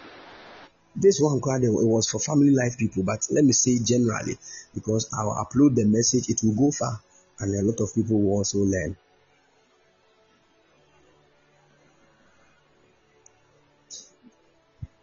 this 0.96 1.20
one 1.22 1.42
card 1.42 1.64
it 1.64 1.70
was 1.72 2.10
for 2.10 2.20
family 2.20 2.52
life 2.52 2.78
people, 2.78 3.04
but 3.04 3.28
let 3.30 3.44
me 3.46 3.52
say 3.52 3.78
generally, 3.80 4.38
because 4.74 5.10
I'll 5.14 5.46
upload 5.46 5.76
the 5.76 5.86
message, 5.86 6.30
it 6.30 6.42
will 6.44 6.56
go 6.56 6.72
far, 6.72 7.00
and 7.40 7.54
a 7.54 7.62
lot 7.62 7.80
of 7.82 7.94
people 7.94 8.20
will 8.20 8.38
also 8.38 8.60
learn. 8.60 8.98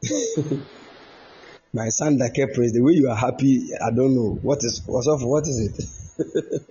My 1.73 1.89
son 1.89 2.19
that 2.19 2.35
kept 2.35 2.55
praise, 2.55 2.73
the 2.73 2.81
way 2.81 2.93
you 2.93 3.09
are 3.11 3.17
happy, 3.17 3.71
I 3.75 3.91
don't 3.91 4.15
know. 4.15 4.39
What 4.43 4.63
is 4.63 4.83
what's 4.87 5.09
up, 5.09 5.21
What 5.23 5.45
is 5.47 5.59
it? 5.59 5.75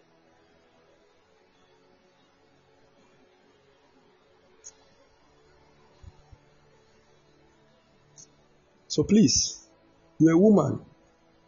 so 8.87 9.03
please, 9.03 9.67
you're 10.19 10.33
a 10.33 10.37
woman. 10.37 10.79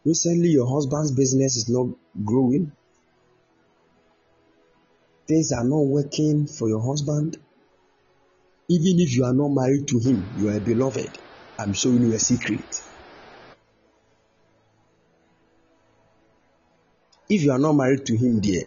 Recently, 0.04 0.48
your 0.50 0.68
husband's 0.68 1.12
business 1.12 1.56
is 1.56 1.68
not 1.68 1.88
growing. 2.24 2.72
Things 5.26 5.52
are 5.52 5.64
not 5.64 5.86
working 5.86 6.46
for 6.46 6.68
your 6.68 6.80
husband. 6.80 7.38
Even 8.68 9.00
if 9.00 9.16
you 9.16 9.24
are 9.24 9.32
not 9.32 9.48
married 9.48 9.88
to 9.88 9.98
him, 9.98 10.28
you 10.36 10.48
are 10.48 10.56
a 10.56 10.60
beloved. 10.60 11.25
I'm 11.58 11.72
showing 11.72 12.02
you 12.02 12.14
a 12.14 12.18
secret. 12.18 12.82
if 17.28 17.42
you 17.42 17.50
are 17.50 17.58
not 17.58 17.72
married 17.72 18.06
to 18.06 18.16
him 18.16 18.40
dear 18.40 18.62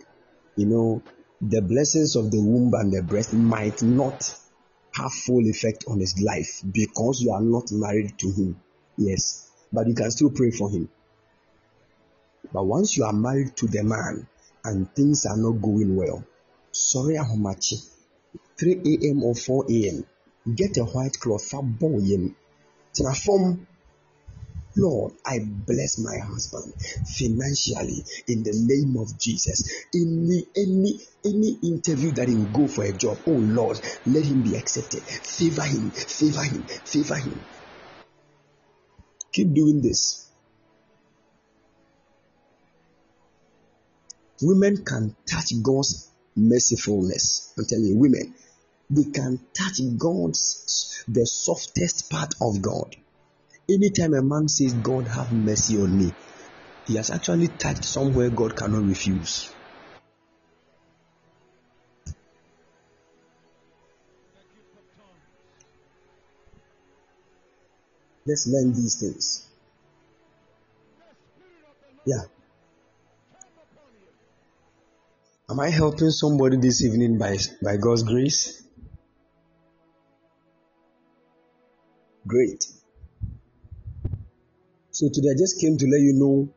you 0.56 0.66
know 0.66 1.02
the 1.42 1.62
blessings 1.62 2.16
of 2.16 2.30
the 2.32 2.42
womb 2.42 2.74
and 2.74 2.92
the 2.92 3.02
breast 3.02 3.34
might 3.34 3.82
not 3.82 4.22
have 4.94 5.12
full 5.14 5.46
effect 5.48 5.86
on 5.88 6.00
his 6.00 6.22
life 6.22 6.62
because 6.72 7.22
you 7.22 7.32
are 7.32 7.42
not 7.42 7.72
married 7.72 8.18
to 8.20 8.30
him 8.32 8.60
yes 8.98 9.50
but 9.72 9.88
you 9.88 9.94
can 9.94 10.12
still 10.12 10.30
pray 10.30 10.52
for 10.52 10.70
him 10.70 10.90
but 12.52 12.66
once 12.66 12.98
you 12.98 13.06
are 13.06 13.14
married 13.14 13.56
to 13.56 13.68
the 13.68 13.84
man 13.84 14.28
and 14.66 14.94
things 14.94 15.26
are 15.26 15.38
not 15.38 15.62
going 15.62 15.96
well 15.96 16.24
sorry 16.72 17.16
ahomachi 17.16 17.82
3 18.60 18.82
a.m 18.86 19.24
or 19.24 19.36
4 19.36 19.66
a.m 19.70 20.04
get 20.56 20.76
a 20.78 20.84
white 20.84 21.18
cloth 21.20 21.46
fa 21.46 21.58
bɔ 21.58 22.34
tena 22.94 23.60
Lord, 24.78 25.14
I 25.26 25.40
bless 25.44 26.00
my 26.00 26.18
husband 26.20 26.74
financially 27.18 28.06
in 28.28 28.44
the 28.44 28.54
name 28.54 28.96
of 29.02 29.20
Jesus. 29.20 29.86
Any 29.94 30.46
any 30.56 31.00
any 31.26 31.60
interview 31.64 32.12
that 32.14 32.30
he 32.30 32.36
will 32.36 32.52
go 32.52 32.68
for 32.68 32.86
a 32.86 32.94
job, 32.94 33.18
oh 33.28 33.42
Lord, 33.42 33.78
let 34.06 34.24
him 34.24 34.42
be 34.42 34.56
accepted. 34.56 35.02
Favor 35.04 35.64
him, 35.64 35.92
favor 35.92 36.44
him, 36.44 36.66
favor 36.86 37.16
him. 37.16 37.46
Keep 39.34 39.54
doing 39.54 39.82
this. 39.82 40.28
Women 44.42 44.86
can 44.86 45.16
touch 45.30 45.52
God's 45.62 46.10
mercifulness. 46.38 47.54
I'm 47.58 47.66
telling 47.66 47.86
you, 47.86 47.98
women, 47.98 48.34
they 48.90 49.12
can 49.12 49.40
touch 49.54 49.80
God's 49.98 51.04
the 51.08 51.26
softest 51.26 52.10
part 52.10 52.34
of 52.42 52.62
God. 52.62 52.96
Anytime 53.70 54.14
a 54.16 54.22
man 54.22 54.48
says, 54.48 54.74
God 54.74 55.08
have 55.08 55.32
mercy 55.32 55.78
on 55.78 55.96
me, 55.96 56.12
he 56.88 56.96
has 56.96 57.12
actually 57.12 57.48
touched 57.48 57.86
somewhere 57.86 58.30
God 58.30 58.56
cannot 58.56 58.84
refuse. 58.84 59.54
Let's 68.26 68.48
learn 68.48 68.74
these 68.74 69.00
things. 69.00 69.48
Yeah. 72.06 72.24
Am 75.50 75.60
I 75.60 75.70
helping 75.70 76.10
somebody 76.10 76.58
this 76.58 76.84
evening 76.84 77.18
by, 77.18 77.38
by 77.64 77.78
God's 77.78 78.04
grace? 78.04 78.64
Great. 82.30 82.64
So 84.92 85.10
today 85.12 85.30
I 85.34 85.36
just 85.36 85.60
came 85.60 85.78
to 85.78 85.86
let 85.88 86.00
you 86.00 86.14
know 86.14 86.54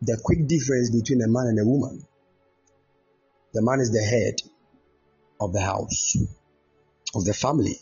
the 0.00 0.18
quick 0.24 0.48
difference 0.48 0.88
between 0.88 1.20
a 1.20 1.28
man 1.28 1.48
and 1.48 1.60
a 1.60 1.66
woman. 1.66 2.02
The 3.52 3.60
man 3.60 3.80
is 3.80 3.92
the 3.92 4.00
head 4.00 4.40
of 5.38 5.52
the 5.52 5.60
house, 5.60 6.16
of 7.14 7.26
the 7.26 7.34
family. 7.34 7.78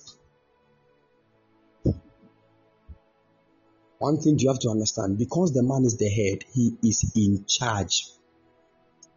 One 3.98 4.18
thing 4.18 4.40
you 4.40 4.48
have 4.48 4.58
to 4.60 4.70
understand 4.70 5.16
because 5.16 5.54
the 5.54 5.62
man 5.62 5.84
is 5.84 5.98
the 5.98 6.08
head, 6.08 6.44
he 6.52 6.74
is 6.82 7.12
in 7.14 7.44
charge. 7.46 8.06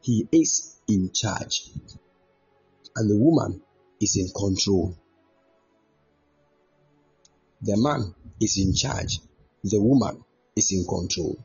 He 0.03 0.27
is 0.31 0.79
in 0.87 1.09
charge. 1.13 1.63
And 2.95 3.09
the 3.09 3.17
woman 3.17 3.63
is 3.99 4.17
in 4.17 4.29
control. 4.39 4.99
The 7.63 7.77
man 7.77 8.13
is 8.41 8.57
in 8.57 8.75
charge. 8.75 9.19
The 9.63 9.81
woman 9.81 10.21
is 10.55 10.71
in 10.73 10.85
control. 10.85 11.37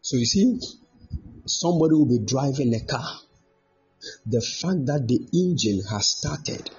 So 0.00 0.16
you 0.16 0.26
see, 0.26 0.60
somebody 1.46 1.94
will 1.94 2.06
be 2.06 2.24
driving 2.24 2.72
a 2.74 2.80
car. 2.80 3.18
The 4.26 4.40
fact 4.40 4.86
that 4.86 5.08
the 5.08 5.26
engine 5.32 5.82
has 5.90 6.06
started 6.06 6.70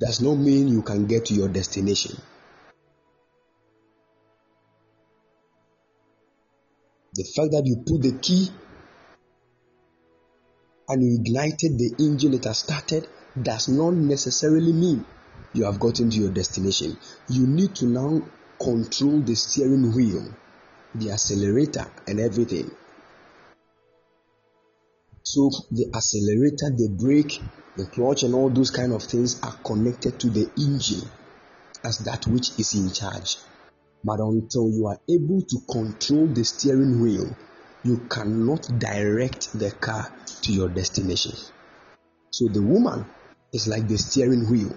does 0.00 0.20
not 0.20 0.34
mean 0.36 0.66
you 0.66 0.82
can 0.82 1.06
get 1.06 1.26
to 1.26 1.34
your 1.34 1.48
destination. 1.48 2.16
The 7.14 7.24
fact 7.24 7.52
that 7.52 7.62
you 7.64 7.76
put 7.86 8.02
the 8.02 8.18
key 8.18 8.50
and 10.88 11.02
you 11.02 11.20
ignited 11.20 11.78
the 11.78 11.94
engine, 11.98 12.34
it 12.34 12.44
has 12.44 12.58
started, 12.58 13.06
does 13.40 13.68
not 13.68 13.94
necessarily 13.94 14.72
mean 14.72 15.04
you 15.52 15.64
have 15.64 15.80
gotten 15.80 16.10
to 16.10 16.16
your 16.16 16.30
destination. 16.30 16.96
You 17.28 17.46
need 17.46 17.74
to 17.76 17.86
now 17.86 18.22
control 18.60 19.20
the 19.20 19.34
steering 19.34 19.94
wheel, 19.94 20.34
the 20.94 21.12
accelerator, 21.12 21.86
and 22.06 22.20
everything. 22.20 22.70
So 25.22 25.50
the 25.70 25.90
accelerator, 25.94 26.70
the 26.70 26.88
brake, 26.88 27.40
the 27.76 27.86
clutch, 27.86 28.22
and 28.22 28.34
all 28.34 28.50
those 28.50 28.70
kind 28.70 28.92
of 28.92 29.02
things 29.02 29.40
are 29.42 29.56
connected 29.64 30.18
to 30.20 30.30
the 30.30 30.50
engine 30.56 31.08
as 31.84 31.98
that 31.98 32.26
which 32.26 32.58
is 32.58 32.74
in 32.74 32.92
charge. 32.92 33.36
But 34.02 34.20
until 34.20 34.70
you 34.70 34.86
are 34.86 34.98
able 35.08 35.42
to 35.42 35.58
control 35.70 36.26
the 36.28 36.44
steering 36.44 37.00
wheel, 37.00 37.36
you 37.82 37.98
cannot 38.08 38.68
direct 38.78 39.58
the 39.58 39.70
car 39.70 40.12
to 40.42 40.52
your 40.52 40.68
destination. 40.68 41.32
So 42.30 42.48
the 42.48 42.62
woman 42.62 43.06
is 43.52 43.68
like 43.68 43.88
the 43.88 43.96
steering 43.96 44.50
wheel 44.50 44.74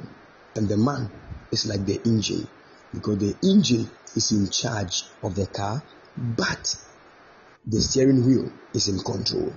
and 0.55 0.69
the 0.69 0.77
man 0.77 1.11
is 1.51 1.65
like 1.65 1.85
the 1.85 1.99
engine 2.05 2.47
because 2.93 3.17
the 3.19 3.35
engine 3.43 3.89
is 4.15 4.31
in 4.31 4.49
charge 4.49 5.03
of 5.23 5.35
the 5.35 5.47
car, 5.47 5.81
but 6.17 6.75
the 7.65 7.81
steering 7.81 8.25
wheel 8.25 8.51
is 8.73 8.87
in 8.87 8.99
control. 8.99 9.53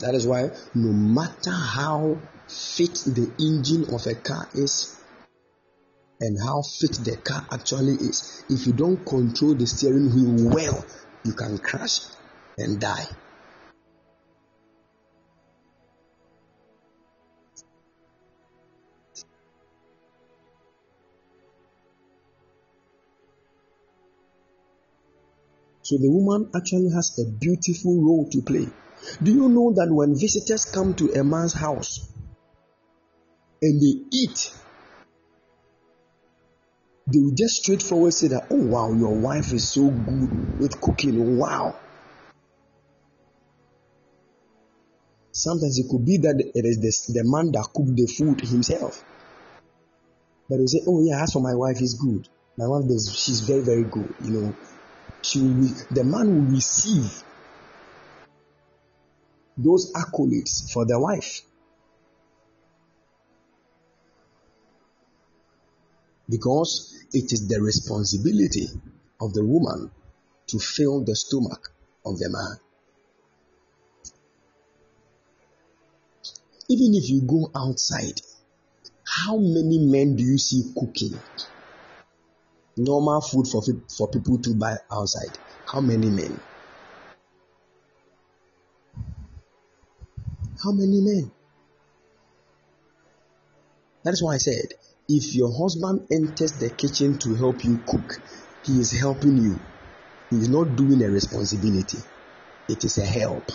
That 0.00 0.14
is 0.14 0.26
why 0.26 0.50
no 0.74 0.92
matter 0.92 1.50
how 1.50 2.18
fit 2.48 2.94
the 3.06 3.30
engine 3.38 3.94
of 3.94 4.06
a 4.06 4.14
car 4.14 4.48
is 4.54 4.99
and 6.20 6.38
how 6.42 6.62
fit 6.62 6.92
the 7.02 7.16
car 7.16 7.46
actually 7.50 7.94
is. 7.94 8.44
If 8.48 8.66
you 8.66 8.72
don't 8.72 9.04
control 9.06 9.54
the 9.54 9.66
steering 9.66 10.14
wheel 10.14 10.50
well, 10.50 10.84
you 11.24 11.32
can 11.32 11.58
crash 11.58 12.00
and 12.58 12.80
die. 12.80 13.06
So 25.82 25.96
the 25.96 26.08
woman 26.08 26.50
actually 26.54 26.90
has 26.94 27.18
a 27.18 27.28
beautiful 27.28 28.00
role 28.00 28.28
to 28.30 28.42
play. 28.42 28.68
Do 29.20 29.32
you 29.32 29.48
know 29.48 29.72
that 29.72 29.88
when 29.90 30.14
visitors 30.14 30.64
come 30.66 30.94
to 30.94 31.10
a 31.14 31.24
man's 31.24 31.54
house 31.54 32.12
and 33.60 33.80
they 33.80 34.04
eat, 34.12 34.52
they 37.12 37.18
will 37.18 37.34
just 37.34 37.62
straightforward 37.62 38.12
say 38.12 38.28
that, 38.28 38.46
oh 38.50 38.66
wow, 38.66 38.92
your 38.92 39.14
wife 39.18 39.52
is 39.52 39.72
so 39.72 39.88
good 39.88 40.60
with 40.60 40.80
cooking. 40.80 41.38
Wow. 41.38 41.76
Sometimes 45.32 45.78
it 45.78 45.86
could 45.90 46.04
be 46.04 46.18
that 46.18 46.38
it 46.54 46.64
is 46.64 46.80
the, 46.80 47.20
the 47.20 47.24
man 47.24 47.52
that 47.52 47.68
cooked 47.74 47.96
the 47.96 48.06
food 48.06 48.40
himself. 48.40 49.02
But 50.48 50.58
they 50.58 50.66
say, 50.66 50.80
oh 50.86 51.02
yeah, 51.02 51.22
as 51.22 51.32
for 51.32 51.40
my 51.40 51.54
wife, 51.54 51.80
is 51.80 51.94
good. 51.94 52.28
My 52.56 52.66
wife, 52.66 52.86
does, 52.88 53.16
she's 53.16 53.40
very, 53.40 53.62
very 53.62 53.84
good. 53.84 54.14
You 54.22 54.30
know, 54.30 54.56
she 55.22 55.40
will, 55.40 55.70
the 55.90 56.04
man 56.04 56.34
will 56.34 56.52
receive 56.52 57.22
those 59.56 59.92
accolades 59.92 60.70
for 60.72 60.84
the 60.84 60.98
wife. 60.98 61.42
Because 66.30 66.94
it 67.12 67.32
is 67.32 67.48
the 67.48 67.60
responsibility 67.60 68.68
of 69.20 69.34
the 69.34 69.44
woman 69.44 69.90
to 70.46 70.58
fill 70.58 71.04
the 71.04 71.16
stomach 71.16 71.72
of 72.06 72.18
the 72.18 72.30
man. 72.30 72.56
Even 76.68 76.94
if 76.94 77.10
you 77.10 77.22
go 77.22 77.50
outside, 77.54 78.20
how 79.04 79.36
many 79.36 79.78
men 79.78 80.14
do 80.14 80.22
you 80.22 80.38
see 80.38 80.72
cooking? 80.78 81.18
Normal 82.76 83.20
food 83.20 83.48
for, 83.48 83.60
for 83.88 84.08
people 84.08 84.38
to 84.38 84.54
buy 84.54 84.76
outside. 84.90 85.36
How 85.66 85.80
many 85.80 86.08
men? 86.10 86.40
How 90.62 90.70
many 90.70 91.00
men? 91.00 91.30
That 94.04 94.12
is 94.12 94.22
why 94.22 94.34
I 94.34 94.38
said, 94.38 94.74
if 95.12 95.34
your 95.34 95.50
husband 95.52 96.06
enters 96.12 96.52
the 96.60 96.70
kitchen 96.70 97.18
to 97.18 97.34
help 97.34 97.64
you 97.64 97.82
cook, 97.84 98.14
he 98.62 98.74
is 98.78 98.96
helping 98.96 99.36
you. 99.36 99.58
He 100.30 100.36
is 100.36 100.48
not 100.48 100.76
doing 100.76 101.02
a 101.02 101.10
responsibility, 101.10 101.98
it 102.68 102.84
is 102.84 102.96
a 102.98 103.04
help. 103.04 103.50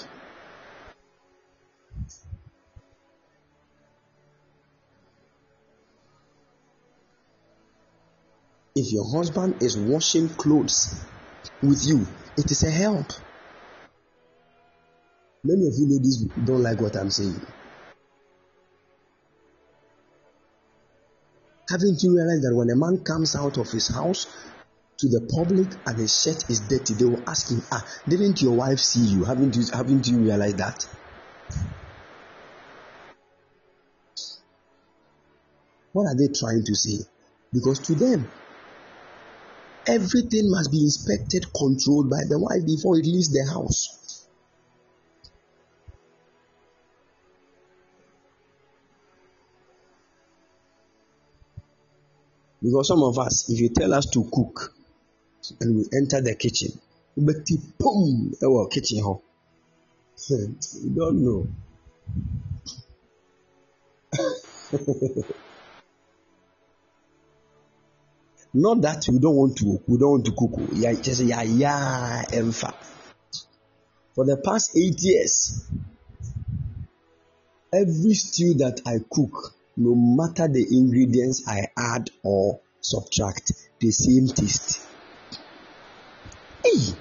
If 8.75 8.91
your 8.91 9.09
husband 9.15 9.63
is 9.63 9.77
washing 9.77 10.27
clothes 10.35 11.05
with 11.61 11.79
you, 11.85 12.05
it 12.35 12.51
is 12.51 12.63
a 12.63 12.71
help. 12.71 13.07
Many 15.45 15.67
of 15.67 15.73
you 15.77 15.87
ladies 15.87 16.25
don't 16.43 16.61
like 16.61 16.81
what 16.81 16.97
I'm 16.97 17.09
saying. 17.09 17.54
Haven't 21.69 22.03
you 22.03 22.15
realized 22.15 22.43
that 22.43 22.55
when 22.55 22.69
a 22.69 22.75
man 22.75 23.03
comes 23.03 23.35
out 23.35 23.57
of 23.57 23.69
his 23.71 23.93
house 23.93 24.27
to 24.97 25.09
the 25.09 25.21
public 25.21 25.73
and 25.85 25.99
his 25.99 26.21
shirt 26.21 26.49
is 26.49 26.67
dirty, 26.69 26.93
they 26.93 27.05
will 27.05 27.23
ask 27.27 27.49
him, 27.49 27.61
Ah, 27.71 27.83
didn't 28.07 28.41
your 28.41 28.55
wife 28.55 28.79
see 28.79 29.01
you? 29.01 29.23
Haven't 29.25 29.55
you 29.55 29.63
haven't 29.73 30.07
you 30.07 30.19
realized 30.19 30.57
that? 30.57 30.85
What 35.91 36.07
are 36.07 36.15
they 36.15 36.27
trying 36.27 36.63
to 36.65 36.75
say? 36.75 37.05
Because 37.53 37.79
to 37.87 37.95
them, 37.95 38.29
everything 39.87 40.51
must 40.51 40.71
be 40.71 40.83
inspected, 40.83 41.45
controlled 41.53 42.09
by 42.09 42.21
the 42.27 42.37
wife 42.37 42.65
before 42.65 42.99
it 42.99 43.05
leaves 43.05 43.31
the 43.31 43.45
house. 43.49 44.14
Because 52.65 52.87
some 52.87 53.03
of 53.03 53.19
us, 53.19 53.47
if 53.51 53.59
you 53.59 53.69
tell 53.69 53.93
us 53.93 54.07
to 54.07 54.27
cook 54.33 54.73
and 55.61 55.75
we 55.75 55.85
enter 55.95 56.19
the 56.19 56.33
kitchen, 56.33 56.71
but 57.15 57.47
boom, 57.77 58.33
our 58.43 58.67
kitchen 58.69 59.03
hall. 59.03 59.21
you 60.29 60.57
don't 60.95 61.23
know. 61.23 61.47
Not 68.55 68.81
that 68.81 69.05
we 69.11 69.19
don't 69.19 69.35
want 69.35 69.57
to, 69.57 69.79
we 69.87 69.99
don't 69.99 70.09
want 70.09 70.25
to 70.25 70.31
cook. 70.31 70.59
Yeah, 70.73 70.93
just 70.93 71.21
yeah, 71.21 71.43
yeah, 71.43 72.23
emfa. 72.29 72.73
For 74.15 74.25
the 74.25 74.37
past 74.37 74.75
eight 74.75 74.99
years, 75.03 75.69
every 77.71 78.15
stew 78.15 78.55
that 78.55 78.81
I 78.87 78.97
cook, 79.07 79.53
no 79.77 79.93
matter 79.93 80.47
the 80.47 80.65
ingredients 80.71 81.47
I 81.47 81.67
add 81.77 82.09
or 82.23 82.59
subtract, 82.79 83.51
the 83.79 83.91
same 83.91 84.27
taste. 84.27 84.87
Hey! 86.63 86.95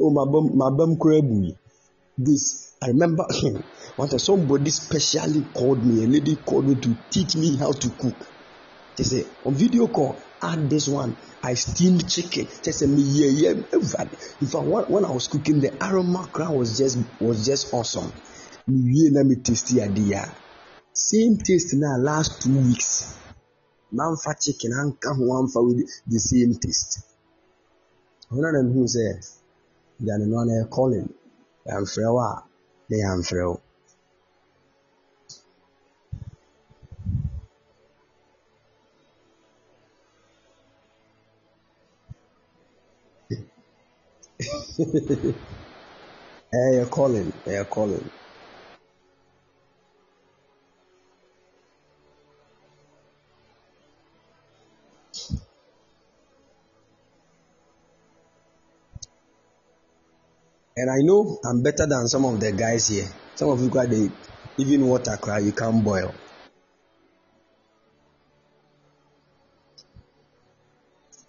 Oh, 0.00 0.10
my 0.10 0.24
bum, 0.24 0.56
my 0.56 0.70
bum 0.70 0.96
crabby. 0.96 1.56
This, 2.18 2.74
I 2.82 2.88
remember 2.88 3.24
time 4.08 4.18
somebody 4.18 4.70
specially 4.70 5.42
called 5.54 5.84
me, 5.84 6.04
a 6.04 6.06
lady 6.08 6.36
called 6.36 6.66
me 6.66 6.74
to 6.76 6.96
teach 7.10 7.36
me 7.36 7.56
how 7.56 7.72
to 7.72 7.90
cook. 7.90 8.16
They 8.96 9.04
say, 9.04 9.26
on 9.44 9.54
video 9.54 9.86
call, 9.86 10.16
add 10.42 10.68
this 10.68 10.88
one. 10.88 11.16
I 11.42 11.54
steamed 11.54 12.08
chicken. 12.08 12.46
Just 12.62 12.80
say 12.80 12.86
me 12.86 13.02
yeah 13.02 13.52
yeah. 13.52 13.62
In 13.72 13.82
fact, 13.82 14.14
when 14.90 15.04
I 15.04 15.10
was 15.10 15.28
cooking, 15.28 15.60
the 15.60 15.72
aroma 15.80 16.28
crowd 16.32 16.56
was 16.56 16.78
just 16.78 16.98
was 17.20 17.46
just 17.46 17.72
awesome. 17.72 18.12
Me 18.66 18.80
yeah, 18.92 19.10
let 19.12 19.26
me 19.26 19.36
taste 19.36 19.74
the 19.74 19.82
idea. 19.82 20.34
Same 20.92 21.38
taste 21.38 21.74
now 21.74 21.96
last 21.98 22.42
two 22.42 22.58
weeks. 22.58 23.14
man, 23.90 24.14
Mamfa 24.16 24.44
chicken 24.44 24.72
and 24.74 25.50
for 25.50 25.66
with 25.66 25.88
the 26.06 26.18
same 26.18 26.54
taste. 26.54 27.00
One 28.28 28.44
of 28.44 28.54
them 28.54 28.72
who 28.72 28.86
say, 28.86 29.20
"Then 30.00 30.30
no 30.30 30.36
one 30.36 30.68
calling." 30.70 31.12
I'm 31.70 31.86
frail. 31.86 32.44
They 32.90 33.00
am 33.00 33.22
frail. 33.22 33.62
Eh, 46.54 46.80
hey, 46.80 46.84
calling. 46.90 47.32
Hey, 47.44 47.62
calling. 47.70 48.10
And 60.76 60.90
I 60.90 61.02
know 61.02 61.38
I'm 61.44 61.62
better 61.62 61.86
than 61.86 62.08
some 62.08 62.24
of 62.24 62.40
the 62.40 62.52
guys 62.52 62.88
here. 62.88 63.08
Some 63.34 63.50
of 63.50 63.60
you 63.60 63.68
the 63.86 64.10
even 64.58 64.86
water 64.86 65.16
cry 65.20 65.38
you 65.38 65.52
can't 65.52 65.84
boil. 65.84 66.14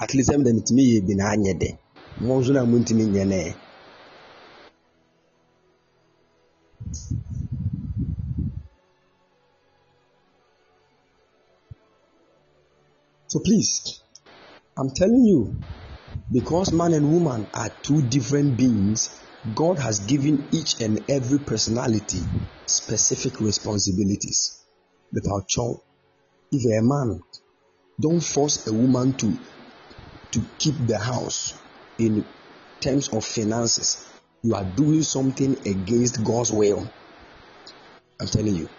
At 0.02 0.14
least 0.14 0.32
I'm 0.34 0.44
the 0.44 0.54
me 0.72 1.02
be 1.02 1.16
nso 2.22 2.54
na. 2.54 2.64
So 13.28 13.40
please, 13.40 14.00
I'm 14.78 14.92
telling 14.96 15.26
you, 15.26 15.56
because 16.32 16.72
man 16.72 16.94
and 16.94 17.10
woman 17.10 17.48
are 17.56 17.72
two 17.82 18.08
different 18.10 18.58
beings, 18.58 19.10
God 19.56 19.80
has 19.80 20.02
given 20.02 20.50
each 20.54 20.80
and 20.82 21.00
every 21.10 21.40
personality 21.40 22.22
specific 22.68 23.42
responsibilities. 23.42 24.60
Without 25.12 25.48
child, 25.48 25.82
if 26.52 26.64
a 26.66 26.82
man, 26.84 27.22
don't 28.00 28.22
force 28.22 28.68
a 28.68 28.74
woman 28.74 29.18
to 29.18 29.38
to 30.32 30.42
keep 30.60 30.88
the 30.88 30.98
house 30.98 31.63
in 32.06 32.26
terms 32.82 33.10
of 33.10 33.26
finances. 33.26 34.10
You 34.42 34.56
are 34.56 34.64
doing 34.64 35.04
something 35.04 35.56
against 35.66 36.24
God's 36.24 36.52
will. 36.52 36.90
I'm 38.20 38.28
telling 38.28 38.56
you. 38.56 38.70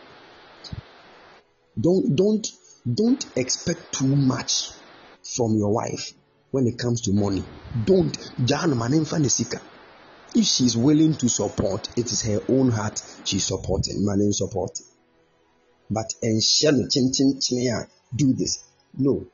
Don't 1.81 2.15
don't 2.15 2.47
don't 2.93 3.25
expect 3.37 3.93
too 3.93 4.15
much 4.15 4.69
from 5.37 5.57
your 5.57 5.73
wife 5.73 6.13
when 6.51 6.67
it 6.67 6.79
comes 6.79 7.01
to 7.03 7.13
money. 7.13 7.45
Don't. 7.85 8.17
If 10.37 10.45
she's 10.45 10.77
willing 10.77 11.15
to 11.15 11.29
support, 11.29 11.89
it 11.97 12.07
is 12.07 12.23
her 12.23 12.41
own 12.49 12.71
heart 12.71 13.01
she's 13.25 13.47
supporting, 13.47 14.05
money 14.05 14.31
supporting. 14.33 14.87
but 15.91 16.15
ɛnhyɛ 16.23 16.71
no 16.77 16.83
kyenkyenkyene 16.93 17.71
a 17.77 17.89
do 18.17 18.33
this 18.33 18.59
no 18.97 19.27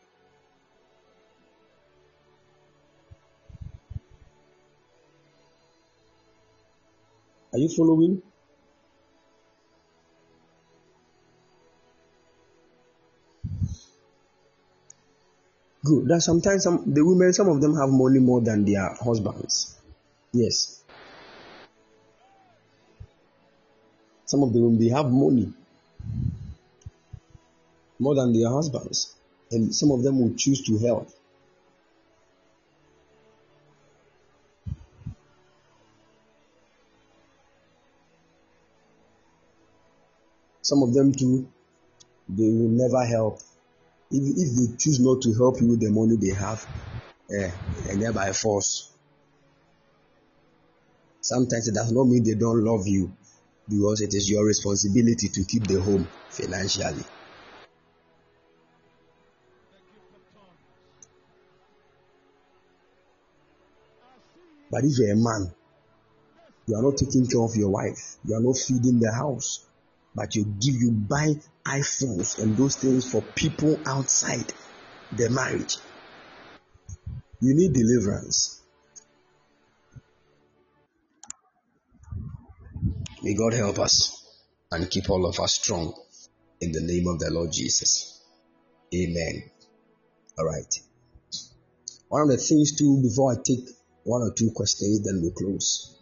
are 7.53 7.59
you 7.59 7.69
following? 7.69 8.23
Good. 15.85 16.09
That 16.09 16.21
sometimes 16.21 16.65
some 16.65 16.93
the 16.93 17.05
women 17.05 17.33
some 17.33 17.49
of 17.49 17.61
them 17.61 17.77
have 17.77 17.89
money 17.89 18.21
more 18.21 18.41
than 18.41 18.65
their 18.65 18.95
husbands. 18.95 19.79
Yes. 20.33 20.85
Some 24.27 24.43
of 24.43 24.53
them 24.53 24.79
they 24.79 24.89
have 24.89 25.11
money 25.11 25.53
more 27.99 28.15
than 28.15 28.33
their 28.33 28.49
husbands, 28.49 29.17
and 29.51 29.75
some 29.75 29.91
of 29.91 30.03
them 30.03 30.21
will 30.21 30.35
choose 30.35 30.63
to 30.67 30.79
help. 30.79 31.11
Some 40.71 40.85
of 40.85 40.95
them 40.95 41.11
too, 41.11 41.49
they 42.29 42.49
will 42.49 42.69
never 42.69 43.05
help. 43.05 43.41
If, 44.09 44.23
if 44.23 44.49
they 44.55 44.77
choose 44.77 45.01
not 45.01 45.21
to 45.23 45.35
help 45.35 45.61
you 45.61 45.67
with 45.67 45.81
the 45.81 45.91
money 45.91 46.15
they 46.15 46.33
have, 46.33 46.65
eh, 47.29 47.51
and 47.89 48.01
they're 48.01 48.13
by 48.13 48.31
force. 48.31 48.93
Sometimes 51.23 51.67
it 51.67 51.75
does 51.75 51.91
not 51.91 52.05
mean 52.05 52.23
they 52.23 52.35
don't 52.39 52.63
love 52.65 52.87
you 52.87 53.11
because 53.69 54.01
it 54.01 54.15
is 54.15 54.31
your 54.31 54.47
responsibility 54.47 55.27
to 55.27 55.43
keep 55.43 55.65
the 55.67 55.81
home 55.81 56.07
financially. 56.29 57.03
But 64.71 64.85
if 64.85 64.97
you're 65.01 65.15
a 65.15 65.17
man, 65.17 65.53
you 66.69 66.77
are 66.77 66.83
not 66.83 66.97
taking 66.97 67.27
care 67.27 67.43
of 67.43 67.57
your 67.57 67.71
wife, 67.71 68.19
you 68.25 68.37
are 68.37 68.41
not 68.41 68.57
feeding 68.57 69.01
the 69.01 69.11
house, 69.13 69.67
but 70.15 70.35
you 70.35 70.45
give 70.45 70.75
you 70.75 70.91
buy 70.91 71.35
iPhones 71.67 72.39
and 72.39 72.57
those 72.57 72.77
things 72.77 73.11
for 73.11 73.23
people 73.35 73.79
outside 73.87 74.53
the 75.13 75.31
marriage. 75.31 75.77
You 77.41 77.55
need 77.55 77.73
deliverance. 77.73 78.61
May 83.23 83.35
God 83.35 83.55
help 83.55 83.79
us 83.79 84.17
and 84.73 84.91
keep 84.91 85.11
all 85.11 85.27
of 85.27 85.39
us 85.41 85.55
strong 85.55 85.95
in 86.61 86.73
the 86.73 86.81
name 86.81 87.07
of 87.07 87.19
the 87.19 87.31
Lord 87.31 87.53
Jesus. 87.53 88.21
Amen. 88.95 89.51
All 90.39 90.47
right. 90.47 90.75
One 92.09 92.23
of 92.23 92.29
the 92.29 92.37
things 92.39 92.77
too, 92.77 93.01
before 93.03 93.33
I 93.33 93.37
take 93.45 93.69
one 94.05 94.23
or 94.23 94.33
two 94.33 94.51
questions, 94.55 95.05
then 95.05 95.23
we 95.23 95.31
close. 95.31 95.97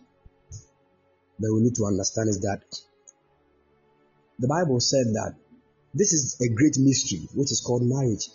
That 1.40 1.52
we 1.52 1.62
need 1.62 1.74
to 1.76 1.84
understand 1.84 2.28
is 2.28 2.40
that 2.40 2.62
the 4.38 4.48
Bible 4.48 4.80
said 4.80 5.06
that 5.14 5.34
this 5.94 6.12
is 6.12 6.36
a 6.40 6.48
great 6.54 6.76
mystery, 6.78 7.28
which 7.34 7.50
is 7.50 7.62
called 7.64 7.82
marriage, 7.84 8.30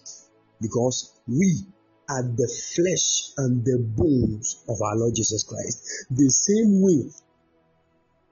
because 0.60 1.14
we 1.28 1.66
are 2.10 2.24
the 2.24 2.50
flesh 2.76 3.32
and 3.38 3.64
the 3.64 3.80
bones 3.80 4.64
of 4.68 4.82
our 4.82 4.98
Lord 4.98 5.16
Jesus 5.16 5.44
Christ. 5.44 6.08
The 6.12 6.30
same 6.30 6.82
way 6.82 7.10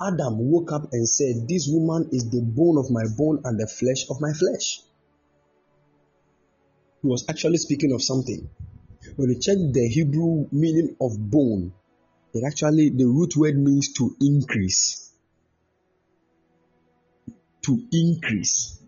Adam 0.02 0.50
woke 0.52 0.72
up 0.72 0.92
and 0.92 1.08
said, 1.08 1.48
This 1.48 1.68
woman 1.70 2.10
is 2.12 2.30
the 2.30 2.42
bone 2.42 2.78
of 2.78 2.90
my 2.90 3.04
bone 3.18 3.42
and 3.46 3.60
the 3.60 3.68
flesh 3.68 4.10
of 4.10 4.20
my 4.20 4.34
flesh. 4.34 4.82
He 7.02 7.08
was 7.08 7.26
actually 7.30 7.58
speaking 7.58 7.94
of 7.94 8.02
something. 8.02 8.50
When 9.16 9.30
you 9.30 9.40
check 9.40 9.58
the 9.58 9.88
Hebrew 9.88 10.48
meaning 10.52 10.96
of 11.00 11.18
bone, 11.18 11.74
it 12.34 12.44
actually 12.46 12.90
the 12.90 13.06
root 13.06 13.36
word 13.38 13.58
means 13.58 13.94
to 13.94 14.16
increase. 14.22 15.11
To 17.64 17.84
increase. 17.92 18.80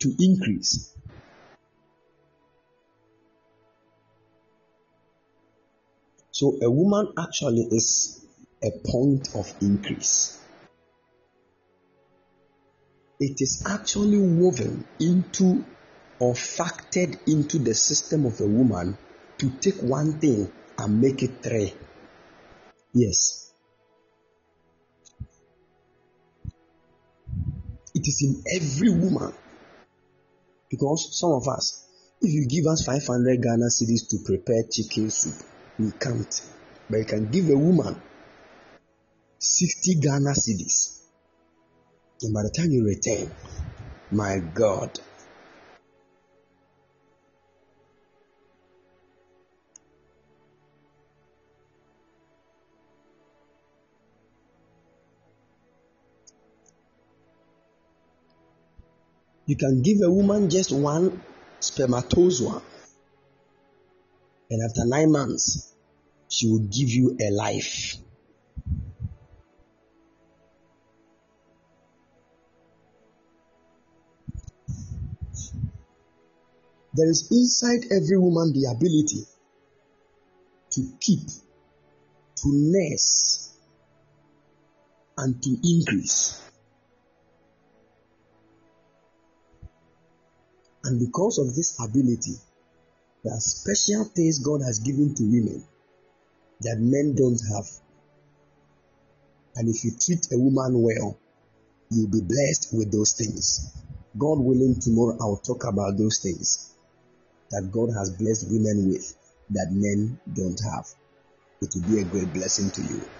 To 0.00 0.14
increase. 0.18 0.94
So 6.30 6.58
a 6.62 6.70
woman 6.70 7.12
actually 7.18 7.68
is 7.70 8.26
a 8.62 8.70
point 8.84 9.28
of 9.34 9.52
increase 9.62 10.36
it 13.18 13.40
is 13.40 13.64
actually 13.66 14.18
woven 14.18 14.84
into 15.00 15.64
or 16.18 16.34
factored 16.34 17.18
into 17.26 17.58
the 17.58 17.74
system 17.74 18.26
of 18.26 18.40
a 18.40 18.46
woman 18.46 18.96
to 19.38 19.50
take 19.50 19.82
one 19.82 20.18
thing 20.18 20.50
and 20.78 21.00
make 21.00 21.22
it 21.22 21.42
three. 21.42 21.72
Yes. 22.96 23.52
It 27.94 28.08
is 28.08 28.22
in 28.22 28.42
every 28.56 28.90
woman. 28.90 29.34
Because 30.70 31.18
some 31.20 31.32
of 31.32 31.46
us, 31.46 31.86
if 32.22 32.32
you 32.32 32.46
give 32.48 32.66
us 32.66 32.84
500 32.86 33.42
Ghana 33.42 33.66
cedis 33.66 34.08
to 34.08 34.16
prepare 34.24 34.62
chicken 34.72 35.10
soup, 35.10 35.34
we 35.78 35.92
can't. 35.92 36.40
But 36.88 36.96
you 36.98 37.04
can 37.04 37.30
give 37.30 37.50
a 37.50 37.58
woman 37.58 38.00
60 39.38 40.00
Ghana 40.00 40.30
cedis 40.30 40.96
and 42.22 42.32
by 42.32 42.42
the 42.42 42.50
time 42.50 42.70
you 42.70 42.84
return, 42.84 43.30
my 44.10 44.38
God, 44.54 44.98
you 59.46 59.56
can 59.56 59.82
give 59.82 59.98
a 60.02 60.10
woman 60.10 60.50
just 60.50 60.72
one 60.72 61.22
spermatozoa, 61.60 62.62
and 64.50 64.62
after 64.62 64.84
nine 64.84 65.10
months, 65.10 65.72
she 66.28 66.48
will 66.48 66.60
give 66.60 66.88
you 66.88 67.16
a 67.20 67.30
life. 67.30 67.96
There 76.94 77.10
is 77.10 77.28
inside 77.30 77.92
every 77.92 78.18
woman 78.18 78.52
the 78.54 78.70
ability 78.70 79.26
to 80.70 80.96
keep, 80.98 81.28
to 81.28 82.46
nurse, 82.46 83.54
and 85.18 85.42
to 85.42 85.56
increase. 85.62 86.45
And 90.86 91.00
because 91.00 91.38
of 91.38 91.54
this 91.54 91.74
ability, 91.82 92.38
there 93.24 93.34
are 93.34 93.40
special 93.40 94.04
things 94.04 94.38
God 94.38 94.60
has 94.64 94.78
given 94.78 95.14
to 95.16 95.24
women 95.24 95.66
that 96.60 96.76
men 96.78 97.14
don't 97.18 97.40
have. 97.54 97.66
And 99.56 99.68
if 99.68 99.82
you 99.82 99.90
treat 99.98 100.26
a 100.32 100.38
woman 100.38 100.80
well, 100.80 101.18
you'll 101.90 102.10
be 102.10 102.20
blessed 102.22 102.68
with 102.72 102.92
those 102.92 103.14
things. 103.18 103.82
God 104.16 104.38
willing, 104.38 104.78
tomorrow 104.80 105.18
I'll 105.20 105.42
talk 105.42 105.64
about 105.64 105.98
those 105.98 106.20
things 106.22 106.72
that 107.50 107.68
God 107.72 107.90
has 107.98 108.10
blessed 108.10 108.46
women 108.48 108.88
with 108.88 109.12
that 109.50 109.68
men 109.70 110.20
don't 110.34 110.60
have. 110.72 110.86
It 111.62 111.74
will 111.74 111.88
be 111.90 112.00
a 112.00 112.04
great 112.04 112.32
blessing 112.32 112.70
to 112.70 112.82
you. 112.82 113.10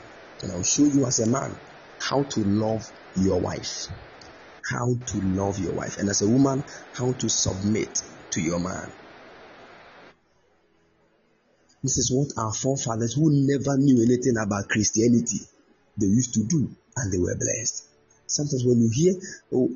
And 0.43 0.53
I'll 0.53 0.63
show 0.63 0.87
you 0.87 1.05
as 1.07 1.19
a 1.19 1.27
man 1.29 1.59
how 1.99 2.23
to 2.23 2.41
love 2.45 2.85
your 3.17 3.41
wife. 3.41 3.89
How 4.69 4.95
to 4.95 5.21
love 5.21 5.59
your 5.59 5.75
wife. 5.75 5.99
And 5.99 6.09
as 6.09 6.23
a 6.23 6.29
woman, 6.29 6.65
how 6.95 7.13
to 7.13 7.29
submit 7.29 8.03
to 8.31 8.41
your 8.41 8.59
man. 8.59 8.91
This 11.83 11.99
is 11.99 12.11
what 12.11 12.33
our 12.37 12.53
forefathers 12.53 13.15
who 13.15 13.31
never 13.31 13.77
knew 13.79 14.03
anything 14.03 14.37
about 14.39 14.69
Christianity 14.69 15.41
they 15.97 16.07
used 16.07 16.35
to 16.35 16.45
do 16.45 16.69
and 16.97 17.13
they 17.13 17.19
were 17.19 17.37
blessed. 17.37 17.85
Sometimes 18.27 18.65
when 18.65 18.81
you 18.81 18.91
hear, 18.93 19.15
oh, 19.53 19.71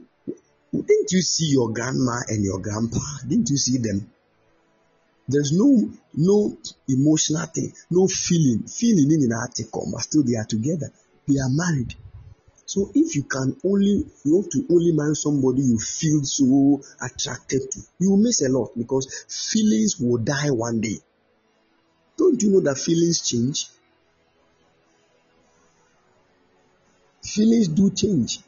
didn't 0.73 1.12
you 1.12 1.23
see 1.23 1.47
your 1.47 1.71
grandma 1.73 2.21
and 2.29 2.45
your 2.45 2.59
grandpa? 2.59 2.99
Didn't 3.29 3.51
you 3.51 3.57
see 3.57 3.79
them? 3.79 4.11
There's 5.29 5.53
no 5.53 5.89
no 6.15 6.59
emotional 6.89 7.47
thing, 7.47 7.73
no 7.91 8.09
feeling. 8.09 8.65
Feeling 8.67 9.12
in 9.12 9.31
an 9.31 9.67
come, 9.73 9.93
but 9.93 10.03
still 10.03 10.25
they 10.25 10.35
are 10.35 10.45
together. 10.45 10.91
They 11.29 11.39
are 11.39 11.49
married. 11.51 11.95
So 12.73 12.89
if 12.95 13.17
you 13.17 13.25
can 13.25 13.57
only 13.65 14.07
you 14.25 14.35
want 14.37 14.53
to 14.53 14.65
only 14.71 14.93
marry 14.93 15.17
somebody 15.17 15.63
you 15.63 15.77
feel 15.77 16.23
so 16.23 16.81
attracted 17.05 17.63
to, 17.73 17.81
you 17.99 18.17
miss 18.17 18.43
a 18.43 18.49
lot 18.49 18.71
because 18.79 19.25
feelings 19.29 19.99
will 19.99 20.19
die 20.19 20.51
one 20.51 20.81
day. 20.81 20.99
Don't 22.17 22.41
you 22.41 22.51
know 22.53 22.61
that 22.61 22.79
feelings 22.79 23.29
change? 23.29 23.67
feelings 27.25 27.67
do 27.67 27.91
change. 27.91 28.39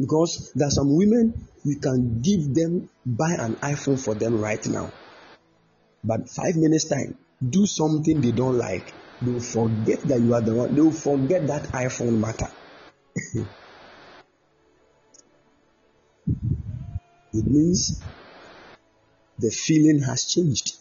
Because 0.00 0.50
there 0.56 0.66
are 0.66 0.76
some 0.80 0.96
women 0.96 1.32
you 1.64 1.76
can 1.76 2.20
give 2.22 2.52
them 2.52 2.90
buy 3.06 3.34
an 3.38 3.54
iPhone 3.56 4.02
for 4.04 4.16
them 4.16 4.40
right 4.40 4.66
now. 4.66 4.90
But 6.02 6.28
five 6.28 6.56
minutes 6.56 6.86
time, 6.86 7.16
do 7.56 7.66
something 7.66 8.20
they 8.20 8.32
don't 8.32 8.58
like. 8.58 8.92
They'll 9.20 9.40
forget 9.40 10.02
that 10.02 10.20
you 10.20 10.34
are 10.34 10.40
the 10.40 10.54
one, 10.54 10.74
they'll 10.74 10.92
forget 10.92 11.46
that 11.48 11.64
iPhone 11.72 12.20
matter. 12.20 12.48
it 17.32 17.46
means 17.46 18.00
the 19.38 19.50
feeling 19.50 20.02
has 20.02 20.24
changed. 20.24 20.76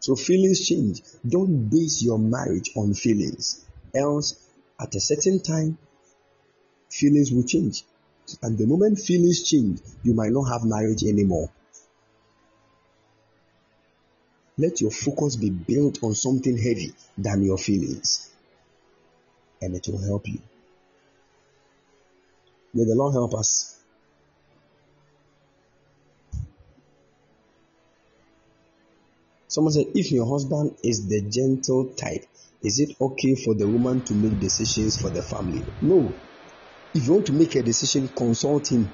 So 0.00 0.16
feelings 0.16 0.66
change. 0.66 1.02
Don't 1.28 1.68
base 1.68 2.02
your 2.02 2.18
marriage 2.18 2.70
on 2.76 2.94
feelings. 2.94 3.64
Else, 3.94 4.34
at 4.80 4.94
a 4.94 5.00
certain 5.00 5.40
time, 5.40 5.78
feelings 6.90 7.30
will 7.30 7.44
change. 7.44 7.84
And 8.42 8.56
the 8.56 8.66
moment 8.66 8.98
feelings 8.98 9.42
change, 9.42 9.80
you 10.02 10.14
might 10.14 10.32
not 10.32 10.44
have 10.44 10.64
marriage 10.64 11.04
anymore. 11.04 11.50
Let 14.60 14.82
your 14.82 14.90
focus 14.90 15.36
be 15.36 15.48
built 15.48 16.02
on 16.02 16.14
something 16.14 16.54
heavy 16.54 16.92
than 17.16 17.42
your 17.42 17.56
feelings. 17.56 18.30
And 19.62 19.74
it 19.74 19.88
will 19.88 20.02
help 20.02 20.28
you. 20.28 20.38
May 22.74 22.84
the 22.84 22.94
Lord 22.94 23.14
help 23.14 23.32
us. 23.34 23.78
Someone 29.48 29.72
said, 29.72 29.86
if 29.94 30.12
your 30.12 30.26
husband 30.26 30.76
is 30.84 31.08
the 31.08 31.22
gentle 31.22 31.86
type, 31.94 32.26
is 32.62 32.80
it 32.80 32.96
okay 33.00 33.36
for 33.36 33.54
the 33.54 33.66
woman 33.66 34.02
to 34.02 34.14
make 34.14 34.38
decisions 34.38 35.00
for 35.00 35.08
the 35.08 35.22
family? 35.22 35.64
No. 35.80 36.12
If 36.92 37.06
you 37.06 37.14
want 37.14 37.26
to 37.26 37.32
make 37.32 37.54
a 37.54 37.62
decision, 37.62 38.08
consult 38.08 38.70
him. 38.70 38.90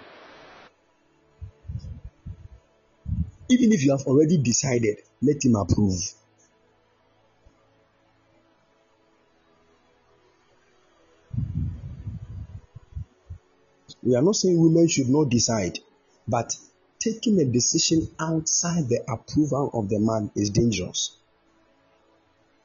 Even 3.48 3.72
if 3.72 3.84
you 3.84 3.90
have 3.90 4.06
already 4.06 4.38
decided, 4.38 4.98
let 5.22 5.44
him 5.44 5.56
approve. 5.56 6.00
We 14.02 14.14
are 14.14 14.22
not 14.22 14.36
saying 14.36 14.60
women 14.60 14.86
should 14.88 15.08
not 15.08 15.30
decide, 15.30 15.80
but 16.28 16.56
taking 17.00 17.40
a 17.40 17.44
decision 17.44 18.08
outside 18.20 18.88
the 18.88 19.02
approval 19.10 19.70
of 19.74 19.88
the 19.88 19.98
man 19.98 20.30
is 20.36 20.50
dangerous. 20.50 21.16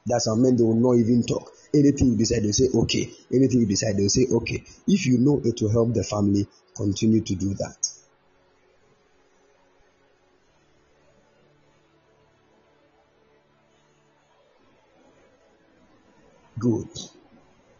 That's 0.06 0.26
how 0.26 0.34
men 0.34 0.56
they 0.56 0.64
will 0.64 0.74
not 0.74 0.94
even 0.98 1.22
talk. 1.22 1.52
Anything 1.74 2.08
you 2.08 2.16
decide, 2.16 2.42
they 2.42 2.52
say 2.52 2.68
okay. 2.74 3.10
Anything 3.32 3.60
you 3.60 3.66
decide, 3.66 3.96
they'll 3.96 4.08
say 4.08 4.26
okay. 4.30 4.62
If 4.86 5.06
you 5.06 5.18
know 5.18 5.40
it 5.44 5.60
will 5.62 5.70
help 5.70 5.94
the 5.94 6.04
family, 6.04 6.46
continue 6.76 7.20
to 7.22 7.34
do 7.34 7.54
that. 7.54 7.91
Good. 16.62 16.88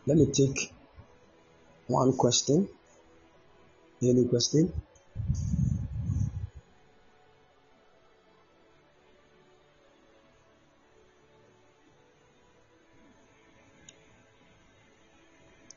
Let 0.07 0.17
me 0.17 0.27
take 0.27 0.73
one 1.87 2.17
question. 2.17 2.69
Any 4.03 4.25
question? 4.25 4.73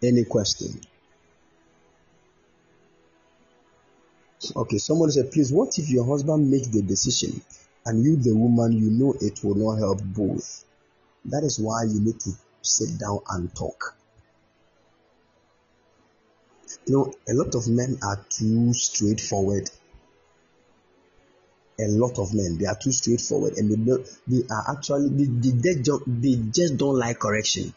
Any 0.01 0.23
question? 0.25 0.81
Okay, 4.55 4.79
someone 4.79 5.11
said, 5.11 5.31
please, 5.31 5.53
what 5.53 5.77
if 5.77 5.91
your 5.91 6.05
husband 6.05 6.49
makes 6.49 6.69
the 6.69 6.81
decision 6.81 7.39
and 7.85 8.03
you, 8.03 8.15
the 8.15 8.33
woman, 8.33 8.71
you 8.71 8.89
know 8.89 9.13
it 9.21 9.43
will 9.43 9.53
not 9.53 9.77
help 9.77 10.01
both? 10.03 10.65
That 11.25 11.43
is 11.43 11.59
why 11.59 11.83
you 11.83 11.99
need 11.99 12.19
to 12.21 12.31
sit 12.65 12.99
down 12.99 13.19
and 13.29 13.53
talk. 13.55 13.95
You 16.85 16.93
know, 16.93 17.13
a 17.27 17.33
lot 17.33 17.55
of 17.55 17.67
men 17.67 17.97
are 18.03 18.23
too 18.29 18.73
straightforward. 18.73 19.69
A 21.79 21.87
lot 21.87 22.19
of 22.19 22.33
men, 22.33 22.57
they 22.57 22.65
are 22.65 22.75
too 22.75 22.91
straightforward 22.91 23.57
and 23.57 23.69
they, 23.71 23.75
don't, 23.75 24.07
they 24.27 24.43
are 24.49 24.71
actually, 24.71 25.09
they, 25.09 25.25
they, 25.25 25.57
they, 25.57 25.81
just, 25.81 26.03
they 26.07 26.35
just 26.51 26.77
don't 26.77 26.97
like 26.97 27.19
correction. 27.19 27.73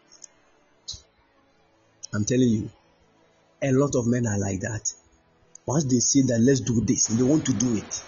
I'm 2.15 2.25
telling 2.25 2.49
you, 2.49 2.71
a 3.63 3.73
lot 3.73 3.95
of 3.97 4.07
men 4.07 4.27
are 4.27 4.39
like 4.39 4.61
that. 4.61 4.93
Once 5.67 5.85
they 5.85 5.99
say 5.99 6.23
that 6.23 6.39
let's 6.39 6.61
do 6.61 6.81
this, 6.81 7.09
they 7.09 7.23
want 7.23 7.45
to 7.47 7.53
do 7.53 7.75
it. 7.75 8.03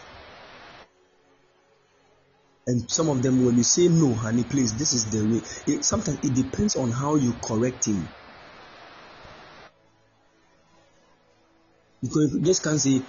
And 2.70 2.88
some 2.88 3.08
of 3.08 3.20
them, 3.20 3.44
when 3.44 3.56
you 3.56 3.64
say 3.64 3.88
no, 3.88 4.14
honey, 4.14 4.44
please, 4.44 4.78
this 4.78 4.92
is 4.92 5.10
the 5.10 5.26
way. 5.26 5.42
It, 5.66 5.84
sometimes 5.84 6.20
it 6.22 6.34
depends 6.36 6.76
on 6.76 6.92
how 6.92 7.16
you 7.16 7.34
correct 7.42 7.88
him. 7.88 8.08
Because 12.00 12.32
you 12.32 12.40
just 12.42 12.62
can't 12.62 12.80
say, 12.80 13.02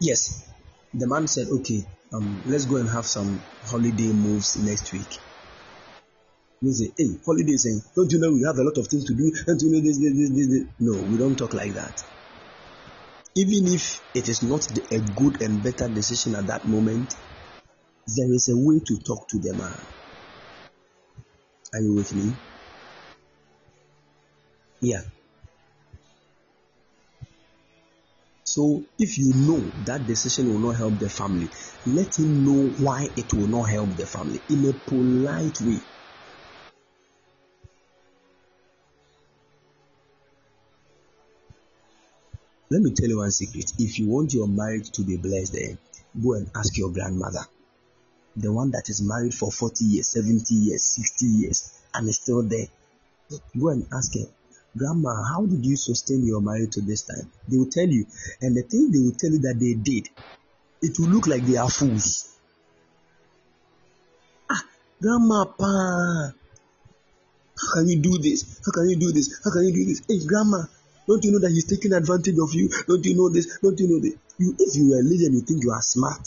yes. 0.00 0.48
The 0.94 1.06
man 1.06 1.26
said, 1.26 1.48
okay, 1.48 1.84
um, 2.14 2.42
let's 2.46 2.64
go 2.64 2.76
and 2.76 2.88
have 2.88 3.04
some 3.04 3.42
holiday 3.66 4.14
moves 4.14 4.56
next 4.56 4.90
week. 4.94 5.18
You 6.62 6.72
say, 6.72 6.90
hey, 6.96 7.20
holidays, 7.26 7.66
and 7.66 7.82
don't 7.94 8.10
you 8.10 8.18
know 8.18 8.32
we 8.32 8.44
have 8.46 8.56
a 8.56 8.64
lot 8.64 8.78
of 8.78 8.88
things 8.88 9.04
to 9.04 9.14
do? 9.14 9.30
Don't 9.46 9.60
you 9.60 9.72
know 9.72 9.80
this, 9.80 9.98
this, 9.98 10.30
this, 10.30 10.48
this? 10.48 10.66
No, 10.80 11.02
we 11.02 11.18
don't 11.18 11.36
talk 11.36 11.52
like 11.52 11.74
that. 11.74 12.02
Even 13.36 13.74
if 13.74 14.00
it 14.14 14.26
is 14.30 14.42
not 14.42 14.64
a 14.90 15.00
good 15.20 15.42
and 15.42 15.62
better 15.62 15.86
decision 15.86 16.34
at 16.34 16.46
that 16.46 16.64
moment, 16.64 17.14
there 18.06 18.32
is 18.32 18.48
a 18.48 18.56
way 18.56 18.80
to 18.80 18.98
talk 18.98 19.28
to 19.28 19.38
the 19.38 19.54
man. 19.54 19.76
Are 21.72 21.80
you 21.80 21.94
with 21.94 22.12
me? 22.14 22.34
Yeah. 24.80 25.02
So 28.44 28.82
if 28.98 29.16
you 29.16 29.32
know 29.34 29.70
that 29.84 30.06
decision 30.06 30.48
will 30.48 30.58
not 30.58 30.76
help 30.76 30.98
the 30.98 31.08
family, 31.08 31.48
let 31.86 32.18
him 32.18 32.44
know 32.44 32.74
why 32.82 33.08
it 33.16 33.32
will 33.32 33.46
not 33.46 33.70
help 33.70 33.94
the 33.96 34.06
family 34.06 34.42
in 34.48 34.68
a 34.68 34.72
polite 34.72 35.60
way. 35.60 35.80
Let 42.70 42.82
me 42.82 42.92
tell 42.92 43.08
you 43.08 43.18
one 43.18 43.30
secret. 43.30 43.72
If 43.78 43.98
you 43.98 44.08
want 44.08 44.32
your 44.32 44.48
marriage 44.48 44.90
to 44.92 45.02
be 45.02 45.16
blessed, 45.16 45.52
then 45.52 45.78
go 46.22 46.34
and 46.34 46.50
ask 46.56 46.76
your 46.76 46.90
grandmother. 46.90 47.44
The 48.36 48.52
one 48.52 48.70
that 48.70 48.88
is 48.88 49.02
married 49.02 49.34
for 49.34 49.50
40 49.50 49.84
years, 49.84 50.08
70 50.08 50.54
years, 50.54 50.82
60 50.82 51.26
years, 51.26 51.80
and 51.94 52.08
is 52.08 52.16
still 52.16 52.42
there. 52.42 52.66
Go 53.58 53.68
and 53.68 53.86
ask 53.92 54.14
her, 54.14 54.26
Grandma, 54.76 55.10
how 55.34 55.46
did 55.46 55.66
you 55.66 55.76
sustain 55.76 56.24
your 56.24 56.40
marriage 56.40 56.74
to 56.74 56.80
this 56.80 57.02
time? 57.02 57.30
They 57.48 57.58
will 57.58 57.70
tell 57.70 57.88
you. 57.88 58.06
And 58.40 58.56
the 58.56 58.62
thing 58.62 58.92
they 58.92 58.98
will 58.98 59.16
tell 59.18 59.30
you 59.30 59.40
that 59.40 59.58
they 59.58 59.74
did, 59.74 60.08
it 60.80 60.98
will 60.98 61.08
look 61.08 61.26
like 61.26 61.42
they 61.42 61.56
are 61.56 61.68
fools. 61.68 62.36
Ah, 64.48 64.62
Grandma, 65.02 65.44
pa, 65.46 66.32
how 67.60 67.74
can 67.74 67.88
you 67.88 67.98
do 67.98 68.18
this? 68.18 68.60
How 68.64 68.72
can 68.72 68.88
you 68.90 68.96
do 68.96 69.12
this? 69.12 69.40
How 69.44 69.50
can 69.50 69.64
you 69.64 69.72
do 69.74 69.84
this? 69.84 70.02
Hey, 70.08 70.24
Grandma, 70.24 70.62
don't 71.06 71.24
you 71.24 71.32
know 71.32 71.40
that 71.40 71.50
he's 71.50 71.66
taking 71.66 71.92
advantage 71.92 72.38
of 72.38 72.54
you? 72.54 72.70
Don't 72.86 73.04
you 73.04 73.16
know 73.16 73.28
this? 73.28 73.58
Don't 73.58 73.78
you 73.78 73.88
know 73.88 73.98
this? 74.00 74.14
You, 74.38 74.54
if 74.58 74.76
you 74.76 74.90
were 74.90 75.00
a 75.00 75.02
lady 75.02 75.26
and 75.26 75.34
you 75.34 75.40
think 75.40 75.64
you 75.64 75.72
are 75.72 75.82
smart 75.82 76.26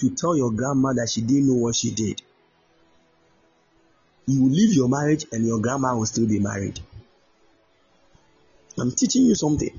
to 0.00 0.10
tell 0.10 0.36
your 0.36 0.50
grandma 0.50 0.92
that 0.94 1.10
she 1.10 1.20
didn't 1.20 1.46
know 1.46 1.54
what 1.54 1.74
she 1.74 1.90
did, 1.90 2.22
you 4.26 4.42
will 4.42 4.50
leave 4.50 4.74
your 4.74 4.88
marriage 4.88 5.26
and 5.32 5.46
your 5.46 5.60
grandma 5.60 5.96
will 5.96 6.06
still 6.06 6.26
be 6.26 6.38
married. 6.38 6.80
I'm 8.78 8.92
teaching 8.92 9.26
you 9.26 9.34
something. 9.34 9.78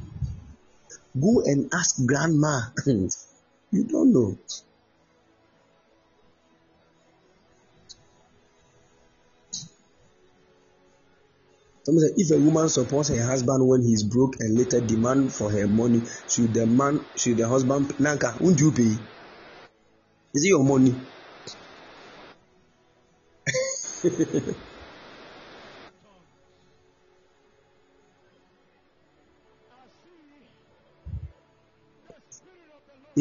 Go 1.19 1.41
and 1.45 1.73
ask 1.73 2.05
grandma. 2.05 2.61
you 2.85 3.83
don't 3.85 4.13
know. 4.13 4.37
Someone 11.83 12.05
said, 12.05 12.13
if 12.17 12.31
a 12.31 12.37
woman 12.37 12.69
supports 12.69 13.09
her 13.09 13.23
husband 13.23 13.67
when 13.67 13.81
he's 13.81 14.03
broke 14.03 14.39
and 14.39 14.55
later 14.55 14.79
demand 14.81 15.33
for 15.33 15.49
her 15.49 15.67
money, 15.67 16.03
should 16.29 16.53
the 16.53 16.67
man, 16.67 17.03
should 17.15 17.37
the 17.37 17.47
husband, 17.47 17.99
Nanka, 17.99 18.35
won't 18.39 18.59
you 18.59 18.71
pay? 18.71 18.95
Is 20.33 20.45
it 20.45 20.47
your 20.47 20.63
money? 20.63 20.95
if 24.03 24.55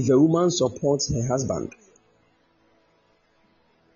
a 0.09 0.19
woman 0.19 0.51
supports 0.51 1.13
her 1.13 1.27
husband 1.27 1.75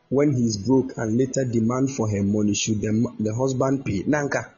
when 0.08 0.32
he's 0.32 0.56
broke 0.56 0.92
and 0.96 1.16
later 1.16 1.44
demand 1.44 1.90
for 1.90 2.10
her 2.10 2.22
money, 2.22 2.54
should 2.54 2.80
the, 2.80 3.12
the 3.20 3.34
husband 3.34 3.84
pay? 3.84 4.02
Nanka, 4.06 4.52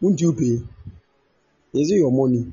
won't 0.00 0.20
you 0.20 0.32
pay? 0.32 0.62
Is 1.78 1.90
it 1.90 1.96
your 1.96 2.10
money? 2.10 2.52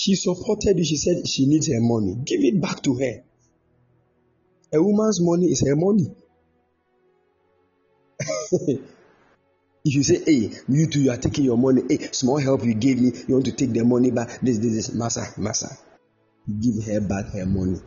She 0.00 0.14
supported 0.14 0.78
you. 0.78 0.84
She 0.86 0.96
said 0.96 1.28
she 1.28 1.44
needs 1.44 1.66
her 1.66 1.78
money. 1.78 2.14
Give 2.24 2.40
it 2.42 2.58
back 2.58 2.82
to 2.84 2.94
her. 2.96 3.22
A 4.72 4.82
woman's 4.82 5.20
money 5.20 5.48
is 5.48 5.60
her 5.60 5.76
money. 5.76 6.16
if 9.84 9.94
you 9.94 10.02
say, 10.02 10.24
hey, 10.24 10.52
you 10.68 10.86
two, 10.86 11.02
you 11.02 11.10
are 11.10 11.18
taking 11.18 11.44
your 11.44 11.58
money. 11.58 11.82
Hey, 11.86 12.08
small 12.12 12.38
help 12.38 12.64
you 12.64 12.72
gave 12.72 12.98
me. 12.98 13.12
You 13.28 13.34
want 13.34 13.44
to 13.44 13.52
take 13.52 13.74
the 13.74 13.84
money 13.84 14.10
back. 14.10 14.40
This, 14.40 14.56
this, 14.56 14.72
this. 14.74 14.94
Massa, 14.94 15.34
massa. 15.36 15.76
Give 16.48 16.82
her 16.86 17.02
back 17.02 17.26
her 17.34 17.44
money. 17.44 17.82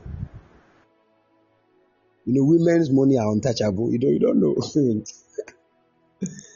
You 2.25 2.33
know, 2.35 2.43
women's 2.43 2.91
money 2.91 3.17
are 3.17 3.31
untouchable. 3.31 3.91
You 3.91 3.97
don't, 3.97 4.13
you 4.13 4.19
don't 4.19 4.39
know. 4.39 4.55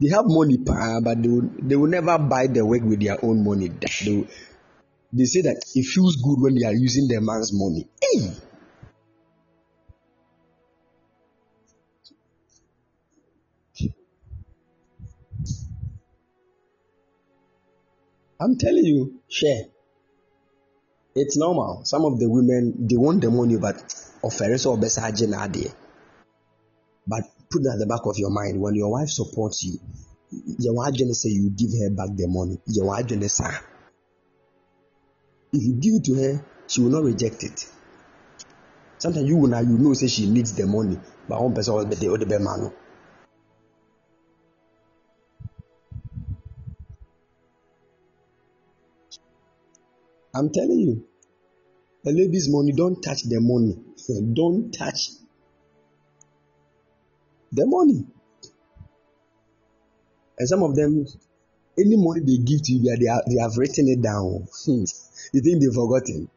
they 0.00 0.08
have 0.08 0.24
money, 0.26 0.56
but 0.56 1.22
they 1.22 1.28
will, 1.28 1.50
they 1.58 1.76
will 1.76 1.88
never 1.88 2.18
buy 2.18 2.46
the 2.46 2.64
work 2.64 2.82
with 2.82 3.00
their 3.00 3.22
own 3.22 3.44
money. 3.44 3.68
They, 3.68 4.10
will, 4.10 4.26
they 5.12 5.24
say 5.24 5.42
that 5.42 5.62
it 5.74 5.84
feels 5.84 6.16
good 6.16 6.40
when 6.40 6.54
they 6.54 6.66
are 6.66 6.74
using 6.74 7.06
the 7.06 7.20
man's 7.20 7.52
money. 7.52 7.86
Hey! 8.00 8.30
I'm 18.40 18.56
telling 18.56 18.84
you, 18.84 19.20
share. 19.28 19.64
It's 21.14 21.36
normal. 21.36 21.84
Some 21.84 22.06
of 22.06 22.18
the 22.18 22.26
women 22.26 22.86
they 22.88 22.96
want 22.96 23.20
the 23.20 23.30
money, 23.30 23.58
but 23.58 23.76
oh, 24.22 24.28
offer 24.28 24.44
or 24.44 24.72
oh, 24.72 24.76
best 24.78 24.98
But 27.06 27.24
put 27.50 27.64
that 27.64 27.74
at 27.74 27.78
the 27.80 27.86
back 27.86 28.06
of 28.06 28.16
your 28.16 28.30
mind. 28.30 28.60
When 28.60 28.74
your 28.74 28.90
wife 28.90 29.08
supports 29.08 29.64
you, 29.64 29.78
your 30.58 30.74
wife 30.74 30.94
say 30.94 31.30
you 31.30 31.50
give 31.50 31.70
her 31.82 31.90
back 31.90 32.16
the 32.16 32.28
money. 32.28 32.58
Your 32.66 32.86
wife 32.86 33.08
say 33.08 33.50
if 35.52 35.62
you 35.64 35.74
give 35.74 35.94
it 35.94 36.04
to 36.04 36.14
her, 36.14 36.44
she 36.68 36.80
will 36.80 36.90
not 36.90 37.02
reject 37.02 37.42
it. 37.42 37.66
Sometimes 38.98 39.26
you 39.28 39.36
will 39.36 39.48
now 39.48 39.60
you 39.60 39.76
know 39.78 39.94
say 39.94 40.06
she 40.06 40.30
needs 40.30 40.52
the 40.54 40.66
money, 40.66 40.98
but 41.28 41.42
one 41.42 41.54
person 41.54 41.74
will 41.74 41.86
be 41.86 41.96
the 41.96 42.12
other 42.12 42.38
man. 42.38 42.72
I'm 50.32 50.50
telling 50.50 50.78
you, 50.78 51.04
a 52.06 52.10
lady's 52.10 52.48
money, 52.48 52.72
don't 52.72 53.02
touch 53.02 53.24
the 53.24 53.40
money. 53.40 53.76
Don't 54.34 54.72
touch 54.72 55.10
the 57.52 57.66
money. 57.66 58.06
And 60.38 60.48
some 60.48 60.62
of 60.62 60.74
them, 60.74 61.06
any 61.78 61.96
money 61.96 62.20
they 62.20 62.38
give 62.38 62.62
to 62.62 62.72
you, 62.72 62.96
they, 62.96 63.08
are, 63.08 63.22
they 63.28 63.40
have 63.40 63.56
written 63.56 63.88
it 63.88 64.02
down. 64.02 64.46
Hmm. 64.64 64.84
you 65.32 65.40
think 65.42 65.60
they've 65.60 65.72
forgotten? 65.72 66.28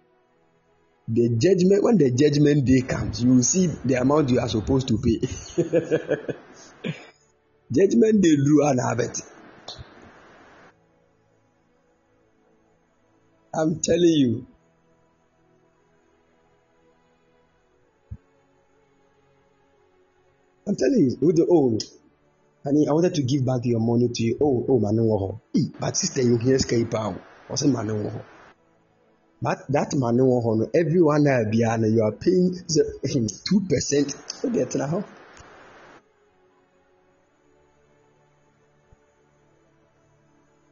The 1.07 1.29
judgment, 1.37 1.83
when 1.83 1.97
the 1.97 2.11
judgment 2.11 2.65
day 2.65 2.81
comes, 2.81 3.23
you 3.23 3.35
will 3.35 3.43
see 3.43 3.67
the 3.85 3.95
amount 3.95 4.29
you 4.29 4.39
are 4.39 4.47
supposed 4.47 4.87
to 4.87 4.97
pay. 4.97 5.19
judgment 7.71 8.21
day 8.21 8.35
drew 8.37 8.65
an 8.65 8.77
habit. 8.77 9.21
I'm 13.53 13.79
telling 13.81 14.01
you. 14.01 14.47
I'm 20.73 20.77
telling 20.77 21.05
you, 21.05 21.17
with 21.21 21.35
the 21.35 21.45
oh, 21.51 21.77
honey, 22.65 22.87
I 22.89 22.93
wanted 22.93 23.13
to 23.13 23.21
give 23.21 23.45
back 23.45 23.61
your 23.61 23.79
money 23.79 24.09
to 24.11 24.23
you. 24.23 24.39
Oh, 24.41 24.65
oh, 24.67 24.79
man, 24.79 24.95
no, 24.95 25.39
but 25.79 25.95
sister, 25.95 26.23
you 26.23 26.39
hear 26.39 26.57
pound. 26.85 27.21
I 27.47 27.53
said, 27.53 27.69
man, 27.69 27.85
no, 27.85 28.25
but 29.39 29.59
that 29.69 29.93
man, 29.93 30.17
no, 30.17 30.65
everyone 30.73 31.25
now 31.25 31.43
be 31.43 31.59
you 31.59 32.01
are 32.01 32.11
paying 32.11 32.57
two 33.47 33.61
percent. 33.69 34.13
Forget. 34.41 34.73
now. 34.73 35.05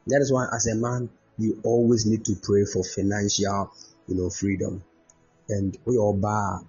That 0.08 0.18
is 0.20 0.32
why, 0.32 0.46
as 0.52 0.66
a 0.66 0.74
man, 0.74 1.10
you 1.38 1.60
always 1.62 2.06
need 2.06 2.24
to 2.24 2.34
pray 2.42 2.64
for 2.64 2.82
financial, 2.82 3.70
you 4.08 4.16
know, 4.16 4.30
freedom. 4.30 4.82
And 5.48 5.78
we 5.84 5.96
all 5.96 6.14
bar 6.14 6.62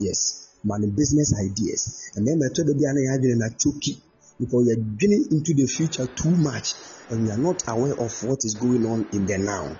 Yes, 0.00 0.53
money 0.64 0.88
business 0.88 1.36
ideas. 1.38 2.10
And 2.16 2.26
then 2.26 2.40
I 2.42 2.48
told 2.52 2.68
the 2.68 2.74
Biana 2.74 3.04
Yadin 3.04 3.38
and 3.44 3.54
Chuki 3.60 4.00
because 4.40 4.66
you're 4.66 4.84
getting 4.96 5.28
into 5.30 5.54
the 5.54 5.66
future 5.66 6.06
too 6.06 6.34
much 6.34 6.74
and 7.10 7.26
you're 7.26 7.38
not 7.38 7.62
aware 7.68 7.94
of 7.94 8.10
what 8.24 8.40
is 8.42 8.56
going 8.58 8.82
on 8.84 9.06
in 9.12 9.26
the 9.26 9.38
now. 9.38 9.76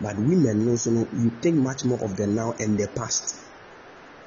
But 0.00 0.16
women 0.18 0.66
also 0.66 0.90
know 0.90 1.08
you 1.12 1.38
think 1.40 1.56
much 1.60 1.84
more 1.84 2.00
of 2.02 2.16
the 2.16 2.26
now 2.26 2.54
and 2.58 2.78
the 2.78 2.88
past. 2.96 3.38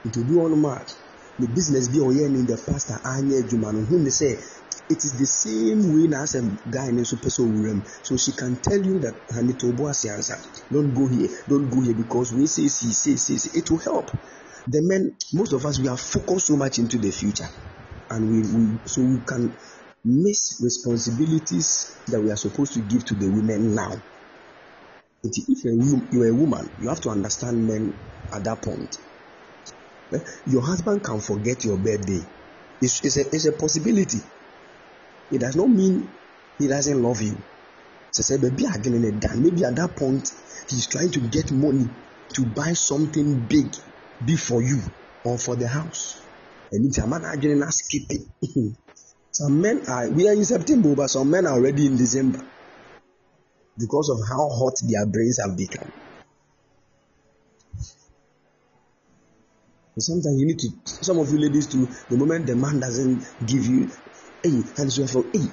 It 0.06 0.15
will 0.15 0.30
be 0.30 0.38
on 0.38 0.61
much. 0.61 0.91
The 1.38 1.48
business 1.48 1.90
be 1.90 1.99
in 1.99 2.45
the 2.48 2.56
past, 2.64 2.94
I 3.03 3.19
need 3.22 3.52
you 3.52 3.60
man 3.60 3.76
who 3.90 4.10
say 4.10 4.40
it 4.88 5.02
is 5.03 5.18
the 5.18 5.26
same 5.26 5.82
way 5.91 6.06
na 6.07 6.22
as 6.23 6.36
a 6.36 6.41
guy 6.69 6.91
ne 6.91 7.02
nso 7.02 7.18
pɛ 7.18 7.30
owura 7.41 7.73
so 8.03 8.15
she 8.18 8.32
can 8.34 8.61
tell 8.61 8.82
you 8.86 8.99
that 8.99 9.15
honey 9.34 9.53
to 9.57 9.68
obo 9.69 9.90
ase 9.90 10.06
ansa 10.14 10.38
don't 10.72 10.94
go 10.94 11.07
here 11.07 11.27
don't 11.49 11.69
go 11.69 11.82
here 11.82 11.95
because 11.98 12.32
we 12.34 12.45
say 12.45 12.68
see 12.68 12.94
say 12.94 13.15
say 13.15 13.38
say 13.38 13.49
it 13.57 13.69
will 13.72 13.80
help 13.80 14.11
the 14.67 14.81
men 14.81 15.15
most 15.33 15.53
of 15.53 15.65
us 15.65 15.79
we 15.79 15.87
are 15.87 15.97
focused 15.97 16.47
so 16.47 16.57
much 16.57 16.79
into 16.79 16.97
the 16.97 17.11
future. 17.11 17.47
And 18.09 18.29
we, 18.29 18.41
we 18.41 18.79
so 18.85 19.01
we 19.03 19.21
can 19.25 19.57
miss 20.03 20.59
responsibilities 20.61 22.03
that 22.07 22.21
we 22.21 22.31
are 22.31 22.37
supposed 22.37 22.73
to 22.73 22.81
give 22.81 23.05
to 23.05 23.15
the 23.15 23.29
women 23.29 23.73
now. 23.73 23.93
If 25.23 25.63
you 25.65 26.21
are 26.21 26.27
a 26.27 26.35
woman 26.35 26.69
you 26.77 26.89
have 26.89 27.01
to 27.01 27.09
understand 27.09 27.65
men 27.65 27.99
at 28.33 28.43
that 28.43 28.61
point. 28.63 28.95
Eh, 30.13 30.19
your 30.45 30.61
husband 30.61 31.03
can 31.03 31.19
forget 31.19 31.63
your 31.63 31.77
birthday. 31.77 32.21
It's, 32.81 33.03
it's, 33.03 33.17
a, 33.17 33.21
it's 33.31 33.47
a 33.47 33.53
possibility. 33.53 34.19
It 35.31 35.41
does 35.41 35.55
not 35.55 35.69
mean 35.69 36.13
he 36.59 36.67
doesn't 36.67 37.01
love 37.01 37.21
you. 37.21 37.43
So 38.11 38.21
say, 38.21 38.35
again 38.35 39.19
Maybe 39.41 39.63
at 39.65 39.75
that 39.75 39.95
point, 39.97 40.29
he's 40.69 40.87
trying 40.87 41.11
to 41.11 41.19
get 41.29 41.51
money 41.51 41.89
to 42.35 42.45
buy 42.45 42.73
something 42.73 43.45
big, 43.47 43.75
big 44.23 44.39
for 44.39 44.61
you 44.61 44.81
or 45.23 45.37
for 45.37 45.55
the 45.55 45.67
house. 45.67 46.21
And 46.71 46.85
it's 46.85 46.97
a 46.97 47.07
man 47.07 47.25
again 47.25 47.61
and 47.61 47.73
skip 47.73 48.03
some 49.31 49.59
men 49.59 49.83
are, 49.89 50.09
we 50.09 50.29
are 50.29 50.33
in 50.33 50.45
September, 50.45 50.95
but 50.95 51.09
some 51.09 51.29
men 51.29 51.45
are 51.45 51.55
already 51.55 51.87
in 51.87 51.97
December 51.97 52.39
because 53.77 54.09
of 54.09 54.19
how 54.29 54.47
hot 54.47 54.73
their 54.87 55.05
brains 55.05 55.39
have 55.43 55.57
become. 55.57 55.91
sometimes 59.97 60.39
you 60.39 60.47
need 60.47 60.59
to, 60.59 60.69
some 60.85 61.19
of 61.19 61.29
you 61.31 61.37
ladies 61.37 61.67
too, 61.67 61.87
the 62.09 62.17
moment 62.17 62.47
the 62.47 62.55
man 62.55 62.79
doesn't 62.79 63.23
give 63.45 63.65
you 63.65 63.89
Hey, 64.45 64.61
and 64.77 64.93
for 65.09 65.26
hey, 65.34 65.49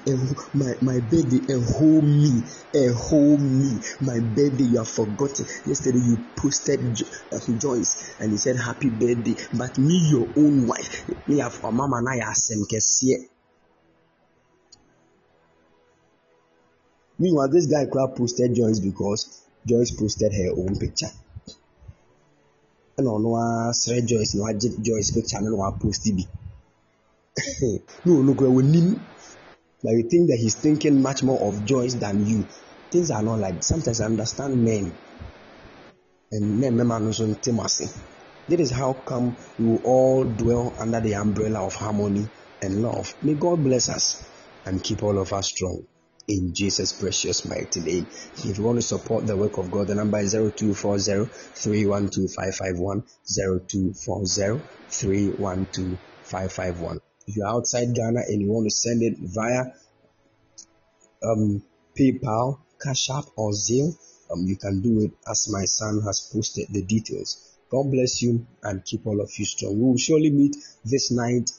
my 0.53 0.73
my 0.83 0.99
birthday, 0.99 1.41
and 1.49 1.65
hold 1.65 2.03
me, 2.05 2.43
and 2.75 2.93
hold 2.95 3.41
me, 3.41 3.81
my 4.01 4.19
birthday. 4.21 4.69
You 4.69 4.77
have 4.85 4.87
forgotten. 4.87 5.47
Yesterday 5.65 5.97
you 5.97 6.27
posted 6.37 6.79
uh, 7.33 7.39
Joyce, 7.57 8.17
and 8.19 8.31
he 8.31 8.37
said 8.37 8.55
happy 8.55 8.91
birthday. 8.91 9.33
But 9.51 9.79
me, 9.79 9.97
your 10.11 10.29
own 10.37 10.67
wife, 10.67 11.09
me 11.27 11.39
have 11.39 11.57
a 11.63 11.71
mama 11.71 12.03
na 12.03 12.13
ya 12.13 12.29
asem 12.29 12.61
kesiye. 12.69 13.17
Meanwhile, 17.17 17.49
this 17.49 17.65
guy 17.65 17.87
crowd 17.87 18.15
posted 18.15 18.53
Joyce 18.53 18.79
because 18.79 19.41
Joyce 19.65 19.89
posted 19.89 20.33
her 20.33 20.51
own 20.55 20.77
picture. 20.77 21.09
ɔno 22.99 23.33
ara 23.41 23.73
srɛ 23.73 24.05
Joyce 24.05 24.35
na 24.35 24.43
wagye 24.43 24.69
Joyce 24.83 25.09
picture 25.15 25.41
no 25.41 25.49
na 25.49 25.57
wapost 25.57 26.05
bi. 26.15 26.42
no, 28.05 28.13
look, 28.13 28.41
we 28.41 28.63
need, 28.63 28.99
but 29.83 29.91
you 29.91 30.07
think 30.09 30.29
that 30.29 30.37
he's 30.39 30.55
thinking 30.55 31.01
much 31.01 31.23
more 31.23 31.39
of 31.47 31.65
Joyce 31.65 31.95
than 31.95 32.25
you. 32.25 32.47
Things 32.91 33.09
are 33.09 33.23
not 33.23 33.39
like 33.39 33.63
sometimes 33.63 34.01
I 34.01 34.05
understand 34.05 34.63
men 34.63 34.93
and 36.31 36.59
men 36.59 36.75
men 36.75 36.91
also 36.91 37.25
intimacy. 37.25 37.87
That 38.49 38.59
is 38.59 38.71
how 38.71 38.93
come 38.93 39.35
we 39.57 39.77
all 39.83 40.25
dwell 40.25 40.75
under 40.79 40.99
the 40.99 41.13
umbrella 41.13 41.65
of 41.65 41.75
harmony 41.75 42.27
and 42.61 42.81
love. 42.81 43.13
May 43.21 43.35
God 43.35 43.63
bless 43.63 43.89
us 43.89 44.27
and 44.65 44.83
keep 44.83 45.03
all 45.03 45.19
of 45.19 45.31
us 45.31 45.47
strong. 45.47 45.83
In 46.27 46.53
Jesus' 46.53 46.93
precious 46.93 47.45
mighty 47.45 47.81
name. 47.81 48.07
If 48.37 48.57
you 48.57 48.63
want 48.63 48.77
to 48.77 48.81
support 48.81 49.27
the 49.27 49.37
work 49.37 49.57
of 49.57 49.69
God, 49.71 49.87
the 49.87 49.95
number 49.95 50.19
is 50.19 50.33
0240 50.33 51.25
312 51.25 52.31
551. 52.31 53.03
0240 53.25 54.61
312 54.89 55.99
551. 56.23 56.99
If 57.27 57.37
you're 57.37 57.47
outside 57.47 57.95
Ghana 57.95 58.21
and 58.27 58.41
you 58.41 58.51
want 58.51 58.65
to 58.65 58.71
send 58.71 59.01
it 59.01 59.17
via 59.17 59.65
um, 61.23 61.63
PayPal, 61.97 62.59
Cash 62.81 63.09
App, 63.09 63.25
or 63.37 63.51
Zelle, 63.51 63.95
um, 64.31 64.45
you 64.45 64.57
can 64.57 64.81
do 64.81 65.01
it 65.05 65.11
as 65.29 65.47
my 65.49 65.65
son 65.65 66.01
has 66.01 66.29
posted 66.33 66.67
the 66.71 66.81
details. 66.81 67.57
God 67.69 67.91
bless 67.91 68.21
you 68.21 68.45
and 68.63 68.83
keep 68.83 69.07
all 69.07 69.21
of 69.21 69.31
you 69.37 69.45
strong. 69.45 69.79
We 69.79 69.85
will 69.85 69.97
surely 69.97 70.29
meet 70.31 70.55
this 70.83 71.11
night 71.11 71.51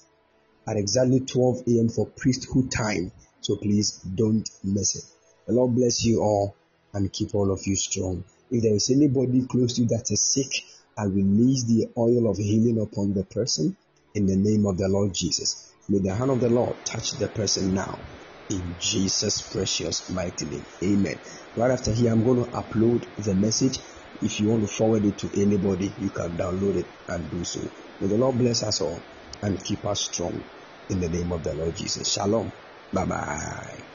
at 0.69 0.77
exactly 0.77 1.21
12 1.21 1.63
a.m. 1.69 1.89
for 1.89 2.07
priesthood 2.07 2.71
time. 2.71 3.13
So 3.41 3.57
please 3.57 4.01
don't 4.15 4.49
miss 4.63 4.97
it. 4.97 5.05
The 5.47 5.53
Lord 5.55 5.75
bless 5.75 6.05
you 6.05 6.21
all 6.21 6.57
and 6.93 7.13
keep 7.13 7.35
all 7.35 7.51
of 7.51 7.67
you 7.67 7.77
strong. 7.77 8.25
If 8.51 8.63
there 8.63 8.75
is 8.75 8.91
anybody 8.91 9.47
close 9.47 9.75
to 9.75 9.83
you 9.83 9.89
that 9.89 10.11
is 10.11 10.23
sick, 10.23 10.65
I 10.97 11.05
release 11.05 11.65
the 11.65 11.89
oil 11.97 12.31
of 12.31 12.39
healing 12.39 12.81
upon 12.81 13.15
the 13.15 13.25
person 13.25 13.77
in 14.15 14.27
the 14.27 14.37
name 14.37 14.67
of 14.67 14.79
the 14.79 14.89
Lord 14.89 15.13
Jesus. 15.15 15.75
May 15.89 15.99
the 16.01 16.15
hand 16.17 16.31
of 16.31 16.41
the 16.41 16.49
Lord 16.49 16.79
touch 16.87 17.05
the 17.19 17.29
person 17.29 17.75
now 17.75 18.05
in 18.49 18.77
Jesus' 18.79 19.51
precious 19.53 20.11
mighty 20.11 20.47
name. 20.47 20.67
Amen. 20.83 21.17
Right 21.57 21.73
after 21.73 21.93
here, 21.93 22.13
I'm 22.13 22.25
going 22.25 22.45
to 22.45 22.51
upload 22.51 23.05
the 23.19 23.35
message. 23.35 23.79
If 24.21 24.41
you 24.41 24.49
want 24.51 24.69
to 24.69 24.75
forward 24.77 25.05
it 25.05 25.19
to 25.19 25.29
anybody, 25.43 25.95
you 25.99 26.11
can 26.11 26.37
download 26.39 26.77
it 26.77 26.87
and 27.09 27.31
do 27.31 27.43
so. 27.45 27.61
May 28.01 28.09
the 28.09 28.17
Lord 28.19 28.39
bless 28.39 28.63
us 28.63 28.81
all 28.81 29.03
and 29.43 29.59
keep 29.65 29.85
us 29.85 30.09
strong 30.13 30.45
in 30.89 31.01
the 31.01 31.09
name 31.11 31.33
of 31.33 31.43
the 31.43 31.55
Lord 31.55 31.75
Jesus. 31.77 32.13
Shalom. 32.15 32.53
Bye 32.93 33.07
bye. 33.07 33.94